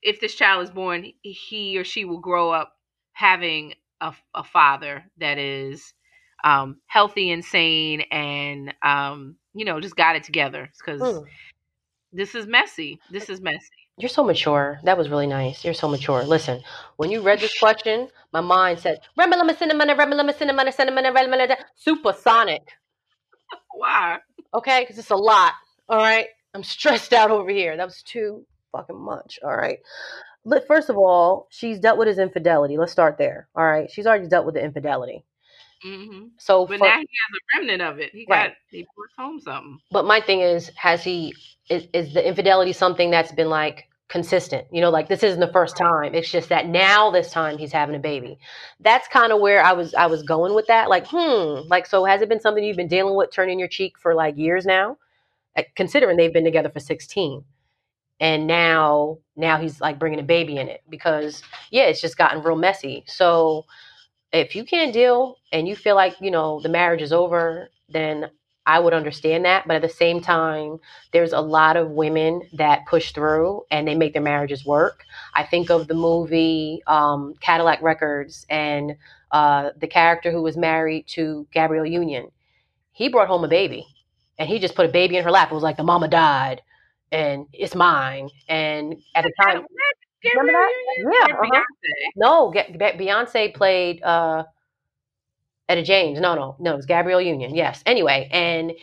if 0.02 0.20
this 0.22 0.36
child 0.36 0.64
is 0.64 0.72
born, 0.72 1.12
he 1.22 1.78
or 1.78 1.84
she 1.84 2.06
will 2.06 2.20
grow 2.20 2.52
up 2.52 2.74
having 3.14 3.74
a, 4.02 4.14
a 4.36 4.44
father 4.44 5.06
that 5.18 5.38
is 5.38 5.94
um, 6.44 6.78
healthy 6.88 7.32
and 7.32 7.44
sane 7.44 8.02
and, 8.12 8.74
um, 8.82 9.36
you 9.54 9.66
know, 9.66 9.80
just 9.80 9.96
got 9.96 10.16
it 10.16 10.24
together. 10.24 10.72
Because 10.78 11.02
Mm. 11.02 11.26
This 12.14 12.36
is 12.36 12.48
messy. 12.48 13.00
This 13.12 13.30
is 13.30 13.42
messy. 13.42 13.68
You're 13.98 14.10
so 14.10 14.24
mature. 14.24 14.80
That 14.84 14.98
was 14.98 15.10
really 15.10 15.28
nice. 15.28 15.64
You're 15.66 15.74
so 15.74 15.88
mature. 15.88 16.24
Listen, 16.24 16.62
when 16.98 17.12
you 17.12 17.22
read 17.22 17.40
this 17.40 17.58
question, 17.60 18.10
my 18.32 18.42
mind 18.42 18.80
said, 18.80 19.00
"Remelama 19.20 19.58
cinnamon, 19.58 19.90
remelama 19.90 20.38
cinnamon, 20.38 20.72
cinnamon, 20.72 21.06
remelama 21.06 21.56
supersonic." 21.76 22.62
Why? 23.76 24.20
Okay, 24.54 24.82
because 24.82 24.98
it's 24.98 25.12
a 25.12 25.16
lot. 25.16 25.54
All 25.90 25.98
right, 25.98 26.28
I'm 26.54 26.64
stressed 26.64 27.14
out 27.14 27.32
over 27.32 27.50
here. 27.52 27.78
That 27.78 27.86
was 27.86 28.02
too 28.04 28.46
fucking 28.72 29.00
much. 29.00 29.40
All 29.44 29.56
right. 29.56 29.80
Let- 30.46 30.68
First 30.68 30.90
of 30.90 30.98
all, 30.98 31.48
she's 31.52 31.80
dealt 31.80 31.98
with 31.98 32.08
his 32.08 32.20
infidelity. 32.20 32.78
Let's 32.78 32.92
start 32.92 33.18
there. 33.18 33.48
All 33.56 33.66
right, 33.66 33.90
she's 33.92 34.08
already 34.08 34.28
dealt 34.28 34.46
with 34.46 34.56
the 34.56 34.64
infidelity. 34.64 35.24
Hmm 35.84 36.28
So, 36.38 36.68
But 36.68 36.80
for- 36.80 36.88
now 36.88 36.96
he 37.00 37.02
has 37.02 37.36
a 37.36 37.60
remnant 37.60 37.82
of 37.82 38.00
it. 38.00 38.12
He 38.14 38.26
Right. 38.30 38.50
got 38.50 38.58
he 38.72 38.88
brought 38.96 39.10
home 39.18 39.40
something. 39.40 39.80
but 39.92 40.06
my 40.06 40.22
thing 40.22 40.42
is, 40.42 40.72
has 40.76 41.04
he 41.04 41.36
is, 41.70 41.88
is 41.94 42.14
the 42.14 42.26
infidelity 42.28 42.74
something 42.74 43.12
that's 43.12 43.32
been 43.34 43.50
like 43.50 43.88
consistent? 44.10 44.68
You 44.72 44.82
know, 44.82 44.90
like 44.90 45.08
this 45.10 45.24
isn't 45.24 45.40
the 45.40 45.52
first 45.52 45.78
time. 45.78 46.16
It's 46.16 46.32
just 46.32 46.50
that 46.50 46.68
now 46.68 47.12
this 47.12 47.32
time 47.32 47.58
he's 47.58 47.72
having 47.74 47.96
a 47.96 48.00
baby. 48.00 48.40
That's 48.82 49.08
kind 49.10 49.32
of 49.34 49.40
where 49.42 49.64
I 49.64 49.74
was 49.74 49.94
I 49.96 50.08
was 50.08 50.24
going 50.24 50.56
with 50.56 50.68
that. 50.68 50.90
Like, 50.90 51.06
hmm, 51.10 51.68
like 51.70 51.86
so 51.86 52.06
has 52.06 52.22
it 52.22 52.30
been 52.30 52.40
something 52.42 52.64
you've 52.64 52.78
been 52.78 52.88
dealing 52.88 53.16
with 53.16 53.32
turning 53.32 53.60
your 53.60 53.68
cheek 53.70 53.98
for 54.00 54.16
like 54.16 54.38
years 54.38 54.66
now? 54.66 54.98
Uh, 55.58 55.64
Considering 55.76 56.18
they've 56.18 56.34
been 56.34 56.46
together 56.46 56.70
for 56.70 56.80
16. 56.80 57.44
And 58.20 58.48
now 58.48 59.20
now 59.36 59.58
he's 59.60 59.82
like 59.82 60.00
bringing 60.00 60.20
a 60.20 60.24
baby 60.24 60.58
in 60.58 60.70
it 60.70 60.82
because 60.90 61.44
yeah, 61.72 61.84
it's 61.86 62.02
just 62.02 62.18
gotten 62.18 62.44
real 62.44 62.56
messy. 62.58 63.04
So 63.08 63.66
if 64.34 64.56
you 64.56 64.66
can't 64.66 64.94
deal 64.94 65.38
and 65.52 65.68
you 65.68 65.76
feel 65.76 65.96
like, 65.96 66.20
you 66.20 66.32
know, 66.32 66.60
the 66.62 66.70
marriage 66.70 67.02
is 67.02 67.14
over, 67.14 67.70
then 67.90 68.30
I 68.66 68.80
would 68.80 68.94
understand 68.94 69.46
that. 69.46 69.68
But 69.68 69.76
at 69.78 69.82
the 69.84 69.90
same 69.90 70.22
time, 70.22 70.80
there's 71.12 71.34
a 71.34 71.42
lot 71.42 71.78
of 71.78 71.92
women 71.92 72.42
that 72.54 72.86
push 72.88 73.12
through 73.14 73.64
and 73.72 73.88
they 73.88 73.96
make 73.96 74.14
their 74.14 74.22
marriages 74.22 74.66
work. 74.66 75.04
I 75.36 75.44
think 75.44 75.70
of 75.70 75.88
the 75.88 75.94
movie 75.94 76.82
um, 76.88 77.36
Cadillac 77.42 77.82
Records 77.82 78.46
and 78.50 78.96
uh, 79.32 79.72
the 79.78 79.88
character 79.88 80.32
who 80.32 80.42
was 80.42 80.58
married 80.58 81.08
to 81.10 81.48
Gabrielle 81.54 81.86
Union. 81.86 82.30
He 82.92 83.10
brought 83.10 83.28
home 83.28 83.44
a 83.44 83.50
baby 83.50 83.88
and 84.40 84.50
he 84.50 84.60
just 84.60 84.76
put 84.76 84.88
a 84.88 84.92
baby 84.92 85.18
in 85.18 85.24
her 85.24 85.32
lap. 85.32 85.52
It 85.52 85.56
was 85.56 85.64
like 85.64 85.78
the 85.78 85.84
mama 85.84 86.08
died 86.08 86.62
and 87.12 87.46
it's 87.54 87.76
mine. 87.76 88.30
And 88.50 88.96
at 89.16 89.24
the 89.26 89.34
time, 89.42 89.66
Remember 90.24 90.52
that? 90.54 90.72
Yeah, 90.98 91.36
uh-huh. 91.36 91.62
No, 92.16 92.52
Beyonce 92.52 93.54
played 93.54 94.02
uh, 94.04 94.44
Etta 95.70 95.84
James. 95.84 96.20
No, 96.20 96.36
no, 96.36 96.56
no, 96.60 96.74
it 96.74 96.78
was 96.78 96.86
Gabrielle 96.86 97.22
Union. 97.22 97.56
Yes. 97.56 97.82
Anyway, 97.86 98.30
and 98.32 98.74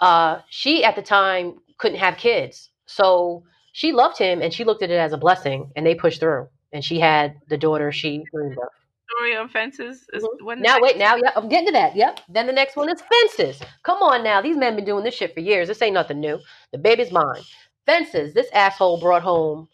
uh, 0.00 0.40
she 0.48 0.84
at 0.84 0.96
the 0.96 1.02
time 1.02 1.54
couldn't 1.78 1.98
have 1.98 2.16
kids, 2.16 2.70
so 2.86 3.44
she 3.72 3.92
loved 3.92 4.18
him 4.18 4.42
and 4.42 4.52
she 4.52 4.64
looked 4.64 4.82
at 4.82 4.90
it 4.90 4.98
as 4.98 5.12
a 5.12 5.18
blessing, 5.18 5.70
and 5.76 5.86
they 5.86 5.94
pushed 5.94 6.20
through. 6.20 6.48
And 6.72 6.84
she 6.84 7.00
had 7.00 7.34
the 7.48 7.58
daughter 7.58 7.90
she 7.92 8.24
dreamed 8.32 8.56
of. 8.58 8.68
Story 9.10 9.36
on 9.36 9.48
fences. 9.48 10.06
Is, 10.12 10.22
Mhm. 10.22 10.60
Now 10.60 10.78
wait, 10.80 10.96
now 10.98 11.16
yeah, 11.16 11.32
I'm 11.34 11.48
getting 11.48 11.66
to 11.66 11.72
that. 11.72 11.96
Yep. 11.96 12.20
Then 12.28 12.46
the 12.46 12.52
next 12.52 12.76
one 12.76 12.88
is 12.88 13.02
fences. 13.02 13.60
Come 13.82 13.98
on 14.02 14.22
now, 14.22 14.40
these 14.40 14.56
men 14.56 14.76
been 14.76 14.84
doing 14.84 15.02
this 15.02 15.14
shit 15.14 15.34
for 15.34 15.40
years. 15.40 15.66
This 15.66 15.82
ain't 15.82 15.94
nothing 15.94 16.20
new. 16.20 16.38
The 16.72 16.78
baby's 16.78 17.10
mine. 17.10 17.42
Fences. 17.86 18.34
This 18.34 18.48
asshole 18.52 19.00
brought 19.00 19.22
home 19.22 19.68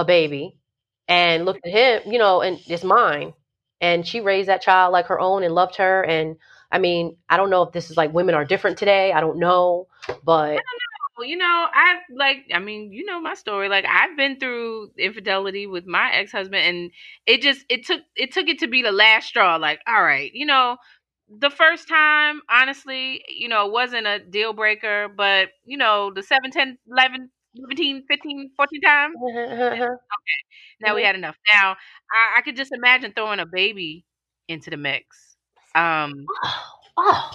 a 0.00 0.04
baby 0.04 0.56
and 1.08 1.44
looked 1.44 1.66
at 1.66 1.72
him, 1.72 2.12
you 2.12 2.18
know, 2.18 2.40
and 2.40 2.58
it's 2.66 2.84
mine. 2.84 3.32
And 3.80 4.06
she 4.06 4.20
raised 4.20 4.48
that 4.48 4.62
child 4.62 4.92
like 4.92 5.06
her 5.06 5.18
own 5.20 5.42
and 5.42 5.54
loved 5.54 5.76
her. 5.76 6.02
And 6.04 6.36
I 6.70 6.78
mean, 6.78 7.16
I 7.28 7.36
don't 7.36 7.50
know 7.50 7.62
if 7.62 7.72
this 7.72 7.90
is 7.90 7.96
like 7.96 8.12
women 8.12 8.34
are 8.34 8.44
different 8.44 8.78
today. 8.78 9.12
I 9.12 9.20
don't 9.20 9.38
know, 9.38 9.86
but 10.24 10.60
you 11.22 11.36
know, 11.36 11.66
I've 11.74 11.98
like, 12.14 12.38
I 12.54 12.58
mean, 12.58 12.92
you 12.92 13.04
know 13.04 13.20
my 13.20 13.34
story. 13.34 13.68
Like, 13.68 13.84
I've 13.86 14.16
been 14.16 14.38
through 14.38 14.92
infidelity 14.98 15.66
with 15.66 15.86
my 15.86 16.10
ex 16.12 16.32
husband, 16.32 16.64
and 16.64 16.90
it 17.26 17.42
just 17.42 17.64
it 17.68 17.86
took 17.86 18.00
it 18.16 18.32
took 18.32 18.48
it 18.48 18.60
to 18.60 18.68
be 18.68 18.82
the 18.82 18.92
last 18.92 19.26
straw. 19.28 19.56
Like, 19.56 19.80
all 19.86 20.02
right, 20.02 20.32
you 20.32 20.46
know, 20.46 20.76
the 21.28 21.50
first 21.50 21.88
time, 21.88 22.40
honestly, 22.48 23.22
you 23.28 23.48
know, 23.48 23.66
wasn't 23.66 24.06
a 24.06 24.18
deal 24.18 24.52
breaker, 24.52 25.08
but 25.14 25.48
you 25.64 25.76
know, 25.76 26.12
the 26.12 26.22
7, 26.22 26.50
10, 26.50 26.78
11, 26.90 27.30
17, 27.56 28.04
15, 28.08 28.50
14 28.56 28.80
times, 28.82 29.14
okay. 29.22 29.80
now 30.80 30.94
we 30.94 31.02
Mhm. 31.02 31.06
had 31.06 31.14
enough. 31.16 31.36
Now, 31.52 31.76
I, 32.12 32.38
I 32.38 32.42
could 32.42 32.56
just 32.56 32.72
imagine 32.72 33.12
throwing 33.14 33.40
a 33.40 33.46
baby 33.46 34.04
into 34.48 34.70
the 34.70 34.76
mix. 34.76 35.36
Um, 35.74 36.12
oh, 36.44 36.64
oh, 36.98 37.30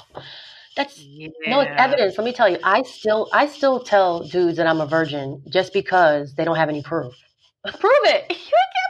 that's 0.76 1.00
yeah. 1.00 1.28
no 1.48 1.62
it's 1.62 1.72
evidence. 1.78 2.18
Let 2.18 2.26
me 2.26 2.34
tell 2.34 2.50
you, 2.50 2.58
I 2.64 2.82
still 2.84 3.30
I 3.34 3.48
still 3.48 3.80
tell 3.80 4.22
dudes 4.28 4.58
that 4.58 4.68
I'm 4.68 4.82
a 4.82 4.86
virgin 4.88 5.42
just 5.50 5.74
because 5.74 6.34
they 6.36 6.44
don't 6.44 6.58
have 6.58 6.70
any 6.70 6.82
proof. 6.84 7.14
prove 7.66 7.94
it. 8.06 8.26
You 8.30 8.36
can 8.76 8.90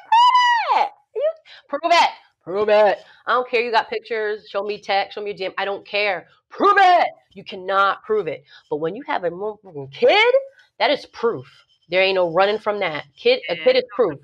prove 0.75 0.83
it. 0.83 0.89
You 1.15 1.31
prove 1.69 1.91
it. 1.93 2.09
Prove 2.43 2.69
it. 2.69 2.99
I 3.27 3.33
don't 3.33 3.49
care. 3.49 3.61
You 3.61 3.71
got 3.71 3.89
pictures. 3.89 4.47
Show 4.49 4.63
me 4.63 4.79
text. 4.81 5.15
Show 5.15 5.21
me 5.21 5.33
your 5.37 5.49
DM. 5.49 5.53
I 5.57 5.65
don't 5.65 5.85
care. 5.87 6.27
Prove 6.49 6.77
it. 6.77 7.07
You 7.33 7.43
cannot 7.43 8.03
prove 8.03 8.27
it. 8.27 8.43
But 8.69 8.77
when 8.77 8.95
you 8.95 9.03
have 9.07 9.23
a 9.23 9.29
motherfucking 9.31 9.91
kid, 9.93 10.33
that 10.79 10.91
is 10.91 11.05
proof. 11.07 11.45
There 11.89 12.01
ain't 12.01 12.15
no 12.15 12.31
running 12.31 12.57
from 12.57 12.79
that. 12.79 13.05
Kid, 13.15 13.41
a 13.49 13.55
kid 13.55 13.75
is 13.75 13.83
proof. 13.95 14.19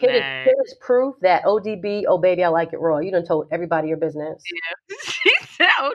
Kid 0.00 0.14
is, 0.14 0.24
kid 0.44 0.54
is 0.66 0.74
proof 0.80 1.14
that 1.22 1.44
ODB, 1.44 2.04
oh 2.06 2.18
baby, 2.18 2.44
I 2.44 2.48
like 2.48 2.72
it 2.72 2.78
raw. 2.78 2.98
You 2.98 3.10
done 3.10 3.24
told 3.24 3.48
everybody 3.50 3.88
your 3.88 3.96
business. 3.96 4.42
she 5.00 5.32
said 5.56 5.68
ODB, 5.80 5.94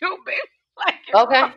yo 0.00 0.16
baby, 0.24 0.38
like 0.78 0.94
it 1.08 1.14
Okay. 1.14 1.40
raw. 1.42 1.52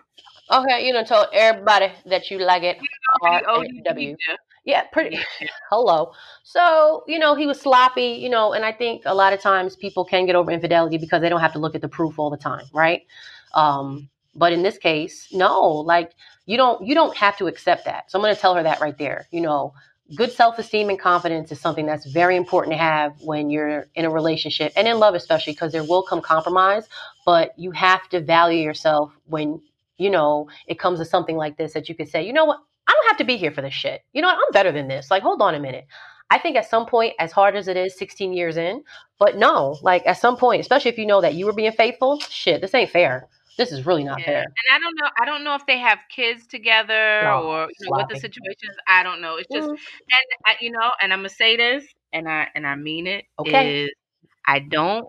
Okay, 0.52 0.86
you 0.86 0.94
done 0.94 1.06
told 1.06 1.28
everybody 1.32 1.92
that 2.08 2.32
you 2.32 2.40
like 2.40 2.64
it. 2.64 2.78
ODB. 3.22 4.16
Yeah, 4.66 4.84
pretty. 4.92 5.20
Hello. 5.70 6.12
So, 6.44 7.04
you 7.08 7.20
know, 7.20 7.36
he 7.36 7.46
was 7.46 7.62
sloppy, 7.62 8.20
you 8.22 8.30
know, 8.30 8.54
and 8.54 8.66
I 8.66 8.72
think 8.72 9.04
a 9.06 9.14
lot 9.14 9.32
of 9.32 9.40
times 9.40 9.76
people 9.76 10.04
can 10.04 10.26
get 10.26 10.36
over 10.36 10.52
infidelity 10.52 10.98
because 10.98 11.22
they 11.22 11.30
don't 11.30 11.40
have 11.40 11.54
to 11.54 11.60
look 11.60 11.76
at 11.76 11.82
the 11.82 11.88
proof 11.88 12.20
all 12.20 12.30
the 12.30 12.38
time, 12.38 12.66
right? 12.74 13.04
Um, 13.54 14.10
but 14.36 14.54
in 14.54 14.64
this 14.64 14.78
case, 14.78 15.28
no, 15.32 15.70
like 15.70 16.12
you 16.50 16.58
don't 16.58 16.86
you 16.86 16.96
don't 16.96 17.16
have 17.16 17.38
to 17.38 17.46
accept 17.46 17.86
that. 17.86 18.10
So 18.10 18.18
I'm 18.18 18.24
going 18.24 18.34
to 18.34 18.42
tell 18.42 18.56
her 18.56 18.64
that 18.64 18.82
right 18.82 18.98
there. 18.98 19.28
You 19.30 19.42
know, 19.42 19.76
good 20.16 20.32
self-esteem 20.32 20.90
and 20.90 21.00
confidence 21.00 21.52
is 21.52 21.62
something 21.62 21.86
that's 21.86 22.08
very 22.08 22.36
important 22.36 22.74
to 22.74 22.78
have 22.80 23.14
when 23.22 23.52
you're 23.52 23.86
in 23.94 24.04
a 24.04 24.10
relationship 24.10 24.74
and 24.76 24.88
in 24.88 24.98
love 24.98 25.14
especially 25.14 25.54
because 25.54 25.72
there 25.72 25.84
will 25.84 26.02
come 26.02 26.22
compromise, 26.22 26.90
but 27.24 27.54
you 27.56 27.70
have 27.70 28.10
to 28.10 28.20
value 28.20 28.64
yourself 28.64 29.12
when 29.28 29.62
you 30.00 30.10
know 30.10 30.50
it 30.66 30.80
comes 30.80 30.98
to 30.98 31.06
something 31.06 31.38
like 31.38 31.56
this 31.56 31.74
that 31.74 31.88
you 31.88 31.94
could 31.94 32.10
say, 32.10 32.26
"You 32.26 32.34
know 32.34 32.46
what? 32.46 32.60
I 32.88 32.94
don't 32.94 33.08
have 33.10 33.18
to 33.18 33.26
be 33.26 33.38
here 33.38 33.52
for 33.52 33.62
this 33.62 33.76
shit. 33.76 34.02
You 34.14 34.24
know 34.24 34.30
what? 34.30 34.38
I'm 34.38 34.52
better 34.52 34.72
than 34.72 34.88
this. 34.88 35.12
Like, 35.12 35.22
hold 35.22 35.44
on 35.44 35.54
a 35.54 35.60
minute. 35.60 35.86
I 36.32 36.40
think 36.40 36.56
at 36.58 36.68
some 36.68 36.88
point, 36.88 37.14
as 37.20 37.32
hard 37.32 37.56
as 37.56 37.68
it 37.68 37.78
is, 37.78 37.96
16 37.96 38.34
years 38.34 38.58
in, 38.58 38.84
but 39.20 39.38
no, 39.38 39.78
like 39.84 40.02
at 40.08 40.18
some 40.18 40.36
point, 40.36 40.62
especially 40.62 40.90
if 40.90 40.98
you 40.98 41.06
know 41.06 41.22
that 41.22 41.36
you 41.36 41.46
were 41.46 41.54
being 41.54 41.72
faithful, 41.72 42.20
shit, 42.22 42.62
this 42.62 42.74
ain't 42.74 42.90
fair. 42.90 43.28
This 43.60 43.72
is 43.72 43.86
really 43.86 44.04
not 44.06 44.26
Yeah. 44.26 44.26
fair. 44.26 44.46
And 44.70 44.76
I 44.76 44.80
don't 44.80 44.96
know. 44.96 45.10
I 45.22 45.26
don't 45.26 45.44
know 45.44 45.56
if 45.56 45.66
they 45.68 45.78
have 45.80 46.00
kids 46.10 46.48
together 46.48 46.94
No, 47.22 47.40
or 47.40 47.70
you 47.80 47.88
know, 47.88 47.92
what 47.94 48.08
the 48.10 48.16
situation 48.16 48.70
is. 48.70 48.78
I 48.88 49.04
don't 49.04 49.22
know. 49.22 49.38
It's 49.38 49.52
just 49.54 49.70
Mm, 49.70 49.78
and 50.12 50.24
I, 50.46 50.56
you 50.62 50.72
know, 50.72 50.92
and 51.02 51.14
I'm 51.14 51.20
gonna 51.20 51.30
say 51.30 51.58
this, 51.58 51.86
and 52.14 52.30
I 52.30 52.48
and 52.56 52.68
I 52.68 52.76
mean 52.76 53.08
it. 53.08 53.26
Okay. 53.40 53.76
Is 53.86 53.92
I 54.48 54.60
don't 54.60 55.08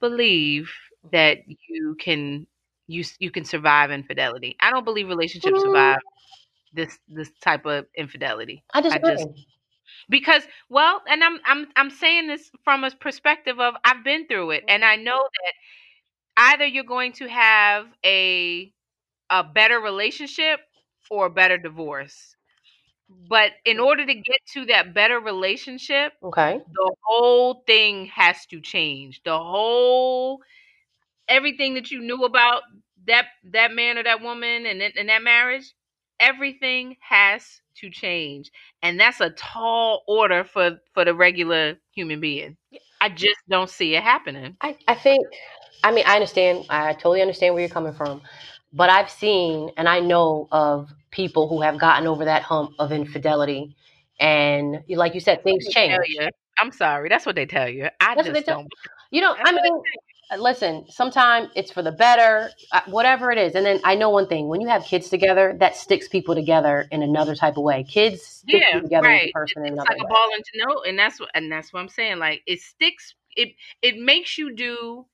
believe 0.00 0.70
that 1.12 1.38
you 1.68 1.96
can 2.00 2.46
you 2.88 3.04
you 3.20 3.30
can 3.30 3.44
survive 3.44 3.90
infidelity. 3.90 4.56
I 4.60 4.70
don't 4.70 4.84
believe 4.84 5.08
relationships 5.08 5.60
Mm. 5.60 5.62
survive 5.62 5.98
this 6.72 6.98
this 7.08 7.30
type 7.42 7.66
of 7.66 7.86
infidelity. 7.96 8.64
I 8.74 8.80
disagree. 8.82 9.16
just- 9.16 9.28
because 10.08 10.44
well 10.68 11.02
and 11.08 11.22
i'm 11.24 11.38
i'm 11.46 11.66
i'm 11.76 11.90
saying 11.90 12.26
this 12.28 12.50
from 12.64 12.84
a 12.84 12.90
perspective 12.90 13.60
of 13.60 13.74
i've 13.84 14.04
been 14.04 14.26
through 14.26 14.50
it 14.52 14.64
and 14.68 14.84
i 14.84 14.96
know 14.96 15.18
that 15.18 15.54
either 16.40 16.66
you're 16.66 16.84
going 16.84 17.12
to 17.12 17.28
have 17.28 17.86
a 18.04 18.72
a 19.30 19.44
better 19.44 19.78
relationship 19.80 20.60
or 21.10 21.26
a 21.26 21.30
better 21.30 21.58
divorce. 21.58 22.36
But 23.28 23.52
in 23.64 23.78
mm. 23.78 23.86
order 23.86 24.06
to 24.06 24.14
get 24.14 24.40
to 24.54 24.66
that 24.66 24.94
better 24.94 25.20
relationship 25.20 26.12
Okay. 26.22 26.60
the 26.72 26.94
whole 27.02 27.62
thing 27.66 28.06
has 28.06 28.46
to 28.46 28.60
change. 28.60 29.22
The 29.24 29.38
whole 29.38 30.40
everything 31.28 31.74
that 31.74 31.90
you 31.90 32.00
knew 32.00 32.24
about 32.24 32.62
that 33.06 33.26
that 33.52 33.72
man 33.72 33.98
or 33.98 34.04
that 34.04 34.22
woman 34.22 34.66
and 34.66 34.82
in, 34.82 34.92
in 34.96 35.06
that 35.08 35.22
marriage 35.22 35.74
everything 36.20 36.96
has 37.00 37.60
to 37.76 37.90
change. 37.90 38.50
And 38.82 39.00
that's 39.00 39.20
a 39.20 39.30
tall 39.30 40.04
order 40.08 40.44
for 40.44 40.80
for 40.94 41.04
the 41.04 41.14
regular 41.14 41.76
human 41.92 42.20
being. 42.20 42.56
I 43.00 43.08
just 43.08 43.38
don't 43.48 43.70
see 43.70 43.94
it 43.96 44.02
happening. 44.02 44.56
I, 44.60 44.76
I 44.86 44.94
think, 44.94 45.26
I 45.82 45.92
mean, 45.92 46.04
I 46.06 46.14
understand, 46.14 46.66
I 46.68 46.92
totally 46.94 47.20
understand 47.22 47.54
where 47.54 47.62
you're 47.62 47.70
coming 47.70 47.92
from, 47.92 48.22
but 48.72 48.90
I've 48.90 49.10
seen 49.10 49.70
and 49.76 49.88
I 49.88 50.00
know 50.00 50.48
of 50.52 50.90
people 51.10 51.48
who 51.48 51.60
have 51.62 51.78
gotten 51.78 52.06
over 52.06 52.24
that 52.24 52.42
hump 52.42 52.72
of 52.78 52.92
infidelity. 52.92 53.76
And 54.18 54.82
like 54.88 55.14
you 55.14 55.20
said, 55.20 55.42
things 55.42 55.66
change. 55.68 55.98
i'm 56.60 56.70
sorry 56.72 57.08
that's 57.08 57.24
what 57.24 57.34
they 57.34 57.46
tell 57.46 57.68
you 57.68 57.88
i 58.00 58.14
That's 58.14 58.28
just 58.28 58.46
they 58.46 58.52
don't 58.52 58.68
You 59.10 59.22
know, 59.22 59.34
I 59.42 59.50
mean, 59.50 59.82
uh, 60.30 60.36
listen, 60.36 60.84
sometimes 60.88 61.50
it's 61.56 61.72
for 61.72 61.82
the 61.82 61.90
better, 61.90 62.50
uh, 62.70 62.82
whatever 62.86 63.32
it 63.32 63.38
is. 63.38 63.54
And 63.54 63.66
then 63.66 63.80
I 63.82 63.96
know 63.96 64.10
one 64.10 64.28
thing 64.28 64.46
when 64.46 64.60
you 64.60 64.68
have 64.68 64.84
kids 64.84 65.08
together, 65.08 65.56
that 65.58 65.74
sticks 65.76 66.06
people 66.06 66.34
together 66.34 66.86
in 66.92 67.02
another 67.02 67.34
type 67.34 67.56
of 67.56 67.64
way. 67.64 67.82
Kids 67.82 68.22
stick 68.22 68.62
yeah 68.70 68.80
together 68.80 69.08
as 69.08 69.22
a 69.22 69.24
right 69.24 69.32
person 69.32 69.64
in 69.64 69.72
it's 69.72 69.72
another 69.72 69.88
like 69.90 70.00
a 70.00 70.04
way. 70.04 70.08
ball 70.08 70.28
into 70.36 70.50
note 70.54 70.82
and 70.86 70.98
that's 70.98 71.18
what 71.18 71.30
and 71.34 71.50
that's 71.50 71.72
what 71.72 71.80
i'm 71.80 71.88
saying 71.88 72.18
like 72.18 72.42
it 72.46 72.60
sticks 72.60 73.14
it 73.36 73.50
it 73.82 73.96
makes 73.96 74.38
you 74.38 74.54
do 74.54 75.06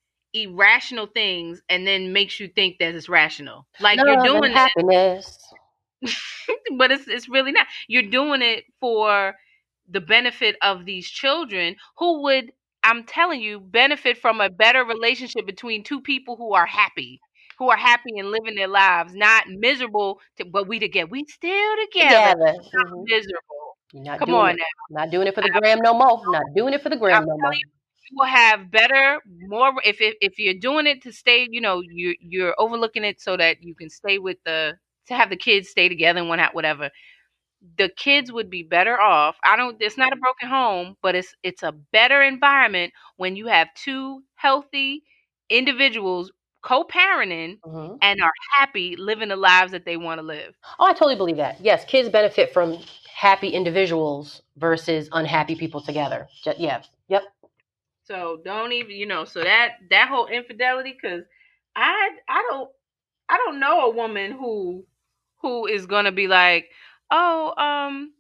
irrational 0.45 1.07
things 1.07 1.63
and 1.69 1.87
then 1.87 2.13
makes 2.13 2.41
you 2.41 2.49
think 2.49 2.79
that 2.79 2.95
it's 2.95 3.09
rational 3.09 3.67
like 3.79 4.01
you're 4.05 4.17
doing 4.17 4.53
happiness. 4.53 5.39
but 6.77 6.91
it's 6.91 7.09
it's 7.09 7.29
really 7.29 7.53
not. 7.53 7.67
You're 7.89 8.03
doing 8.11 8.43
it 8.43 8.65
for 8.81 9.35
the 9.89 10.01
benefit 10.01 10.57
of 10.63 10.85
these 10.85 11.09
children 11.09 11.77
who 11.99 12.23
would 12.23 12.53
I'm 12.83 13.05
telling 13.05 13.41
you 13.41 13.61
benefit 13.61 14.19
from 14.19 14.41
a 14.41 14.51
better 14.51 14.85
relationship 14.85 15.47
between 15.47 15.83
two 15.85 16.01
people 16.01 16.37
who 16.37 16.55
are 16.55 16.67
happy, 16.67 17.21
who 17.59 17.71
are 17.71 17.77
happy 17.77 18.19
and 18.19 18.31
living 18.31 18.55
their 18.57 18.69
lives, 18.69 19.15
not 19.15 19.45
miserable. 19.49 20.21
To, 20.39 20.45
but 20.45 20.69
we 20.69 20.79
together, 20.79 21.09
we 21.11 21.25
still 21.29 21.75
together, 21.87 22.35
Together. 22.37 22.55
not 22.73 22.87
Mhm. 22.87 23.09
miserable. 23.09 23.79
You're 23.93 24.05
not 24.05 24.25
Come 24.25 24.35
doing 24.35 24.49
on 24.49 24.51
it. 24.51 24.57
now. 24.57 24.65
Not 24.91 25.11
doing 25.11 25.27
it 25.29 25.35
for 25.35 25.43
the 25.43 25.51
gram 25.51 25.81
no 25.83 25.95
more. 25.95 26.23
Not 26.29 26.45
doing 26.55 26.75
it 26.75 26.83
for 26.83 26.89
the 26.91 26.97
gram 26.97 27.21
I'm 27.21 27.27
no 27.27 27.37
more. 27.39 27.55
telling 27.55 27.71
you 28.11 28.17
will 28.19 28.27
have 28.27 28.71
better 28.71 29.21
more 29.41 29.73
if, 29.85 30.01
if 30.01 30.15
if 30.21 30.39
you're 30.39 30.55
doing 30.55 30.87
it 30.87 31.03
to 31.03 31.13
stay 31.13 31.47
you 31.51 31.61
know 31.61 31.83
you 31.83 32.15
you're 32.21 32.55
overlooking 32.59 33.05
it 33.05 33.21
so 33.21 33.37
that 33.37 33.63
you 33.63 33.75
can 33.75 33.91
stay 33.91 34.19
with 34.19 34.39
the 34.45 34.75
to 35.07 35.15
have 35.15 35.31
the 35.31 35.37
kids 35.37 35.69
stay 35.69 35.89
together 35.89 36.21
and 36.21 36.29
one 36.29 36.41
out 36.41 36.55
whatever 36.55 36.91
the 37.79 37.89
kids 37.97 38.31
would 38.31 38.51
be 38.51 38.63
better 38.63 39.01
off 39.01 39.37
i 39.45 39.57
don't 39.57 39.77
it's 39.81 39.99
not 39.99 40.13
a 40.13 40.17
broken 40.17 40.49
home 40.49 40.97
but 41.03 41.15
it's 41.15 41.35
it's 41.43 41.63
a 41.63 41.73
better 41.93 42.23
environment 42.23 42.93
when 43.17 43.35
you 43.37 43.47
have 43.47 43.69
two 43.75 44.23
healthy 44.35 45.03
individuals 45.49 46.31
co-parenting 46.63 47.59
Mhm. 47.67 47.99
and 48.03 48.21
are 48.21 48.33
happy 48.57 48.97
living 48.97 49.29
the 49.29 49.37
lives 49.37 49.73
that 49.73 49.85
they 49.85 49.97
want 49.97 50.21
to 50.21 50.27
live 50.27 50.55
Oh, 50.79 50.87
I 50.87 50.93
totally 50.93 51.17
believe 51.17 51.37
that. 51.37 51.61
Yes, 51.61 51.85
kids 51.85 52.09
benefit 52.09 52.53
from 52.53 52.79
happy 53.15 53.49
individuals 53.49 54.43
versus 54.57 55.09
unhappy 55.13 55.55
people 55.55 55.81
together. 55.81 56.29
Yeah. 56.59 56.83
Yep. 57.09 57.23
So 58.07 58.41
don't 58.45 58.73
even 58.73 58.93
you 58.93 59.07
know 59.07 59.25
so 59.25 59.43
that 59.43 59.77
that 59.91 60.09
whole 60.09 60.27
infidelity 60.29 60.97
because 61.01 61.25
I 61.77 62.11
I 62.29 62.47
don't 62.51 62.71
I 63.29 63.37
don't 63.39 63.61
know 63.61 63.87
a 63.87 63.91
woman 63.95 64.33
who 64.33 64.87
who 65.43 65.67
is 65.67 65.87
gonna 65.87 66.13
be 66.13 66.29
like 66.29 66.71
oh 67.11 67.55
um 67.57 68.13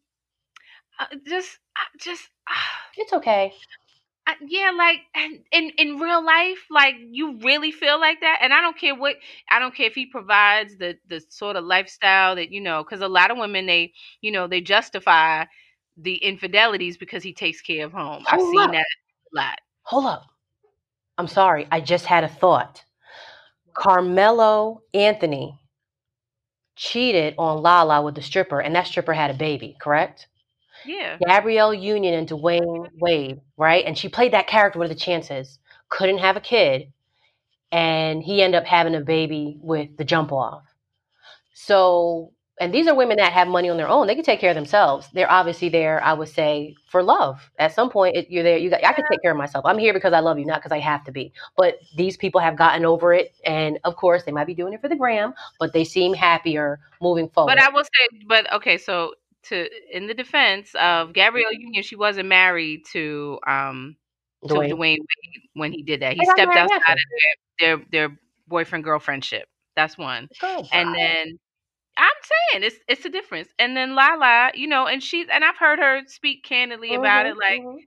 uh, 1.00 1.06
just 1.26 1.58
just 1.98 2.30
It's 2.96 3.12
okay. 3.12 3.52
I, 4.26 4.34
yeah 4.48 4.72
like 4.76 5.00
and 5.14 5.38
in 5.52 5.70
in 5.78 5.98
real 5.98 6.24
life 6.24 6.66
like 6.70 6.96
you 7.10 7.38
really 7.38 7.70
feel 7.70 8.00
like 8.00 8.20
that? 8.20 8.38
And 8.42 8.52
I 8.52 8.60
don't 8.60 8.76
care 8.78 8.94
what 8.94 9.16
I 9.50 9.58
don't 9.60 9.74
care 9.74 9.86
if 9.86 9.94
he 9.94 10.06
provides 10.06 10.76
the 10.78 10.96
the 11.08 11.20
sort 11.28 11.56
of 11.56 11.64
lifestyle 11.64 12.34
that 12.36 12.50
you 12.50 12.60
know 12.60 12.82
because 12.82 13.00
a 13.02 13.08
lot 13.08 13.30
of 13.30 13.38
women 13.38 13.66
they 13.66 13.92
you 14.20 14.32
know 14.32 14.48
they 14.48 14.60
justify 14.60 15.44
the 15.96 16.16
infidelities 16.16 16.96
because 16.98 17.22
he 17.22 17.32
takes 17.32 17.60
care 17.62 17.84
of 17.86 17.92
home. 17.92 18.24
I've 18.28 18.42
seen 18.42 18.72
that 18.72 18.84
a 19.32 19.36
lot 19.36 19.58
Hold 19.86 20.06
up. 20.06 20.26
I'm 21.16 21.28
sorry. 21.28 21.66
I 21.70 21.80
just 21.80 22.06
had 22.06 22.24
a 22.24 22.28
thought. 22.28 22.84
Carmelo 23.72 24.82
Anthony 24.92 25.58
cheated 26.74 27.34
on 27.38 27.62
Lala 27.62 28.02
with 28.02 28.14
the 28.16 28.22
stripper, 28.22 28.60
and 28.60 28.74
that 28.74 28.86
stripper 28.86 29.12
had 29.12 29.30
a 29.30 29.34
baby, 29.34 29.76
correct? 29.80 30.28
yeah 30.84 31.16
Gabrielle 31.24 31.72
Union 31.72 32.14
and 32.14 32.28
Dwyane 32.28 32.62
mm-hmm. 32.62 32.98
Wade, 32.98 33.40
right? 33.56 33.84
And 33.84 33.96
she 33.96 34.08
played 34.08 34.32
that 34.32 34.46
character. 34.46 34.78
What 34.78 34.86
are 34.86 34.94
the 34.94 34.94
chances? 34.94 35.58
Couldn't 35.88 36.18
have 36.18 36.36
a 36.36 36.40
kid, 36.40 36.92
and 37.70 38.22
he 38.22 38.42
ended 38.42 38.60
up 38.60 38.66
having 38.66 38.94
a 38.94 39.00
baby 39.00 39.58
with 39.60 39.96
the 39.96 40.04
jump 40.04 40.32
off. 40.32 40.64
So, 41.54 42.32
and 42.58 42.72
these 42.72 42.86
are 42.86 42.94
women 42.94 43.18
that 43.18 43.32
have 43.32 43.48
money 43.48 43.68
on 43.68 43.76
their 43.76 43.88
own. 43.88 44.06
They 44.06 44.14
can 44.14 44.24
take 44.24 44.40
care 44.40 44.50
of 44.50 44.56
themselves. 44.56 45.08
They're 45.12 45.30
obviously 45.30 45.68
there, 45.68 46.02
I 46.02 46.14
would 46.14 46.28
say, 46.28 46.74
for 46.86 47.02
love. 47.02 47.50
At 47.58 47.74
some 47.74 47.90
point, 47.90 48.16
it, 48.16 48.30
you're 48.30 48.42
there. 48.42 48.56
You 48.56 48.70
got, 48.70 48.84
I 48.84 48.92
can 48.94 49.04
take 49.10 49.20
care 49.20 49.30
of 49.30 49.36
myself. 49.36 49.66
I'm 49.66 49.78
here 49.78 49.92
because 49.92 50.14
I 50.14 50.20
love 50.20 50.38
you, 50.38 50.46
not 50.46 50.60
because 50.60 50.72
I 50.72 50.78
have 50.78 51.04
to 51.04 51.12
be. 51.12 51.32
But 51.56 51.78
these 51.96 52.16
people 52.16 52.40
have 52.40 52.56
gotten 52.56 52.86
over 52.86 53.12
it, 53.12 53.34
and 53.44 53.78
of 53.84 53.96
course, 53.96 54.24
they 54.24 54.32
might 54.32 54.46
be 54.46 54.54
doing 54.54 54.72
it 54.72 54.80
for 54.80 54.88
the 54.88 54.96
gram, 54.96 55.34
but 55.60 55.72
they 55.74 55.84
seem 55.84 56.14
happier 56.14 56.80
moving 57.00 57.28
forward. 57.28 57.56
But 57.56 57.62
I 57.62 57.68
will 57.68 57.84
say, 57.84 58.24
but 58.26 58.50
okay, 58.54 58.78
so 58.78 59.14
to 59.44 59.68
in 59.94 60.06
the 60.06 60.14
defense 60.14 60.74
of 60.76 61.12
Gabrielle 61.12 61.52
Union, 61.52 61.82
she 61.82 61.96
wasn't 61.96 62.28
married 62.28 62.84
to 62.92 63.38
um 63.46 63.96
to 64.48 64.54
Dwyane. 64.54 64.70
Dwyane 64.72 64.78
Wade 64.78 65.00
when 65.54 65.72
he 65.72 65.82
did 65.82 66.00
that. 66.00 66.16
He 66.16 66.24
stepped 66.24 66.56
outside 66.56 66.76
of 66.76 66.98
their, 67.60 67.76
their 67.76 67.86
their 67.90 68.18
boyfriend 68.48 68.84
girlfriend 68.84 69.24
ship. 69.24 69.46
That's 69.74 69.98
one. 69.98 70.28
Good 70.40 70.66
And 70.72 70.94
then 70.94 71.38
I'm 71.96 72.14
saying 72.52 72.64
it's 72.64 72.76
it's 72.88 73.04
a 73.06 73.10
difference. 73.10 73.48
And 73.58 73.76
then 73.76 73.94
Lala, 73.94 74.50
you 74.54 74.66
know, 74.66 74.86
and 74.86 75.02
she's 75.02 75.26
and 75.32 75.44
I've 75.44 75.56
heard 75.58 75.78
her 75.78 76.02
speak 76.06 76.44
candidly 76.44 76.94
about 76.94 77.24
Mhm, 77.24 77.26
it, 77.26 77.34
like 77.36 77.62
mhm. 77.62 77.86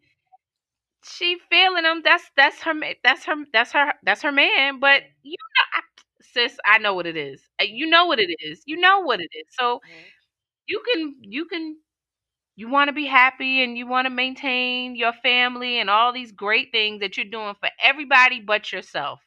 she 1.04 1.38
feeling 1.50 1.86
him. 1.86 2.02
That's 2.04 2.24
that's 2.36 2.62
her 2.64 2.74
that's 3.04 3.26
her 3.26 3.36
that's 3.54 3.72
her 3.74 3.94
that's 4.04 4.22
her 4.22 4.32
man. 4.32 4.80
But 4.80 5.04
you 5.24 5.32
know, 5.32 5.64
I, 5.80 5.82
sis, 6.22 6.58
I 6.66 6.78
know 6.80 6.94
what 6.94 7.08
it 7.08 7.18
is. 7.18 7.42
Uh, 7.62 7.66
You 7.66 7.88
know 7.88 8.06
what 8.06 8.20
it 8.20 8.30
is. 8.40 8.62
You 8.66 8.78
know 8.80 9.00
what 9.02 9.20
it 9.22 9.30
is. 9.34 9.46
So 9.60 9.82
you 10.68 10.82
can 10.94 11.16
you 11.22 11.46
can 11.46 11.78
you 12.56 12.70
want 12.70 12.90
to 12.90 12.94
be 12.94 13.06
happy 13.06 13.64
and 13.64 13.78
you 13.78 13.88
want 13.88 14.06
to 14.06 14.10
maintain 14.12 14.96
your 14.96 15.14
family 15.14 15.80
and 15.80 15.90
all 15.90 16.14
these 16.14 16.32
great 16.32 16.72
things 16.72 17.02
that 17.02 17.18
you're 17.18 17.26
doing 17.26 17.56
for 17.60 17.70
everybody 17.82 18.42
but 18.42 18.72
yourself. 18.72 19.20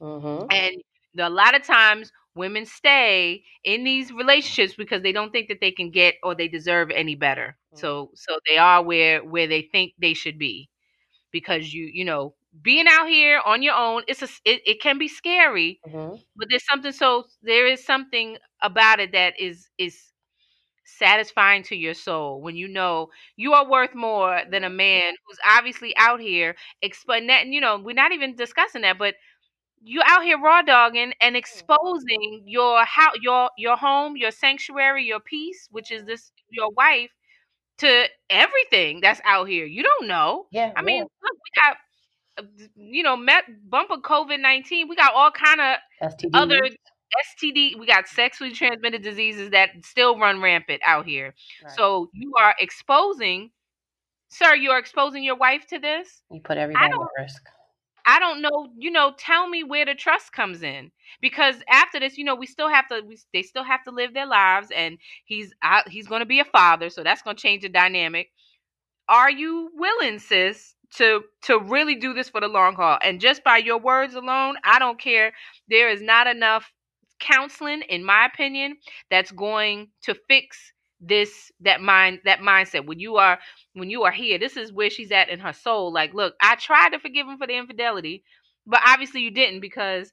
Mhm. 0.00 0.50
And 0.50 0.76
a 1.18 1.30
lot 1.30 1.54
of 1.54 1.62
times 1.62 2.12
women 2.36 2.66
stay 2.66 3.44
in 3.64 3.84
these 3.84 4.12
relationships 4.12 4.74
because 4.76 5.02
they 5.02 5.12
don't 5.12 5.32
think 5.32 5.48
that 5.48 5.60
they 5.60 5.72
can 5.72 5.90
get 5.90 6.16
or 6.24 6.34
they 6.36 6.48
deserve 6.48 6.90
any 6.92 7.16
better. 7.16 7.58
So 7.74 8.10
so 8.14 8.38
they 8.48 8.58
are 8.58 8.82
where 8.84 9.24
where 9.24 9.48
they 9.48 9.62
think 9.62 9.94
they 9.98 10.14
should 10.14 10.38
be. 10.38 10.70
Because 11.32 11.72
you 11.74 11.90
you 11.92 12.04
know, 12.04 12.34
being 12.62 12.86
out 12.88 13.08
here 13.08 13.40
on 13.44 13.62
your 13.62 13.74
own, 13.74 14.02
it's 14.08 14.22
a 14.22 14.28
it, 14.44 14.62
it 14.66 14.80
can 14.82 14.98
be 14.98 15.08
scary, 15.08 15.80
Mhm. 15.86 16.20
but 16.36 16.48
there's 16.50 16.66
something 16.66 16.92
so 16.92 17.24
there 17.42 17.66
is 17.66 17.84
something 17.84 18.38
about 18.62 19.00
it 19.00 19.12
that 19.12 19.38
is 19.40 19.68
is 19.78 20.12
satisfying 20.84 21.62
to 21.64 21.76
your 21.76 21.94
soul 21.94 22.40
when 22.40 22.56
you 22.56 22.68
know 22.68 23.08
you 23.36 23.52
are 23.52 23.68
worth 23.68 23.94
more 23.94 24.40
than 24.50 24.64
a 24.64 24.70
man 24.70 25.14
who's 25.26 25.38
obviously 25.46 25.96
out 25.96 26.20
here 26.20 26.54
explaining 26.82 27.26
that 27.28 27.42
and 27.44 27.52
you 27.52 27.60
know 27.60 27.78
we're 27.78 27.92
not 27.94 28.12
even 28.12 28.36
discussing 28.36 28.82
that 28.82 28.96
but 28.98 29.14
you 29.86 30.02
out 30.04 30.24
here 30.24 30.38
raw 30.40 30.62
dogging 30.62 31.12
and 31.20 31.36
exposing 31.36 32.42
your 32.44 32.84
how 32.84 33.10
your 33.22 33.50
your 33.56 33.76
home 33.76 34.16
your 34.16 34.32
sanctuary 34.32 35.04
your 35.04 35.20
peace 35.20 35.68
which 35.70 35.92
is 35.92 36.04
this 36.04 36.32
your 36.50 36.70
wife 36.70 37.10
to 37.78 38.04
everything 38.28 39.00
that's 39.00 39.20
out 39.24 39.48
here 39.48 39.64
you 39.64 39.82
don't 39.82 40.08
know 40.08 40.46
Yeah. 40.50 40.72
i 40.76 40.82
mean 40.82 40.96
yeah. 40.96 41.02
look 41.22 41.32
we 41.32 41.60
got 41.62 41.76
you 42.74 43.02
know 43.02 43.16
met 43.16 43.44
bumper 43.70 43.96
covid-19 43.98 44.88
we 44.88 44.96
got 44.96 45.14
all 45.14 45.30
kind 45.30 45.60
of 45.60 46.12
other 46.34 46.68
STD, 47.40 47.78
we 47.78 47.86
got 47.86 48.08
sexually 48.08 48.52
transmitted 48.52 49.00
diseases 49.00 49.50
that 49.50 49.70
still 49.84 50.18
run 50.18 50.42
rampant 50.42 50.82
out 50.84 51.06
here. 51.06 51.34
Right. 51.62 51.72
So 51.72 52.10
you 52.12 52.32
are 52.38 52.54
exposing, 52.58 53.52
sir, 54.28 54.54
you 54.56 54.70
are 54.70 54.78
exposing 54.78 55.22
your 55.22 55.36
wife 55.36 55.66
to 55.68 55.78
this. 55.78 56.22
you 56.30 56.40
put 56.40 56.58
everybody 56.58 56.92
at 56.92 56.98
risk. 57.16 57.42
I 58.06 58.20
don't 58.20 58.40
know, 58.40 58.68
you 58.78 58.90
know, 58.90 59.12
tell 59.18 59.48
me 59.48 59.64
where 59.64 59.84
the 59.84 59.94
trust 59.94 60.32
comes 60.32 60.62
in 60.62 60.92
because 61.20 61.56
after 61.68 61.98
this, 62.00 62.16
you 62.16 62.24
know, 62.24 62.36
we 62.36 62.46
still 62.46 62.68
have 62.68 62.88
to, 62.88 63.02
we, 63.06 63.18
they 63.32 63.42
still 63.42 63.64
have 63.64 63.82
to 63.84 63.90
live 63.90 64.14
their 64.14 64.26
lives, 64.26 64.68
and 64.74 64.98
he's 65.24 65.52
out, 65.62 65.88
he's 65.88 66.06
going 66.06 66.20
to 66.20 66.26
be 66.26 66.40
a 66.40 66.44
father, 66.44 66.88
so 66.90 67.02
that's 67.02 67.22
going 67.22 67.36
to 67.36 67.42
change 67.42 67.62
the 67.62 67.68
dynamic. 67.68 68.30
are 69.08 69.30
you 69.30 69.70
willing, 69.74 70.18
sis, 70.18 70.74
to 70.96 71.22
to 71.42 71.58
really 71.60 71.96
do 71.96 72.14
this 72.14 72.28
for 72.28 72.40
the 72.40 72.48
long 72.48 72.74
haul? 72.76 72.98
And 73.02 73.20
just 73.20 73.44
by 73.44 73.58
your 73.58 73.78
words 73.78 74.14
alone, 74.14 74.56
I 74.64 74.78
don't 74.78 75.00
care. 75.00 75.32
There 75.68 75.90
is 75.90 76.02
not 76.02 76.26
enough 76.26 76.72
counseling, 77.20 77.82
in 77.82 78.04
my 78.04 78.26
opinion, 78.26 78.76
that's 79.10 79.32
going 79.32 79.88
to 80.04 80.14
fix 80.28 80.72
this 81.06 81.52
that 81.60 81.80
mind 81.80 82.20
that 82.24 82.40
mindset. 82.40 82.86
When 82.86 82.98
you 82.98 83.16
are 83.16 83.38
when 83.74 83.90
you 83.90 84.04
are 84.04 84.12
here 84.12 84.38
this 84.38 84.56
is 84.56 84.72
where 84.72 84.90
she's 84.90 85.12
at 85.12 85.28
in 85.28 85.40
her 85.40 85.52
soul. 85.52 85.92
Like 85.92 86.14
look 86.14 86.34
i 86.40 86.54
tried 86.56 86.90
to 86.90 86.98
forgive 86.98 87.26
him 87.26 87.38
for 87.38 87.46
the 87.46 87.56
infidelity 87.56 88.22
but 88.66 88.80
obviously 88.84 89.20
you 89.20 89.30
didn't 89.30 89.60
because 89.60 90.12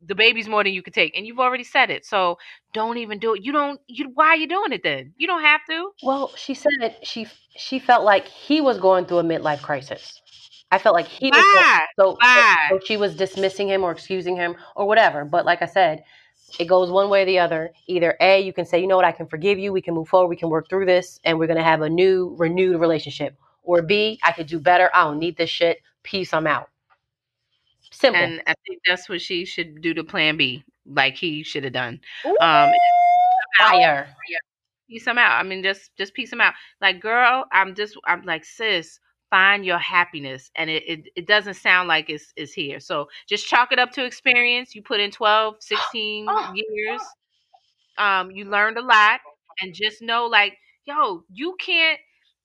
the 0.00 0.14
baby's 0.14 0.48
more 0.48 0.62
than 0.62 0.72
you 0.72 0.82
could 0.82 0.94
take 0.94 1.16
and 1.16 1.26
you've 1.26 1.40
already 1.40 1.64
said 1.64 1.90
it. 1.90 2.06
So 2.06 2.38
don't 2.72 2.98
even 2.98 3.18
do 3.18 3.34
it. 3.34 3.44
You 3.44 3.52
don't 3.52 3.80
you 3.88 4.10
why 4.14 4.28
are 4.28 4.36
you 4.36 4.46
doing 4.48 4.72
it 4.72 4.82
then? 4.82 5.12
You 5.16 5.26
don't 5.26 5.42
have 5.42 5.60
to. 5.68 5.90
Well, 6.02 6.32
she 6.36 6.54
said 6.54 6.96
she 7.02 7.26
she 7.56 7.78
felt 7.78 8.04
like 8.04 8.26
he 8.28 8.60
was 8.60 8.78
going 8.78 9.06
through 9.06 9.18
a 9.18 9.24
midlife 9.24 9.62
crisis. 9.62 10.20
I 10.70 10.78
felt 10.78 10.94
like 10.94 11.06
he 11.06 11.30
was 11.30 11.44
so, 11.98 12.18
so 12.22 12.54
so 12.68 12.80
she 12.84 12.96
was 12.96 13.16
dismissing 13.16 13.68
him 13.68 13.82
or 13.82 13.90
excusing 13.90 14.36
him 14.36 14.54
or 14.76 14.86
whatever. 14.86 15.24
But 15.24 15.46
like 15.46 15.62
I 15.62 15.66
said, 15.66 16.04
it 16.58 16.66
goes 16.66 16.90
one 16.90 17.10
way 17.10 17.22
or 17.22 17.26
the 17.26 17.38
other. 17.38 17.70
Either 17.86 18.16
A, 18.20 18.40
you 18.40 18.52
can 18.52 18.64
say, 18.64 18.80
you 18.80 18.86
know 18.86 18.96
what, 18.96 19.04
I 19.04 19.12
can 19.12 19.26
forgive 19.26 19.58
you, 19.58 19.72
we 19.72 19.82
can 19.82 19.94
move 19.94 20.08
forward, 20.08 20.28
we 20.28 20.36
can 20.36 20.50
work 20.50 20.68
through 20.68 20.86
this, 20.86 21.20
and 21.24 21.38
we're 21.38 21.46
gonna 21.46 21.62
have 21.62 21.82
a 21.82 21.88
new, 21.88 22.34
renewed 22.38 22.80
relationship. 22.80 23.36
Or 23.62 23.82
B, 23.82 24.18
I 24.22 24.32
could 24.32 24.46
do 24.46 24.58
better. 24.58 24.90
I 24.94 25.04
don't 25.04 25.18
need 25.18 25.36
this 25.36 25.50
shit. 25.50 25.78
Peace, 26.02 26.32
I'm 26.32 26.46
out. 26.46 26.70
Simple. 27.90 28.20
and 28.22 28.42
i 28.46 28.54
think 28.66 28.80
that's 28.86 29.08
what 29.08 29.20
she 29.20 29.44
should 29.44 29.80
do 29.80 29.94
to 29.94 30.04
plan 30.04 30.36
b 30.36 30.62
like 30.86 31.16
he 31.16 31.42
should 31.42 31.64
have 31.64 31.72
done 31.72 31.98
Ooh, 32.26 32.36
um 32.40 32.70
fire. 33.58 34.08
piece 34.88 35.04
them 35.04 35.18
out. 35.18 35.38
I 35.38 35.42
mean, 35.42 35.62
just 35.62 35.94
just 35.96 36.14
piece 36.14 36.30
them 36.30 36.40
out. 36.40 36.54
Like, 36.80 37.00
girl, 37.00 37.44
I'm 37.52 37.74
just 37.74 37.96
I'm 38.06 38.22
like, 38.24 38.44
sis, 38.44 39.00
find 39.30 39.64
your 39.64 39.78
happiness, 39.78 40.50
and 40.56 40.70
it 40.70 40.82
it, 40.88 41.00
it 41.16 41.26
doesn't 41.26 41.54
sound 41.54 41.88
like 41.88 42.10
it's 42.10 42.32
it's 42.36 42.52
here. 42.52 42.80
So 42.80 43.08
just 43.28 43.46
chalk 43.46 43.72
it 43.72 43.78
up 43.78 43.92
to 43.92 44.04
experience. 44.04 44.74
You 44.74 44.82
put 44.82 45.00
in 45.00 45.10
12, 45.10 45.56
16 45.60 46.26
Oh, 46.28 46.52
years. 46.52 47.02
Um, 47.98 48.30
you 48.30 48.44
learned 48.44 48.78
a 48.78 48.82
lot, 48.82 49.20
and 49.60 49.74
just 49.74 50.02
know, 50.02 50.26
like, 50.26 50.56
yo, 50.84 51.24
you 51.32 51.56
can't. 51.60 51.98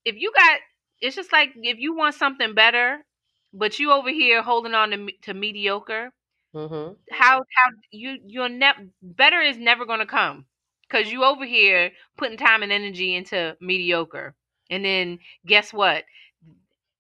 If 0.06 0.16
you 0.18 0.32
got, 0.36 0.60
it's 1.02 1.16
just 1.16 1.32
like 1.32 1.50
if 1.56 1.78
you 1.80 1.96
want 1.96 2.16
something 2.16 2.54
better, 2.56 3.06
but 3.54 3.80
you 3.80 3.92
over 3.92 4.10
here 4.10 4.42
holding 4.42 4.74
on 4.74 4.92
to 4.92 5.10
to 5.24 5.34
mediocre. 5.34 6.12
Mm-hmm. 6.56 6.94
How 7.12 7.38
how 7.40 7.72
you 7.92 8.18
you're 8.26 8.50
ne- 8.50 8.90
better 9.02 9.42
is 9.42 9.58
never 9.58 9.86
gonna 9.86 10.06
come 10.06 10.46
because 10.90 11.12
you 11.12 11.24
over 11.24 11.46
here 11.46 11.92
putting 12.18 12.38
time 12.38 12.64
and 12.64 12.72
energy 12.72 13.16
into 13.16 13.56
mediocre, 13.62 14.36
and 14.70 14.84
then 14.86 15.20
guess 15.46 15.74
what? 15.74 16.04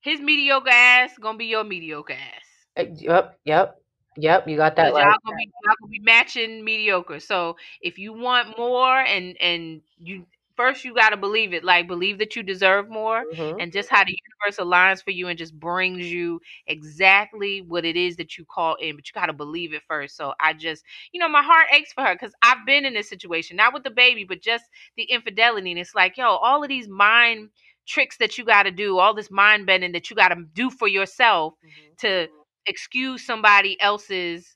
His 0.04 0.22
mediocre 0.22 0.70
ass 0.70 1.18
gonna 1.18 1.40
be 1.40 1.48
your 1.48 1.64
mediocre 1.64 2.14
ass. 2.14 2.68
Yep, 2.78 3.40
yep, 3.46 3.82
yep. 4.18 4.48
You 4.48 4.58
got 4.58 4.76
that 4.78 4.94
right. 4.94 5.08
y'all 5.08 5.20
gonna 5.26 5.36
be 5.38 5.52
y'all 5.64 5.76
gonna 5.82 5.90
be 5.92 6.00
matching 6.00 6.64
mediocre. 6.64 7.20
So 7.20 7.58
if 7.82 7.98
you 7.98 8.14
want 8.14 8.58
more, 8.58 9.00
and 9.00 9.36
and 9.42 9.82
you 10.00 10.26
first 10.56 10.84
you 10.86 10.94
gotta 10.94 11.18
believe 11.18 11.54
it. 11.54 11.64
Like 11.64 11.88
believe 11.88 12.20
that 12.20 12.36
you 12.36 12.44
deserve 12.44 12.90
more, 12.90 13.26
Mhm. 13.34 13.60
and 13.60 13.72
just 13.72 13.90
how 13.90 14.04
the 14.04 14.16
universe 14.46 14.60
aligns 14.64 15.04
for 15.04 15.12
you 15.12 15.28
and 15.28 15.38
just 15.38 15.58
brings 15.60 16.12
you 16.12 16.42
exactly 16.68 17.62
what 17.62 17.86
it 17.86 17.96
is 17.98 18.18
that 18.18 18.38
you 18.38 18.46
call 18.46 18.76
in. 18.76 18.96
But 18.96 19.08
you 19.08 19.14
gotta 19.14 19.34
believe 19.34 19.74
it 19.74 19.84
first. 19.88 20.16
So 20.18 20.34
I 20.40 20.54
just, 20.54 20.84
you 21.12 21.20
know, 21.20 21.30
my 21.30 21.44
heart 21.44 21.68
aches 21.74 21.94
for 21.94 22.04
her 22.04 22.16
because 22.16 22.34
I've 22.44 22.66
been 22.66 22.86
in 22.86 22.94
this 22.94 23.10
situation, 23.10 23.58
not 23.58 23.74
with 23.74 23.84
the 23.84 23.92
baby, 23.92 24.24
but 24.26 24.42
just 24.42 24.66
the 24.98 25.04
infidelity. 25.04 25.72
And 25.72 25.80
it's 25.80 25.96
like, 25.96 26.18
yo, 26.18 26.28
all 26.28 26.64
of 26.64 26.70
these 26.70 26.88
mind 26.88 27.50
tricks 27.88 28.18
that 28.18 28.38
you 28.38 28.46
gotta 28.46 28.72
do, 28.72 29.00
all 29.00 29.14
this 29.14 29.32
mind 29.32 29.66
bending 29.66 29.94
that 29.94 30.10
you 30.10 30.16
gotta 30.16 30.36
do 30.54 30.70
for 30.70 30.88
yourself 30.88 31.56
to 32.00 32.28
excuse 32.66 33.26
somebody 33.26 33.80
else's, 33.82 34.56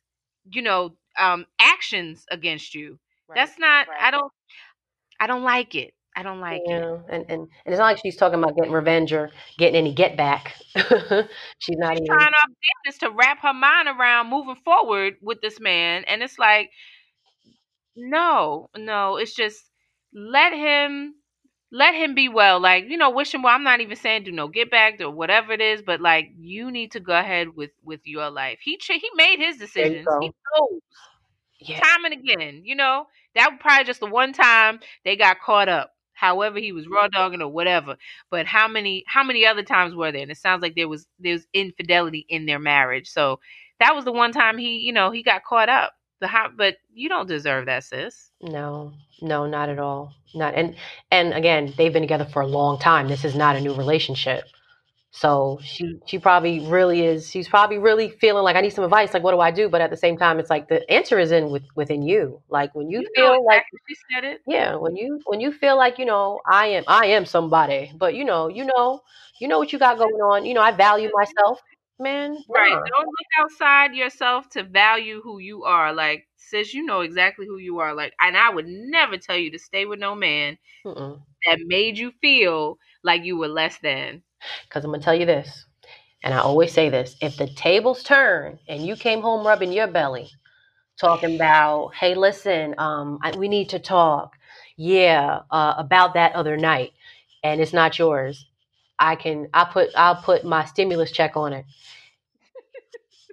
you 0.51 0.61
know, 0.61 0.95
um, 1.19 1.45
actions 1.59 2.25
against 2.31 2.75
you. 2.75 2.99
That's 3.35 3.57
not. 3.59 3.87
I 3.99 4.11
don't. 4.11 4.31
I 5.19 5.27
don't 5.27 5.43
like 5.43 5.75
it. 5.75 5.93
I 6.15 6.23
don't 6.23 6.39
like 6.41 6.69
it. 6.69 6.85
Yeah, 6.85 6.97
and, 7.09 7.25
and 7.29 7.41
and 7.41 7.49
it's 7.65 7.77
not 7.77 7.85
like 7.85 7.99
she's 8.03 8.15
talking 8.15 8.39
about 8.39 8.55
getting 8.55 8.71
revenge 8.71 9.13
or 9.13 9.31
getting 9.57 9.75
any 9.75 9.93
get 9.93 10.17
back. 10.17 10.55
she's 11.59 11.77
not 11.77 11.95
She's 11.95 12.01
even. 12.01 12.05
trying 12.05 12.31
her 12.33 12.53
business 12.85 12.99
to 12.99 13.11
wrap 13.11 13.39
her 13.41 13.53
mind 13.53 13.87
around 13.87 14.29
moving 14.29 14.55
forward 14.63 15.15
with 15.21 15.41
this 15.41 15.59
man, 15.59 16.03
and 16.07 16.23
it's 16.23 16.39
like, 16.39 16.71
no, 17.95 18.69
no. 18.77 19.17
It's 19.17 19.35
just 19.35 19.69
let 20.13 20.53
him. 20.53 21.15
Let 21.71 21.95
him 21.95 22.15
be 22.15 22.29
well, 22.29 22.59
like 22.59 22.85
you 22.89 22.97
know, 22.97 23.09
wish 23.09 23.33
him 23.33 23.43
well. 23.43 23.53
I'm 23.55 23.63
not 23.63 23.81
even 23.81 23.95
saying 23.97 24.23
do 24.23 24.31
no 24.31 24.47
get 24.47 24.71
back 24.71 25.01
or 25.01 25.11
whatever 25.11 25.51
it 25.53 25.61
is, 25.61 25.81
but 25.81 26.01
like 26.01 26.31
you 26.39 26.71
need 26.71 26.91
to 26.93 26.99
go 26.99 27.13
ahead 27.17 27.55
with 27.55 27.71
with 27.83 28.01
your 28.05 28.29
life. 28.29 28.59
He 28.61 28.77
ch- 28.77 28.91
he 29.01 29.09
made 29.15 29.39
his 29.39 29.57
There 29.75 29.91
decisions. 29.91 30.15
He 30.19 30.27
knows 30.27 30.81
Yeah, 31.59 31.81
time 31.83 32.05
and 32.05 32.13
again. 32.13 32.61
You 32.65 32.75
know, 32.75 33.07
that 33.35 33.51
was 33.51 33.59
probably 33.61 33.85
just 33.85 33.99
the 33.99 34.07
one 34.07 34.33
time 34.33 34.79
they 35.03 35.15
got 35.15 35.39
caught 35.41 35.69
up. 35.69 35.91
However, 36.13 36.59
he 36.59 36.71
was 36.71 36.87
raw 36.87 37.07
mm-hmm. 37.07 37.13
dogging 37.13 37.41
or 37.41 37.49
whatever. 37.51 37.97
But 38.29 38.45
how 38.47 38.67
many 38.67 39.03
how 39.07 39.23
many 39.23 39.45
other 39.45 39.63
times 39.63 39.95
were 39.95 40.11
there? 40.11 40.21
And 40.23 40.31
it 40.31 40.37
sounds 40.37 40.61
like 40.61 40.75
there 40.75 40.87
was 40.89 41.07
there's 41.19 41.47
infidelity 41.53 42.25
in 42.29 42.45
their 42.45 42.59
marriage. 42.59 43.09
So 43.09 43.39
that 43.79 43.95
was 43.95 44.05
the 44.05 44.11
one 44.13 44.31
time 44.31 44.57
he, 44.57 44.77
you 44.79 44.93
know, 44.93 45.11
he 45.11 45.23
got 45.23 45.43
caught 45.43 45.69
up. 45.69 45.93
The 46.19 46.27
how, 46.27 46.49
but 46.55 46.77
you 46.93 47.09
don't 47.09 47.27
deserve 47.27 47.65
that, 47.67 47.83
sis. 47.83 48.31
no, 48.41 48.93
no, 49.21 49.45
not 49.47 49.69
at 49.69 49.79
all. 49.79 50.13
Not 50.35 50.55
and 50.55 50.75
and 51.11 51.33
again, 51.33 51.73
they've 51.77 51.93
been 51.93 52.03
together 52.03 52.25
for 52.25 52.41
a 52.41 52.47
long 52.47 52.79
time. 52.79 53.07
This 53.07 53.25
is 53.25 53.35
not 53.35 53.55
a 53.55 53.61
new 53.61 53.73
relationship. 53.73 54.43
So 55.11 55.59
she 55.63 55.99
she 56.05 56.19
probably 56.19 56.59
really 56.67 57.03
is. 57.03 57.29
She's 57.29 57.47
probably 57.47 57.79
really 57.79 58.09
feeling 58.09 58.43
like 58.43 58.55
I 58.55 58.61
need 58.61 58.73
some 58.73 58.83
advice. 58.83 59.13
Like, 59.13 59.23
what 59.23 59.31
do 59.31 59.39
I 59.39 59.51
do? 59.51 59.69
But 59.69 59.81
at 59.81 59.89
the 59.89 59.97
same 59.97 60.17
time, 60.17 60.37
it's 60.39 60.49
like 60.49 60.67
the 60.67 60.89
answer 60.91 61.17
is 61.17 61.31
in 61.31 61.49
with 61.49 61.63
within 61.75 62.03
you. 62.03 62.41
Like 62.49 62.75
when 62.75 62.89
you 62.89 62.99
You 63.01 63.07
feel 63.15 63.45
like. 63.45 63.63
She 63.89 63.95
said 64.13 64.23
it. 64.25 64.41
Yeah, 64.45 64.75
when 64.75 64.95
you 64.95 65.19
when 65.25 65.39
you 65.39 65.51
feel 65.51 65.77
like 65.77 65.97
you 65.97 66.05
know 66.05 66.39
I 66.45 66.67
am 66.67 66.83
I 66.87 67.07
am 67.07 67.25
somebody, 67.25 67.91
but 67.97 68.13
you 68.15 68.25
know 68.25 68.47
you 68.49 68.65
know 68.65 69.01
you 69.39 69.47
know 69.47 69.57
what 69.59 69.73
you 69.73 69.79
got 69.79 69.97
going 69.97 70.13
on. 70.15 70.45
You 70.45 70.53
know 70.53 70.61
I 70.61 70.71
value 70.71 71.09
myself, 71.13 71.61
man. 71.99 72.37
Right. 72.49 72.69
Nah. 72.69 72.83
Don't 72.83 73.07
look 73.07 73.31
outside 73.39 73.95
yourself 73.95 74.49
to 74.49 74.63
value 74.63 75.21
who 75.23 75.39
you 75.39 75.63
are. 75.63 75.93
Like, 75.93 76.26
sis, 76.49 76.73
you 76.73 76.83
know 76.85 77.01
exactly 77.01 77.45
who 77.47 77.57
you 77.57 77.79
are. 77.79 77.93
Like, 77.93 78.13
and 78.19 78.37
I 78.37 78.49
would 78.49 78.67
never 78.67 79.17
tell 79.17 79.37
you 79.37 79.51
to 79.51 79.59
stay 79.59 79.85
with 79.85 79.99
no 79.99 80.15
man 80.15 80.57
Mm-mm. 80.85 81.21
that 81.45 81.59
made 81.61 81.97
you 81.97 82.11
feel 82.21 82.77
like 83.03 83.23
you 83.23 83.37
were 83.37 83.47
less 83.49 83.79
than. 83.79 84.23
Because 84.63 84.83
I'm 84.85 84.91
gonna 84.91 85.03
tell 85.03 85.15
you 85.15 85.25
this, 85.25 85.65
and 86.23 86.33
I 86.33 86.39
always 86.39 86.71
say 86.73 86.89
this: 86.89 87.15
if 87.21 87.37
the 87.37 87.47
tables 87.47 88.03
turn 88.03 88.59
and 88.67 88.85
you 88.85 88.95
came 88.95 89.21
home 89.21 89.45
rubbing 89.47 89.71
your 89.73 89.87
belly, 89.87 90.29
talking 90.99 91.35
about, 91.35 91.93
hey, 91.95 92.15
listen, 92.15 92.75
um, 92.79 93.19
I, 93.23 93.31
we 93.37 93.47
need 93.49 93.69
to 93.69 93.79
talk, 93.79 94.35
yeah, 94.77 95.41
uh, 95.51 95.75
about 95.77 96.13
that 96.15 96.33
other 96.35 96.57
night, 96.57 96.93
and 97.43 97.61
it's 97.61 97.73
not 97.73 97.99
yours, 97.99 98.47
I 98.99 99.15
can 99.15 99.49
I 99.53 99.65
put 99.65 99.89
I'll 99.95 100.15
put 100.17 100.45
my 100.45 100.65
stimulus 100.65 101.11
check 101.11 101.37
on 101.37 101.53
it. 101.53 101.65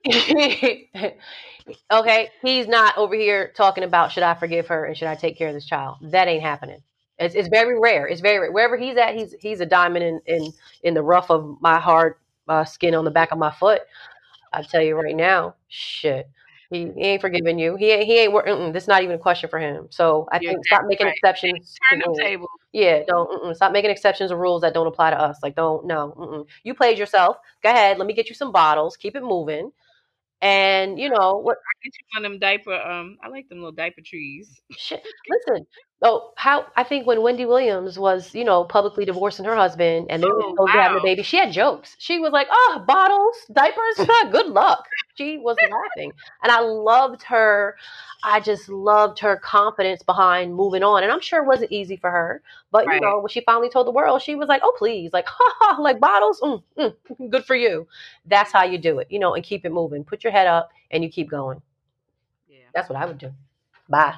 okay, 1.90 2.30
he's 2.42 2.66
not 2.66 2.96
over 2.96 3.14
here 3.14 3.52
talking 3.56 3.84
about 3.84 4.12
should 4.12 4.22
I 4.22 4.34
forgive 4.34 4.66
her 4.68 4.84
and 4.84 4.96
should 4.96 5.08
I 5.08 5.14
take 5.14 5.36
care 5.36 5.48
of 5.48 5.54
this 5.54 5.66
child. 5.66 5.98
That 6.02 6.28
ain't 6.28 6.42
happening. 6.42 6.82
It's, 7.18 7.34
it's 7.34 7.48
very 7.48 7.78
rare. 7.78 8.06
It's 8.06 8.20
very 8.20 8.38
rare. 8.38 8.52
Wherever 8.52 8.76
he's 8.76 8.96
at, 8.96 9.14
he's 9.14 9.34
he's 9.40 9.60
a 9.60 9.66
diamond 9.66 10.04
in 10.04 10.20
in, 10.26 10.52
in 10.82 10.94
the 10.94 11.02
rough 11.02 11.30
of 11.30 11.56
my 11.60 11.78
hard 11.78 12.16
uh, 12.48 12.64
skin 12.64 12.94
on 12.94 13.04
the 13.04 13.10
back 13.10 13.30
of 13.32 13.38
my 13.38 13.50
foot. 13.52 13.82
I 14.52 14.62
tell 14.62 14.82
you 14.82 14.96
right 14.96 15.16
now, 15.16 15.54
shit. 15.68 16.28
He, 16.70 16.90
he 16.96 17.02
ain't 17.02 17.20
forgiving 17.20 17.58
you. 17.58 17.76
He 17.76 17.90
ain't. 17.90 18.04
He 18.04 18.18
ain't. 18.18 18.32
Mm-mm, 18.32 18.72
this 18.72 18.84
is 18.84 18.88
not 18.88 19.02
even 19.02 19.16
a 19.16 19.18
question 19.18 19.48
for 19.48 19.58
him. 19.58 19.86
So 19.90 20.26
I 20.32 20.38
You're 20.40 20.52
think 20.52 20.66
stop 20.66 20.82
making 20.86 21.06
right. 21.06 21.14
exceptions. 21.14 21.78
Turn 21.90 22.02
rules. 22.04 22.18
tables. 22.18 22.48
Yeah, 22.72 23.02
don't 23.06 23.54
stop 23.54 23.72
making 23.72 23.90
exceptions 23.90 24.32
or 24.32 24.38
rules 24.38 24.62
that 24.62 24.74
don't 24.74 24.86
apply 24.86 25.10
to 25.10 25.20
us. 25.20 25.38
Like, 25.42 25.54
don't 25.54 25.86
no. 25.86 26.14
Mm-mm. 26.18 26.46
You 26.64 26.74
played 26.74 26.98
yourself. 26.98 27.36
Go 27.62 27.70
ahead. 27.70 27.98
Let 27.98 28.06
me 28.06 28.14
get 28.14 28.28
you 28.28 28.34
some 28.34 28.50
bottles. 28.50 28.96
Keep 28.96 29.14
it 29.16 29.22
moving. 29.22 29.70
And 30.44 30.98
you 31.00 31.08
know 31.08 31.38
what? 31.38 31.56
I 31.56 31.72
get 31.82 31.94
you 31.98 32.06
one 32.14 32.24
of 32.26 32.30
them 32.30 32.38
diaper. 32.38 32.74
Um, 32.74 33.16
I 33.24 33.28
like 33.28 33.48
them 33.48 33.58
little 33.58 33.72
diaper 33.72 34.02
trees. 34.04 34.60
Shit. 34.72 35.02
Listen. 35.30 35.66
Oh, 36.04 36.32
how 36.36 36.66
I 36.76 36.84
think 36.84 37.06
when 37.06 37.22
Wendy 37.22 37.46
Williams 37.46 37.98
was, 37.98 38.34
you 38.34 38.44
know, 38.44 38.64
publicly 38.64 39.06
divorcing 39.06 39.46
her 39.46 39.56
husband 39.56 40.08
and 40.10 40.22
they 40.22 40.30
were 40.32 40.42
Oh, 40.42 40.54
supposed 40.54 40.72
to 40.74 40.96
a 40.96 41.00
baby, 41.00 41.22
she 41.22 41.38
had 41.38 41.52
jokes. 41.52 41.96
She 41.98 42.20
was 42.20 42.32
like, 42.32 42.48
"Oh, 42.50 42.84
bottles, 42.86 43.36
diapers. 43.52 44.32
Good 44.32 44.48
luck." 44.48 44.86
She 45.16 45.38
was 45.38 45.58
laughing, 45.62 46.12
and 46.42 46.52
I 46.52 46.60
loved 46.60 47.24
her. 47.24 47.76
I 48.22 48.40
just 48.40 48.68
loved 48.68 49.20
her 49.20 49.36
confidence 49.38 50.02
behind 50.02 50.54
moving 50.54 50.82
on, 50.84 51.02
and 51.04 51.12
I'm 51.12 51.20
sure 51.22 51.42
it 51.42 51.46
wasn't 51.48 51.72
easy 51.72 51.96
for 51.96 52.10
her. 52.10 52.42
But 52.72 52.88
Right. 52.88 52.92
you 52.92 53.00
know, 53.00 53.20
when 53.20 53.28
she 53.30 53.40
finally 53.42 53.70
told 53.70 53.86
the 53.86 53.92
world, 53.92 54.22
she 54.22 54.36
was 54.36 54.48
like, 54.48 54.62
"Oh, 54.64 54.74
please, 54.78 55.12
like, 55.14 55.26
ha 55.28 55.54
ha, 55.60 55.82
like 55.82 56.00
bottles. 56.00 56.40
Mm, 56.40 56.62
mm, 56.78 56.94
good 57.30 57.44
for 57.46 57.56
you." 57.56 57.88
That's 58.26 58.52
how 58.52 58.64
you 58.64 58.78
do 58.78 58.98
it, 59.00 59.08
you 59.10 59.18
know, 59.20 59.34
and 59.34 59.44
keep 59.44 59.64
it 59.66 59.72
moving. 59.72 60.04
Put 60.04 60.24
your 60.24 60.32
head 60.32 60.46
up, 60.48 60.70
and 60.90 61.04
you 61.04 61.10
keep 61.10 61.30
going. 61.30 61.62
Yeah. 62.48 62.70
That's 62.74 62.88
what 62.90 62.98
I 62.98 63.06
would 63.06 63.18
do. 63.18 63.32
Bye, 63.88 64.16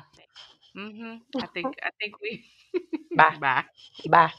Mhm. 0.77 1.21
I 1.41 1.47
think. 1.55 1.77
I 1.83 1.91
think 2.01 2.21
we. 2.21 2.45
Bye. 3.17 3.37
Bye. 3.41 3.65
bye. 4.09 4.33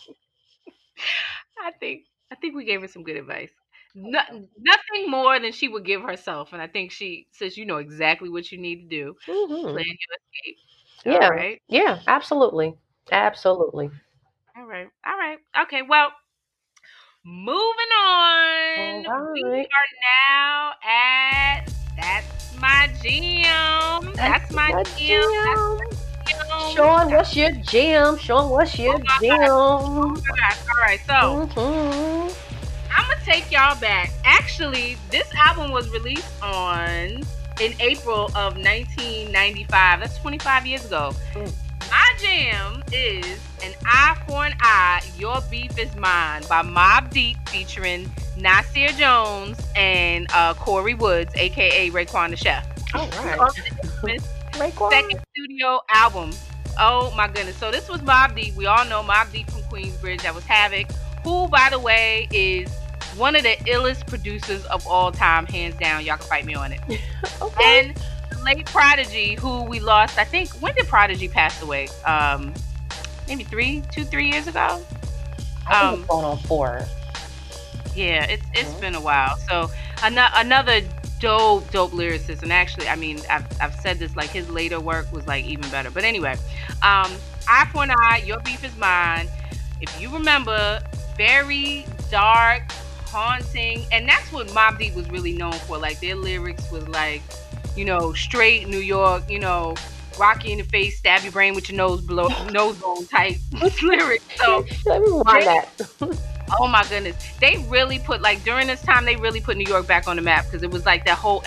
I 1.61 1.71
think 1.71 2.03
I 2.31 2.35
think 2.35 2.55
we 2.55 2.65
gave 2.65 2.81
her 2.81 2.87
some 2.87 3.03
good 3.03 3.17
advice. 3.17 3.49
No, 3.95 4.19
nothing 4.59 5.09
more 5.09 5.39
than 5.39 5.51
she 5.51 5.67
would 5.67 5.85
give 5.85 6.01
herself, 6.01 6.53
and 6.53 6.61
I 6.61 6.67
think 6.67 6.91
she 6.91 7.27
says 7.31 7.57
you 7.57 7.65
know 7.65 7.77
exactly 7.77 8.29
what 8.29 8.51
you 8.51 8.57
need 8.59 8.81
to 8.83 8.87
do. 8.87 9.15
Mhm. 9.27 9.71
Plan 9.71 9.85
your 9.85 10.17
escape. 10.17 10.57
Yeah. 11.05 11.29
Right. 11.29 11.61
Yeah, 11.67 11.99
absolutely. 12.07 12.75
Absolutely. 13.11 13.91
All 14.57 14.65
right. 14.65 14.87
All 15.05 15.17
right. 15.17 15.37
Okay. 15.63 15.81
Well, 15.81 16.11
moving 17.25 17.91
on. 18.05 19.05
All 19.05 19.33
We 19.33 19.67
are 19.67 19.89
now 20.27 20.71
at 20.83 21.61
that's 21.97 22.53
my 22.59 22.87
jam. 23.01 24.13
That's, 24.15 24.51
my, 24.51 24.71
my 24.71 24.83
jam. 24.83 25.21
jam. 25.29 25.86
That's 26.27 26.49
my 26.49 26.59
jam. 26.59 26.75
Sean, 26.75 27.11
what's 27.11 27.35
your 27.35 27.51
jam? 27.51 28.17
Sean, 28.17 28.49
what's 28.49 28.77
your 28.77 28.95
Oh 28.95 29.21
jam? 29.21 29.41
All 29.51 30.81
right. 30.81 30.99
So. 31.05 31.47
Mhm. 31.47 32.35
I'm 32.95 33.07
gonna 33.07 33.21
take 33.25 33.51
y'all 33.51 33.79
back. 33.79 34.11
Actually, 34.23 34.97
this 35.11 35.27
album 35.35 35.71
was 35.71 35.89
released 35.89 36.31
on 36.41 37.23
in 37.59 37.73
April 37.79 38.25
of 38.35 38.57
1995. 38.57 39.99
That's 39.99 40.17
25 40.19 40.65
years 40.65 40.85
ago. 40.85 41.13
Mm. 41.33 41.53
My 41.89 42.13
jam 42.19 42.83
is 42.91 43.39
an 43.63 43.73
eye 43.85 44.17
for 44.27 44.45
an 44.45 44.53
eye. 44.59 45.01
Your 45.17 45.41
beef 45.49 45.77
is 45.77 45.95
mine 45.95 46.43
by 46.49 46.61
Mobb 46.61 47.11
Deep, 47.11 47.37
featuring 47.49 48.11
Nasir 48.35 48.89
Jones 48.89 49.57
and 49.75 50.27
uh, 50.33 50.53
Corey 50.55 50.93
Woods, 50.93 51.33
aka 51.35 51.89
Raekwon 51.91 52.31
the 52.31 52.35
Chef. 52.37 52.67
All 52.93 53.07
right. 53.23 54.21
Raekwon. 54.59 54.91
second 54.91 55.19
studio 55.31 55.79
album. 55.89 56.31
Oh 56.79 57.13
my 57.15 57.27
goodness. 57.27 57.57
So 57.57 57.71
this 57.71 57.89
was 57.89 58.01
Mobb 58.01 58.35
Deep. 58.35 58.55
We 58.55 58.65
all 58.65 58.85
know 58.85 59.01
Mobb 59.01 59.31
Deep 59.31 59.49
from 59.49 59.61
Queensbridge. 59.63 60.21
That 60.23 60.35
was 60.35 60.43
Havoc, 60.45 60.87
who, 61.23 61.47
by 61.47 61.69
the 61.71 61.79
way, 61.79 62.27
is 62.31 62.71
one 63.15 63.35
of 63.35 63.43
the 63.43 63.55
illest 63.65 64.05
producers 64.07 64.63
of 64.65 64.85
all 64.85 65.11
time, 65.11 65.45
hands 65.47 65.75
down. 65.77 66.05
Y'all 66.05 66.17
can 66.17 66.27
fight 66.27 66.45
me 66.45 66.55
on 66.55 66.71
it. 66.71 66.79
Okay. 67.41 67.79
And 67.89 67.97
the 68.29 68.43
late 68.43 68.65
Prodigy, 68.67 69.35
who 69.35 69.63
we 69.63 69.79
lost, 69.79 70.17
I 70.19 70.23
think, 70.23 70.49
when 70.61 70.73
did 70.75 70.87
Prodigy 70.87 71.27
pass 71.27 71.61
away? 71.61 71.87
Um, 72.05 72.53
maybe 73.27 73.43
three, 73.43 73.83
two, 73.91 74.03
three 74.05 74.29
years 74.31 74.47
ago. 74.47 74.83
I 75.67 75.71
think 75.71 75.83
um, 75.83 75.99
it's 75.99 76.07
going 76.09 76.25
on 76.25 76.37
four. 76.39 76.81
Yeah, 77.95 78.25
it's 78.25 78.43
it's 78.53 78.69
Mhm. 78.69 78.81
been 78.81 78.95
a 78.95 79.01
while. 79.01 79.37
So 79.49 79.69
ano- 80.03 80.29
another 80.35 80.81
dope, 81.19 81.69
dope 81.71 81.91
lyricist, 81.91 82.43
and 82.43 82.51
actually, 82.51 82.87
I 82.87 82.95
mean, 82.95 83.19
I've, 83.29 83.45
I've 83.61 83.75
said 83.75 83.99
this 83.99 84.15
like 84.15 84.29
his 84.29 84.49
later 84.49 84.79
work 84.79 85.11
was 85.11 85.25
like 85.27 85.45
even 85.45 85.69
better. 85.69 85.91
But 85.91 86.03
anyway, 86.03 86.33
um, 86.81 87.11
eye 87.47 87.67
for 87.71 87.83
an 87.83 87.91
eye, 87.91 88.23
your 88.25 88.39
beef 88.39 88.63
is 88.63 88.75
mine. 88.77 89.27
If 89.81 90.01
you 90.01 90.09
remember, 90.09 90.81
very 91.17 91.85
dark, 92.09 92.71
haunting, 93.05 93.85
and 93.91 94.07
that's 94.07 94.31
what 94.31 94.47
Mobb 94.47 94.79
Deep 94.79 94.95
was 94.95 95.09
really 95.09 95.33
known 95.33 95.53
for. 95.53 95.77
Like 95.77 95.99
their 95.99 96.15
lyrics 96.15 96.71
was 96.71 96.87
like, 96.87 97.21
you 97.75 97.85
know, 97.85 98.13
straight 98.13 98.67
New 98.67 98.79
York, 98.79 99.29
you 99.29 99.39
know. 99.39 99.75
Rocky 100.19 100.51
in 100.51 100.57
the 100.57 100.63
face, 100.63 100.97
stab 100.97 101.21
your 101.21 101.31
brain 101.31 101.53
with 101.53 101.69
your 101.69 101.77
nose 101.77 102.01
below, 102.01 102.27
nose 102.51 102.75
bone 102.79 103.05
type 103.05 103.35
lyrics. 103.83 104.23
So 104.37 104.65
Let 104.87 105.01
me 105.01 105.09
rewind 105.09 105.45
that. 105.45 106.33
Oh 106.59 106.67
my 106.67 106.83
goodness. 106.87 107.15
They 107.39 107.57
really 107.67 107.99
put 107.99 108.21
like 108.21 108.43
during 108.43 108.67
this 108.67 108.81
time 108.81 109.05
they 109.05 109.15
really 109.15 109.41
put 109.41 109.57
New 109.57 109.67
York 109.67 109.87
back 109.87 110.07
on 110.07 110.15
the 110.15 110.21
map 110.21 110.45
because 110.45 110.63
it 110.63 110.71
was 110.71 110.85
like 110.85 111.05
that 111.05 111.17
whole 111.17 111.43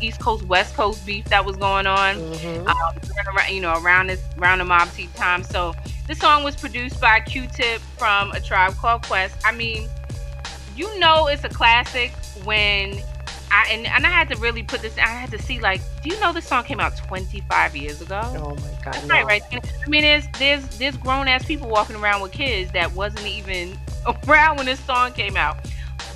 East 0.00 0.20
Coast 0.20 0.44
West 0.44 0.74
Coast 0.74 1.04
beef 1.04 1.24
that 1.26 1.44
was 1.44 1.56
going 1.56 1.86
on. 1.86 2.16
Mhm. 2.16 2.68
Um, 2.68 3.44
you 3.50 3.60
know, 3.60 3.74
around 3.82 4.08
this 4.08 4.22
around 4.38 4.58
the 4.58 4.64
Mobb 4.64 4.94
Deep 4.96 5.12
time. 5.14 5.42
So 5.42 5.74
this 6.06 6.18
song 6.18 6.44
was 6.44 6.54
produced 6.54 7.00
by 7.00 7.20
Q-Tip 7.20 7.80
from 7.96 8.32
a 8.32 8.40
tribe 8.40 8.76
called 8.76 9.02
Quest. 9.02 9.36
I 9.44 9.52
mean, 9.52 9.88
you 10.76 10.98
know 10.98 11.26
it's 11.26 11.44
a 11.44 11.48
classic 11.48 12.12
when 12.44 13.00
I 13.50 13.68
and, 13.70 13.86
and 13.86 14.06
I 14.06 14.10
had 14.10 14.28
to 14.30 14.36
really 14.36 14.62
put 14.62 14.82
this 14.82 14.96
I 14.98 15.06
had 15.06 15.30
to 15.30 15.40
see 15.40 15.60
like, 15.60 15.80
do 16.02 16.10
you 16.10 16.20
know 16.20 16.32
this 16.32 16.46
song 16.46 16.64
came 16.64 16.80
out 16.80 16.96
25 16.96 17.76
years 17.76 18.02
ago? 18.02 18.20
Oh 18.24 18.54
my 18.54 18.82
God. 18.84 18.94
That's 18.94 19.06
no. 19.06 19.14
right, 19.14 19.24
right. 19.24 19.42
I 19.52 19.88
mean, 19.88 20.02
there's 20.02 20.26
there's 20.38 20.66
there's 20.78 20.96
grown 20.96 21.28
ass 21.28 21.44
people 21.44 21.68
walking 21.68 21.96
around 21.96 22.22
with 22.22 22.32
kids 22.32 22.72
that 22.72 22.92
wasn't 22.92 23.26
even 23.26 23.78
around 24.28 24.56
when 24.56 24.66
this 24.66 24.80
song 24.80 25.12
came 25.12 25.36
out, 25.36 25.56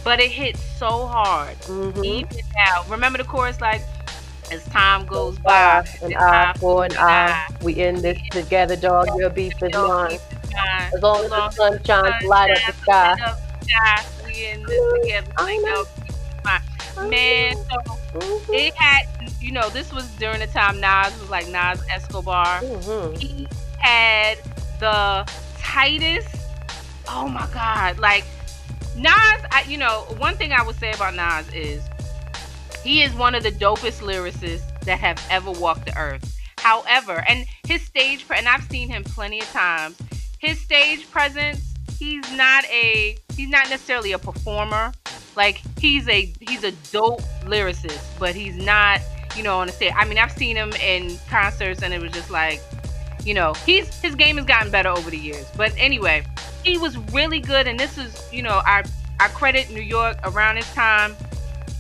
but 0.05 0.21
it 0.21 0.31
hit 0.31 0.57
so 0.57 1.07
hard. 1.07 1.57
Mhm. 1.63 2.05
Even 2.05 2.39
now, 2.67 2.85
remember 2.89 3.19
the 3.19 3.25
chorus 3.25 3.61
like, 3.61 3.83
as 4.51 4.65
time 4.67 5.05
goes 5.07 5.39
by, 5.41 5.85
An 6.03 6.13
an 6.13 6.19
eye 6.19 6.55
for 6.59 6.85
an 6.85 6.97
eye. 6.97 7.47
We 7.63 7.75
in 7.81 8.01
this 8.01 8.19
together, 8.31 8.77
dog. 8.77 9.09
Your 9.19 9.29
beef 9.31 9.53
is 9.63 9.75
mine. 9.75 10.09
beef 10.11 10.21
is 10.43 10.51
mine. 10.55 10.91
As 10.95 11.03
long 11.03 11.25
as 11.25 11.31
the 11.31 11.51
sun 11.51 11.85
shines, 11.85 12.25
light 12.25 12.51
up 12.53 12.57
the 12.67 12.73
sky. 12.83 13.11
Light 13.11 13.21
up 13.23 13.39
the 13.61 13.67
sky. 13.67 14.05
We 14.27 14.47
in 14.47 14.63
this 14.65 14.93
together. 15.03 15.33
I 15.37 15.43
Like, 15.43 15.61
know. 15.67 15.85
beef 15.85 16.09
is 16.09 16.45
mine. 16.45 17.11
Man, 17.11 17.57
so 17.57 17.77
Mhm. 18.19 18.55
it 18.55 18.75
had, 18.75 19.03
you 19.41 19.53
know, 19.53 19.69
this 19.69 19.93
was 19.93 20.07
during 20.13 20.41
the 20.41 20.47
time 20.49 20.81
Nas 20.81 21.13
was 21.21 21.29
like 21.31 21.47
Nas 21.49 21.81
Escobar. 21.91 22.61
Mhm. 22.63 23.19
he 23.19 23.47
had 23.79 24.39
the 24.81 25.29
tightest. 25.61 26.29
Oh 27.11 27.29
my 27.29 27.49
god! 27.53 27.99
Like 27.99 28.25
Nas, 28.97 29.13
I, 29.13 29.65
you 29.69 29.79
know, 29.79 30.07
one 30.19 30.37
thing 30.37 30.53
I 30.53 30.63
would 30.63 30.77
say 30.77 30.93
about 30.93 31.15
Nas 31.15 31.53
is 31.55 31.83
he 32.83 33.03
is 33.03 33.15
one 33.15 33.35
of 33.35 33.43
the 33.43 33.53
dopest 33.53 34.01
lyricists 34.01 34.81
that 34.81 34.99
have 34.99 35.25
ever 35.31 35.51
walked 35.53 35.87
the 35.87 35.97
earth. 35.97 36.37
However, 36.59 37.25
and 37.29 37.47
his 37.67 37.83
stage, 37.83 38.25
and 38.35 38.49
I've 38.49 38.65
seen 38.65 38.89
him 38.89 39.05
plenty 39.05 39.41
of 39.41 39.47
times. 39.51 39.97
His 40.39 40.61
stage 40.61 41.09
presence, 41.11 41.75
he's 41.99 42.31
not 42.33 42.65
a, 42.67 43.17
he's 43.37 43.49
not 43.49 43.71
necessarily 43.71 44.13
a 44.13 44.19
performer. 44.19 44.93
Like 45.37 45.63
he's 45.79 46.09
a, 46.09 46.33
he's 46.41 46.65
a 46.65 46.73
dope 46.91 47.23
lyricist, 47.45 48.03
but 48.19 48.35
he's 48.35 48.57
not, 48.57 49.01
you 49.37 49.43
know, 49.45 49.59
on 49.59 49.69
the 49.69 49.73
stage. 49.73 49.93
I 49.97 50.05
mean, 50.05 50.19
I've 50.19 50.33
seen 50.33 50.57
him 50.57 50.73
in 50.73 51.17
concerts, 51.29 51.83
and 51.83 51.95
it 51.95 52.03
was 52.03 52.13
just 52.13 52.31
like, 52.31 52.61
you 53.25 53.35
know, 53.35 53.55
he's 53.67 53.95
his 54.01 54.15
game 54.15 54.37
has 54.37 54.47
gotten 54.47 54.73
better 54.73 54.89
over 54.89 55.11
the 55.11 55.19
years. 55.19 55.47
But 55.57 55.73
anyway, 55.77 56.25
he 56.65 56.79
was 56.79 56.97
really 57.13 57.41
good, 57.41 57.67
and 57.67 57.79
this 57.79 57.99
is, 57.99 58.23
you 58.33 58.43
know, 58.43 58.61
I 58.65 58.85
I 59.21 59.29
credit 59.29 59.71
New 59.71 59.81
York 59.83 60.19
around 60.25 60.57
this 60.57 60.73
time 60.75 61.17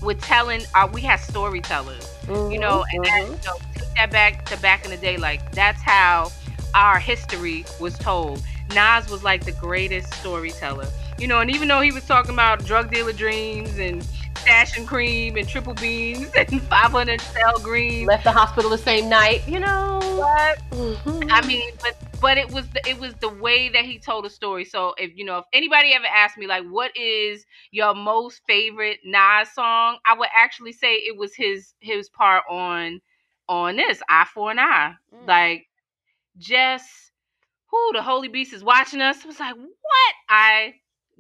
with 0.03 0.20
telling. 0.20 0.62
Uh, 0.74 0.89
we 0.93 1.01
had 1.03 1.20
storytellers, 1.20 2.09
you 2.29 2.59
know, 2.59 2.85
and 2.93 3.05
that, 3.05 3.22
Mhm. 3.22 3.26
you 3.29 3.49
know, 3.49 3.57
take 3.74 3.95
that 3.97 4.11
back 4.11 4.45
to 4.47 4.57
back 4.59 4.85
in 4.85 4.91
the 4.91 4.97
day. 4.97 5.16
Like 5.16 5.51
that's 5.53 5.81
how 5.83 6.31
our 6.74 6.99
history 6.99 7.64
was 7.81 7.97
told. 7.99 8.43
Nas 8.74 9.09
was 9.09 9.22
like 9.24 9.45
the 9.45 9.53
greatest 9.53 10.12
storyteller, 10.14 10.87
you 11.18 11.26
know, 11.26 11.41
and 11.41 11.51
even 11.51 11.68
though 11.68 11.81
he 11.81 11.91
was 11.93 12.05
talking 12.05 12.33
about 12.33 12.64
drug 12.64 12.91
dealer 12.93 13.12
dreams 13.12 13.79
and 13.79 14.05
stash 14.39 14.76
and 14.76 14.87
cream 14.87 15.37
and 15.37 15.49
triple 15.49 15.74
beans 15.74 16.31
and 16.37 16.62
500 16.62 17.20
cell 17.20 17.59
green. 17.61 18.07
left 18.07 18.24
the 18.24 18.33
hospital 18.33 18.70
the 18.70 18.79
same 18.79 19.09
night. 19.09 19.43
You 19.49 19.61
know. 19.61 19.99
But 20.01 20.76
Mhm. 20.79 21.29
I 21.31 21.47
mean, 21.47 21.72
but 21.83 21.95
but 22.21 22.39
it 22.39 22.51
was 22.51 22.69
the, 22.75 22.89
it 22.89 22.99
was 22.99 23.14
the 23.21 23.29
way 23.29 23.69
that 23.71 23.85
he 23.85 24.01
told 24.01 24.27
a 24.27 24.31
story. 24.31 24.64
So 24.64 24.95
if 24.99 25.16
you 25.16 25.25
know 25.25 25.39
if 25.39 25.45
anybody 25.53 25.95
ever 25.95 26.07
asked 26.07 26.39
me 26.39 26.47
like 26.47 26.64
what 26.66 26.97
is 26.97 27.45
your 27.71 27.95
most 27.95 28.43
favorite 28.47 29.01
Nas 29.05 29.53
song, 29.53 29.99
I 30.07 30.16
would 30.19 30.29
actually 30.35 30.73
say 30.73 30.95
it 30.97 31.16
was 31.16 31.35
his 31.35 31.75
his 31.81 32.09
part 32.09 32.45
on 32.51 33.01
on 33.49 33.77
this 33.77 34.03
Eye 34.09 34.27
for 34.33 34.51
an 34.51 34.59
Eye. 34.59 34.95
Mm. 35.14 35.29
Like 35.29 35.66
just 36.39 36.89
who 37.71 37.93
the 37.93 38.03
Holy 38.03 38.29
Beast 38.29 38.53
is 38.53 38.64
watching 38.64 39.01
us. 39.01 39.19
It 39.21 39.27
was 39.27 39.41
like 39.41 39.57
what 39.57 40.14
I 40.29 40.75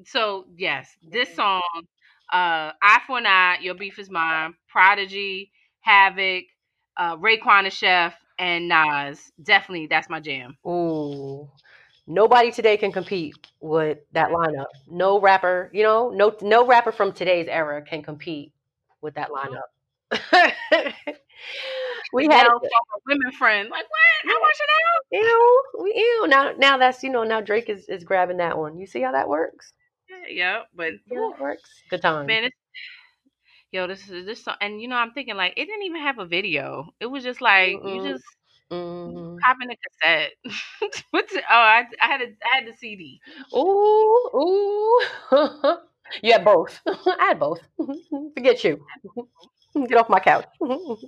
so 0.04 0.46
yes, 0.56 0.90
this 1.02 1.34
song, 1.34 1.62
uh 2.32 2.72
Eye 2.82 3.00
for 3.06 3.18
an 3.18 3.26
Eye, 3.26 3.58
Your 3.60 3.74
Beef 3.74 3.98
is 3.98 4.10
Mine, 4.10 4.54
Prodigy, 4.68 5.50
Havoc, 5.80 6.44
uh 6.96 7.16
Raekwon 7.16 7.64
the 7.64 7.70
Chef, 7.70 8.14
and 8.38 8.68
Nas. 8.68 9.32
Definitely 9.42 9.86
that's 9.86 10.08
my 10.08 10.20
jam. 10.20 10.56
Ooh. 10.66 11.48
Nobody 12.06 12.50
today 12.50 12.78
can 12.78 12.90
compete 12.90 13.36
with 13.60 13.98
that 14.12 14.30
lineup. 14.30 14.66
No 14.90 15.20
rapper, 15.20 15.70
you 15.74 15.82
know, 15.82 16.10
no 16.10 16.34
no 16.40 16.66
rapper 16.66 16.90
from 16.90 17.12
today's 17.12 17.48
era 17.48 17.82
can 17.82 18.02
compete 18.02 18.52
with 19.02 19.14
that 19.14 19.28
mm-hmm. 19.28 19.54
lineup. 19.54 19.68
we 22.14 22.24
had 22.24 22.46
a 22.46 22.58
women 23.06 23.32
friend. 23.32 23.68
Like 23.70 23.84
what? 23.84 24.32
I 24.32 24.38
watch 24.40 24.56
it 24.60 24.70
out. 24.80 25.22
ew, 25.22 25.64
we 25.82 25.92
ew. 25.94 26.26
Now 26.28 26.52
now 26.56 26.78
that's 26.78 27.02
you 27.02 27.10
know 27.10 27.24
now 27.24 27.42
Drake 27.42 27.68
is, 27.68 27.84
is 27.88 28.04
grabbing 28.04 28.38
that 28.38 28.56
one. 28.56 28.78
You 28.78 28.86
see 28.86 29.02
how 29.02 29.12
that 29.12 29.28
works? 29.28 29.72
Yeah, 30.08 30.28
yeah 30.30 30.62
but 30.74 30.94
how 31.10 31.30
that 31.32 31.40
works? 31.40 31.70
Good 31.90 32.00
time. 32.00 32.24
man, 32.26 32.44
it's 32.44 32.56
yo, 33.72 33.86
this 33.86 34.08
is 34.08 34.26
this 34.26 34.44
song, 34.44 34.56
and 34.60 34.80
you 34.80 34.88
know, 34.88 34.96
I'm 34.96 35.12
thinking 35.12 35.36
like 35.36 35.54
it 35.56 35.66
didn't 35.66 35.84
even 35.84 36.02
have 36.02 36.18
a 36.18 36.26
video. 36.26 36.90
It 37.00 37.06
was 37.06 37.24
just 37.24 37.40
like 37.40 37.80
Mm-mm. 37.82 37.84
you 37.84 38.00
just 38.00 38.24
Mm. 38.70 39.44
popping 39.44 39.70
a 39.70 39.76
cassette. 39.76 40.32
What's 41.10 41.32
it? 41.34 41.44
Oh, 41.48 41.54
I, 41.54 41.84
I 42.00 42.06
had 42.06 42.20
a, 42.20 42.24
I 42.24 42.56
had 42.56 42.66
the 42.66 42.76
CD. 42.76 43.20
Ooh, 43.54 44.30
ooh. 44.34 45.00
you 46.22 46.32
had 46.32 46.44
both. 46.44 46.80
I 46.86 47.26
had 47.28 47.38
both. 47.38 47.60
Forget 48.34 48.64
you. 48.64 48.84
Get 49.88 49.98
off 49.98 50.08
my 50.08 50.20
couch. 50.20 50.46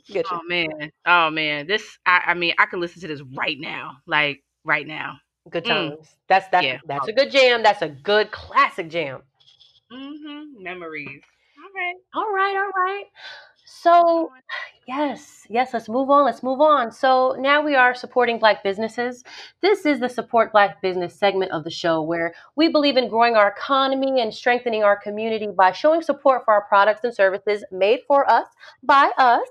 Forget 0.06 0.30
you. 0.30 0.40
Oh 0.40 0.42
man, 0.48 0.90
oh 1.06 1.30
man, 1.30 1.66
this 1.66 1.98
I, 2.06 2.22
I 2.26 2.34
mean 2.34 2.54
I 2.58 2.66
could 2.66 2.80
listen 2.80 3.00
to 3.02 3.08
this 3.08 3.22
right 3.36 3.58
now, 3.58 3.98
like 4.06 4.42
right 4.64 4.86
now. 4.86 5.18
Good 5.50 5.64
Mm. 5.64 5.96
times. 5.96 6.16
That's 6.28 6.48
that's 6.48 6.68
Yeah. 6.68 6.78
that's 6.86 7.08
a 7.08 7.12
good 7.12 7.30
jam. 7.30 7.62
That's 7.62 7.82
a 7.82 7.88
good 7.88 8.30
classic 8.30 8.88
jam. 8.88 9.22
Mm-hmm. 9.92 10.62
Memories. 10.62 11.22
All 11.80 11.86
right. 11.86 11.96
All 12.14 12.32
right, 12.32 12.56
all 12.56 12.82
right. 12.84 13.04
So, 13.64 14.30
yes, 14.88 15.46
yes, 15.48 15.72
let's 15.72 15.88
move 15.88 16.10
on. 16.10 16.24
Let's 16.24 16.42
move 16.42 16.60
on. 16.60 16.92
So, 16.92 17.36
now 17.38 17.62
we 17.62 17.74
are 17.74 17.94
supporting 17.94 18.38
Black 18.38 18.62
businesses. 18.62 19.24
This 19.62 19.86
is 19.86 20.00
the 20.00 20.08
Support 20.08 20.52
Black 20.52 20.82
Business 20.82 21.14
segment 21.18 21.52
of 21.52 21.64
the 21.64 21.70
show 21.70 22.02
where 22.02 22.34
we 22.56 22.68
believe 22.68 22.96
in 22.96 23.08
growing 23.08 23.36
our 23.36 23.48
economy 23.48 24.20
and 24.20 24.34
strengthening 24.34 24.82
our 24.82 24.96
community 24.96 25.48
by 25.56 25.72
showing 25.72 26.02
support 26.02 26.42
for 26.44 26.54
our 26.54 26.62
products 26.64 27.04
and 27.04 27.14
services 27.14 27.64
made 27.72 28.00
for 28.06 28.28
us 28.30 28.46
by 28.82 29.10
us. 29.18 29.46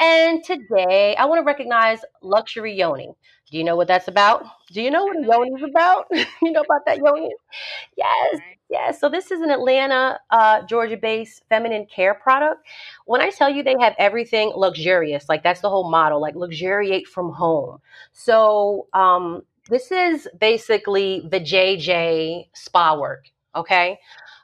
And 0.00 0.42
today, 0.44 1.16
I 1.16 1.26
want 1.26 1.40
to 1.40 1.44
recognize 1.44 2.00
Luxury 2.22 2.74
Yoni. 2.74 3.10
Do 3.50 3.58
you 3.58 3.64
know 3.64 3.76
what 3.76 3.88
that's 3.88 4.08
about? 4.08 4.44
Do 4.72 4.82
you 4.82 4.90
know 4.90 5.04
what 5.04 5.16
a 5.16 5.22
yoni 5.26 5.50
is 5.56 5.62
about? 5.62 6.06
you 6.42 6.52
know 6.52 6.62
about 6.62 6.82
that 6.86 6.98
yoni? 6.98 7.30
Yes, 7.96 8.40
yes. 8.72 8.98
So 8.98 9.08
this 9.08 9.30
is 9.30 9.40
an 9.40 9.50
Atlanta, 9.50 10.18
uh, 10.30 10.62
Georgia-based 10.62 11.44
feminine 11.48 11.86
care 11.86 12.14
product. 12.14 12.66
When 13.04 13.20
I 13.20 13.30
tell 13.30 13.50
you 13.50 13.62
they 13.62 13.76
have 13.78 13.94
everything 13.98 14.52
luxurious, 14.56 15.28
like 15.28 15.42
that's 15.42 15.60
the 15.60 15.70
whole 15.70 15.90
model, 15.90 16.20
like 16.20 16.34
luxuriate 16.34 17.06
from 17.06 17.30
home. 17.30 17.78
So 18.12 18.88
um, 18.94 19.42
this 19.68 19.92
is 19.92 20.26
basically 20.40 21.28
the 21.30 21.38
JJ 21.38 22.48
spa 22.54 22.98
work. 22.98 23.26
Okay. 23.54 23.98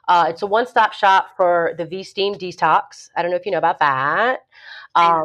Uh, 0.07 0.27
it's 0.29 0.41
a 0.41 0.47
one-stop 0.47 0.93
shop 0.93 1.29
for 1.35 1.73
the 1.77 1.85
V 1.85 2.03
Steam 2.03 2.35
detox. 2.35 3.09
I 3.15 3.21
don't 3.21 3.31
know 3.31 3.37
if 3.37 3.45
you 3.45 3.51
know 3.51 3.57
about 3.57 3.79
that. 3.79 4.39
Um, 4.95 5.23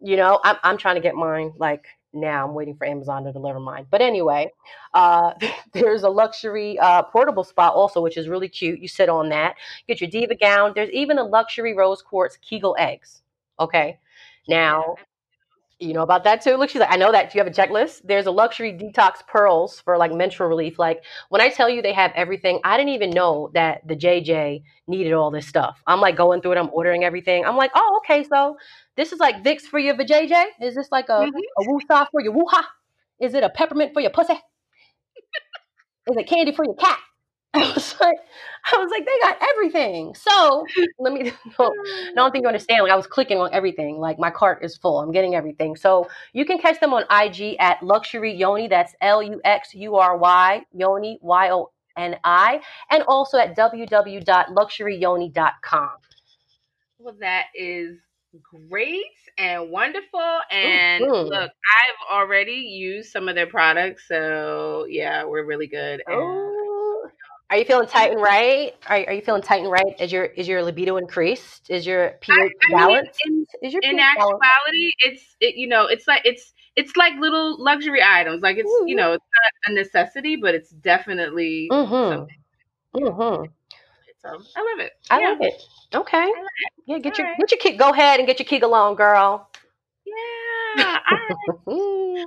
you 0.00 0.16
know, 0.16 0.40
I'm, 0.42 0.56
I'm 0.62 0.78
trying 0.78 0.94
to 0.94 1.02
get 1.02 1.14
mine 1.14 1.52
like 1.58 1.86
now. 2.12 2.46
I'm 2.46 2.54
waiting 2.54 2.76
for 2.76 2.86
Amazon 2.86 3.24
to 3.24 3.32
deliver 3.32 3.60
mine. 3.60 3.86
But 3.90 4.00
anyway, 4.00 4.52
uh, 4.94 5.32
there's 5.72 6.02
a 6.02 6.08
luxury 6.08 6.78
uh, 6.78 7.02
portable 7.02 7.44
spot 7.44 7.74
also, 7.74 8.00
which 8.00 8.16
is 8.16 8.28
really 8.28 8.48
cute. 8.48 8.80
You 8.80 8.88
sit 8.88 9.08
on 9.08 9.28
that, 9.30 9.56
get 9.88 10.00
your 10.00 10.10
diva 10.10 10.34
gown. 10.34 10.72
There's 10.74 10.90
even 10.90 11.18
a 11.18 11.24
luxury 11.24 11.74
rose 11.74 12.02
quartz 12.02 12.36
Kegel 12.36 12.76
eggs. 12.78 13.22
Okay. 13.60 13.98
Now, 14.48 14.96
you 15.82 15.92
know 15.92 16.02
about 16.02 16.24
that 16.24 16.42
too? 16.42 16.56
Look, 16.56 16.70
she's 16.70 16.80
like, 16.80 16.92
I 16.92 16.96
know 16.96 17.12
that. 17.12 17.30
Do 17.30 17.38
you 17.38 17.44
have 17.44 17.52
a 17.52 17.54
checklist? 17.54 18.02
There's 18.04 18.26
a 18.26 18.30
luxury 18.30 18.72
detox 18.72 19.26
pearls 19.26 19.80
for 19.80 19.96
like 19.96 20.12
menstrual 20.12 20.48
relief. 20.48 20.78
Like 20.78 21.04
when 21.28 21.40
I 21.40 21.48
tell 21.48 21.68
you 21.68 21.82
they 21.82 21.92
have 21.92 22.12
everything, 22.14 22.60
I 22.64 22.76
didn't 22.76 22.90
even 22.90 23.10
know 23.10 23.50
that 23.54 23.86
the 23.86 23.96
JJ 23.96 24.62
needed 24.86 25.12
all 25.12 25.30
this 25.30 25.46
stuff. 25.46 25.82
I'm 25.86 26.00
like 26.00 26.16
going 26.16 26.40
through 26.40 26.52
it, 26.52 26.58
I'm 26.58 26.70
ordering 26.72 27.04
everything. 27.04 27.44
I'm 27.44 27.56
like, 27.56 27.72
oh, 27.74 28.00
okay, 28.04 28.24
so 28.24 28.56
this 28.96 29.12
is 29.12 29.18
like 29.18 29.42
Vicks 29.42 29.62
for 29.62 29.78
your 29.78 29.94
vajayjay? 29.94 30.44
Is 30.60 30.74
this 30.74 30.88
like 30.92 31.08
a, 31.08 31.12
mm-hmm. 31.12 31.28
a 31.28 31.70
woo 31.70 31.80
for 32.10 32.20
your 32.20 32.32
woo-ha? 32.32 32.68
Is 33.20 33.34
it 33.34 33.42
a 33.42 33.50
peppermint 33.50 33.92
for 33.92 34.00
your 34.00 34.10
pussy? 34.10 34.34
is 36.10 36.16
it 36.16 36.26
candy 36.26 36.52
for 36.52 36.64
your 36.64 36.74
cat? 36.74 36.98
I 37.54 37.70
was 37.74 37.94
like, 38.00 38.16
I 38.72 38.78
was 38.78 38.90
like, 38.90 39.04
they 39.04 39.18
got 39.20 39.36
everything. 39.52 40.14
So 40.14 40.64
let 40.98 41.12
me. 41.12 41.32
No, 41.58 41.68
I 41.68 42.12
don't 42.14 42.32
think 42.32 42.44
you 42.44 42.48
understand. 42.48 42.82
Like 42.82 42.92
I 42.92 42.96
was 42.96 43.06
clicking 43.06 43.36
on 43.38 43.50
everything. 43.52 43.98
Like 43.98 44.18
my 44.18 44.30
cart 44.30 44.64
is 44.64 44.74
full. 44.76 45.00
I'm 45.00 45.12
getting 45.12 45.34
everything. 45.34 45.76
So 45.76 46.08
you 46.32 46.46
can 46.46 46.56
catch 46.58 46.80
them 46.80 46.94
on 46.94 47.02
IG 47.10 47.56
at 47.60 47.82
Luxury 47.82 48.34
Yoni. 48.34 48.68
That's 48.68 48.94
L 49.02 49.22
U 49.22 49.38
X 49.44 49.74
U 49.74 49.96
R 49.96 50.16
Y 50.16 50.62
Yoni 50.72 51.18
Y 51.20 51.50
O 51.50 51.70
N 51.96 52.16
I, 52.24 52.62
and 52.90 53.02
also 53.02 53.36
at 53.36 53.54
www.luxuryyoni.com. 53.54 55.90
Well, 56.98 57.16
that 57.20 57.48
is 57.54 57.98
great 58.70 59.02
and 59.36 59.70
wonderful. 59.70 60.40
And 60.50 61.04
mm-hmm. 61.04 61.28
look, 61.28 61.50
I've 61.50 62.06
already 62.10 62.52
used 62.52 63.12
some 63.12 63.28
of 63.28 63.34
their 63.34 63.46
products, 63.46 64.08
so 64.08 64.86
yeah, 64.88 65.24
we're 65.24 65.44
really 65.44 65.66
good. 65.66 66.02
Oh. 66.08 66.61
Are 67.52 67.58
you 67.58 67.66
feeling 67.66 67.86
tight 67.86 68.12
and 68.12 68.20
right? 68.22 68.72
Are, 68.88 69.04
are 69.08 69.12
you 69.12 69.20
feeling 69.20 69.42
tight 69.42 69.60
and 69.60 69.70
right? 69.70 70.00
Is 70.00 70.10
your 70.10 70.24
is 70.24 70.48
your 70.48 70.62
libido 70.62 70.96
increased? 70.96 71.68
Is 71.68 71.86
your 71.86 72.12
pH 72.22 72.50
balanced? 72.70 73.20
In, 73.26 73.44
is 73.62 73.74
your 73.74 73.82
in 73.82 73.98
actuality, 73.98 74.38
balanced? 74.40 74.96
it's 75.00 75.36
it, 75.38 75.56
you 75.56 75.66
know 75.66 75.84
it's 75.84 76.08
like 76.08 76.22
it's 76.24 76.54
it's 76.76 76.96
like 76.96 77.12
little 77.20 77.62
luxury 77.62 78.00
items. 78.02 78.42
Like 78.42 78.56
it's 78.56 78.70
mm-hmm. 78.70 78.88
you 78.88 78.96
know 78.96 79.12
it's 79.12 79.24
not 79.66 79.70
a 79.70 79.74
necessity, 79.74 80.36
but 80.36 80.54
it's 80.54 80.70
definitely 80.70 81.68
mm-hmm. 81.70 82.14
something. 82.14 82.36
Mm-hmm. 82.96 83.44
So 84.22 84.28
I 84.56 84.72
love 84.72 84.86
it. 84.86 84.92
I 85.10 85.20
yeah. 85.20 85.28
love 85.28 85.38
it. 85.42 85.62
Okay. 85.94 86.24
It. 86.24 86.72
Yeah, 86.86 86.98
get 87.00 87.12
All 87.12 87.18
your 87.18 87.32
right. 87.32 87.38
get 87.38 87.50
your 87.50 87.58
kick. 87.58 87.78
Go 87.78 87.90
ahead 87.90 88.18
and 88.18 88.26
get 88.26 88.38
your 88.38 88.46
kick 88.46 88.62
along, 88.62 88.94
girl. 88.94 89.50
Yeah. 90.06 90.98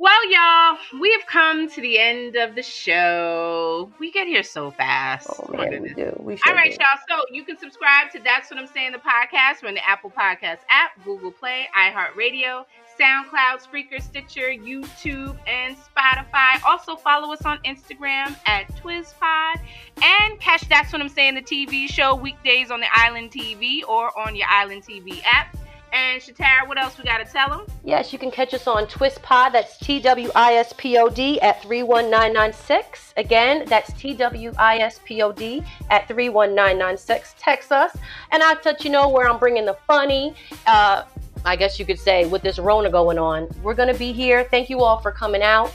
well, 0.00 0.30
y'all, 0.30 0.78
we 1.00 1.10
have 1.12 1.26
come 1.26 1.68
to 1.68 1.80
the 1.80 1.98
end 1.98 2.36
of 2.36 2.54
the 2.54 2.62
show. 2.62 3.90
We 3.98 4.12
get 4.12 4.28
here 4.28 4.44
so 4.44 4.70
fast. 4.70 5.28
Oh 5.28 5.50
man, 5.50 5.82
we 5.82 5.92
do. 5.92 6.16
We 6.20 6.36
sure 6.36 6.52
All 6.52 6.54
right, 6.54 6.70
do. 6.70 6.76
y'all. 6.80 7.00
So 7.08 7.24
you 7.32 7.42
can 7.44 7.58
subscribe 7.58 8.12
to 8.12 8.20
That's 8.20 8.48
What 8.48 8.60
I'm 8.60 8.68
Saying 8.68 8.92
the 8.92 8.98
podcast. 8.98 9.60
We're 9.60 9.70
in 9.70 9.74
the 9.74 9.88
Apple 9.88 10.10
Podcast 10.10 10.58
app, 10.70 10.92
Google 11.04 11.32
Play, 11.32 11.66
iHeartRadio, 11.76 12.64
SoundCloud, 13.00 13.60
Spreaker, 13.60 14.00
Stitcher, 14.00 14.50
YouTube, 14.50 15.36
and 15.48 15.76
Spotify. 15.76 16.62
Also 16.64 16.94
follow 16.94 17.32
us 17.32 17.42
on 17.44 17.58
Instagram 17.64 18.36
at 18.46 18.68
TwisPod 18.76 19.60
and 20.00 20.38
catch 20.38 20.68
That's 20.68 20.92
What 20.92 21.02
I'm 21.02 21.08
Saying, 21.08 21.34
the 21.34 21.42
TV 21.42 21.88
show 21.88 22.14
weekdays 22.14 22.70
on 22.70 22.78
the 22.78 22.88
Island 22.92 23.32
TV 23.32 23.82
or 23.88 24.16
on 24.16 24.36
your 24.36 24.46
Island 24.48 24.84
TV 24.84 25.22
app. 25.24 25.56
And 25.92 26.20
Shatara, 26.20 26.68
what 26.68 26.78
else 26.78 26.98
we 26.98 27.04
got 27.04 27.18
to 27.18 27.24
tell 27.24 27.48
them? 27.48 27.66
Yes, 27.84 28.12
you 28.12 28.18
can 28.18 28.30
catch 28.30 28.52
us 28.52 28.66
on 28.66 28.86
Twist 28.88 29.22
Pod. 29.22 29.52
That's 29.52 29.78
T 29.78 30.00
W 30.00 30.30
I 30.34 30.54
S 30.54 30.74
P 30.76 30.98
O 30.98 31.08
D 31.08 31.40
at 31.40 31.62
31996. 31.62 33.14
Again, 33.16 33.64
that's 33.66 33.92
T 33.94 34.14
W 34.14 34.52
I 34.58 34.78
S 34.78 35.00
P 35.04 35.22
O 35.22 35.32
D 35.32 35.62
at 35.90 36.06
31996. 36.08 37.34
Text 37.38 37.72
us, 37.72 37.96
and 38.32 38.42
I'll 38.42 38.58
let 38.64 38.84
you 38.84 38.90
know 38.90 39.08
where 39.08 39.28
I'm 39.28 39.38
bringing 39.38 39.64
the 39.64 39.76
funny. 39.86 40.34
Uh, 40.66 41.04
I 41.44 41.56
guess 41.56 41.78
you 41.78 41.86
could 41.86 41.98
say, 41.98 42.26
with 42.26 42.42
this 42.42 42.58
Rona 42.58 42.90
going 42.90 43.18
on. 43.18 43.48
We're 43.62 43.74
going 43.74 43.92
to 43.92 43.98
be 43.98 44.12
here. 44.12 44.44
Thank 44.44 44.68
you 44.68 44.80
all 44.80 45.00
for 45.00 45.12
coming 45.12 45.42
out. 45.42 45.72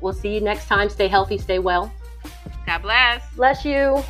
We'll 0.00 0.12
see 0.12 0.34
you 0.34 0.40
next 0.40 0.66
time. 0.66 0.88
Stay 0.88 1.08
healthy, 1.08 1.38
stay 1.38 1.58
well. 1.58 1.92
God 2.66 2.82
bless. 2.82 3.22
Bless 3.34 3.64
you. 3.64 4.02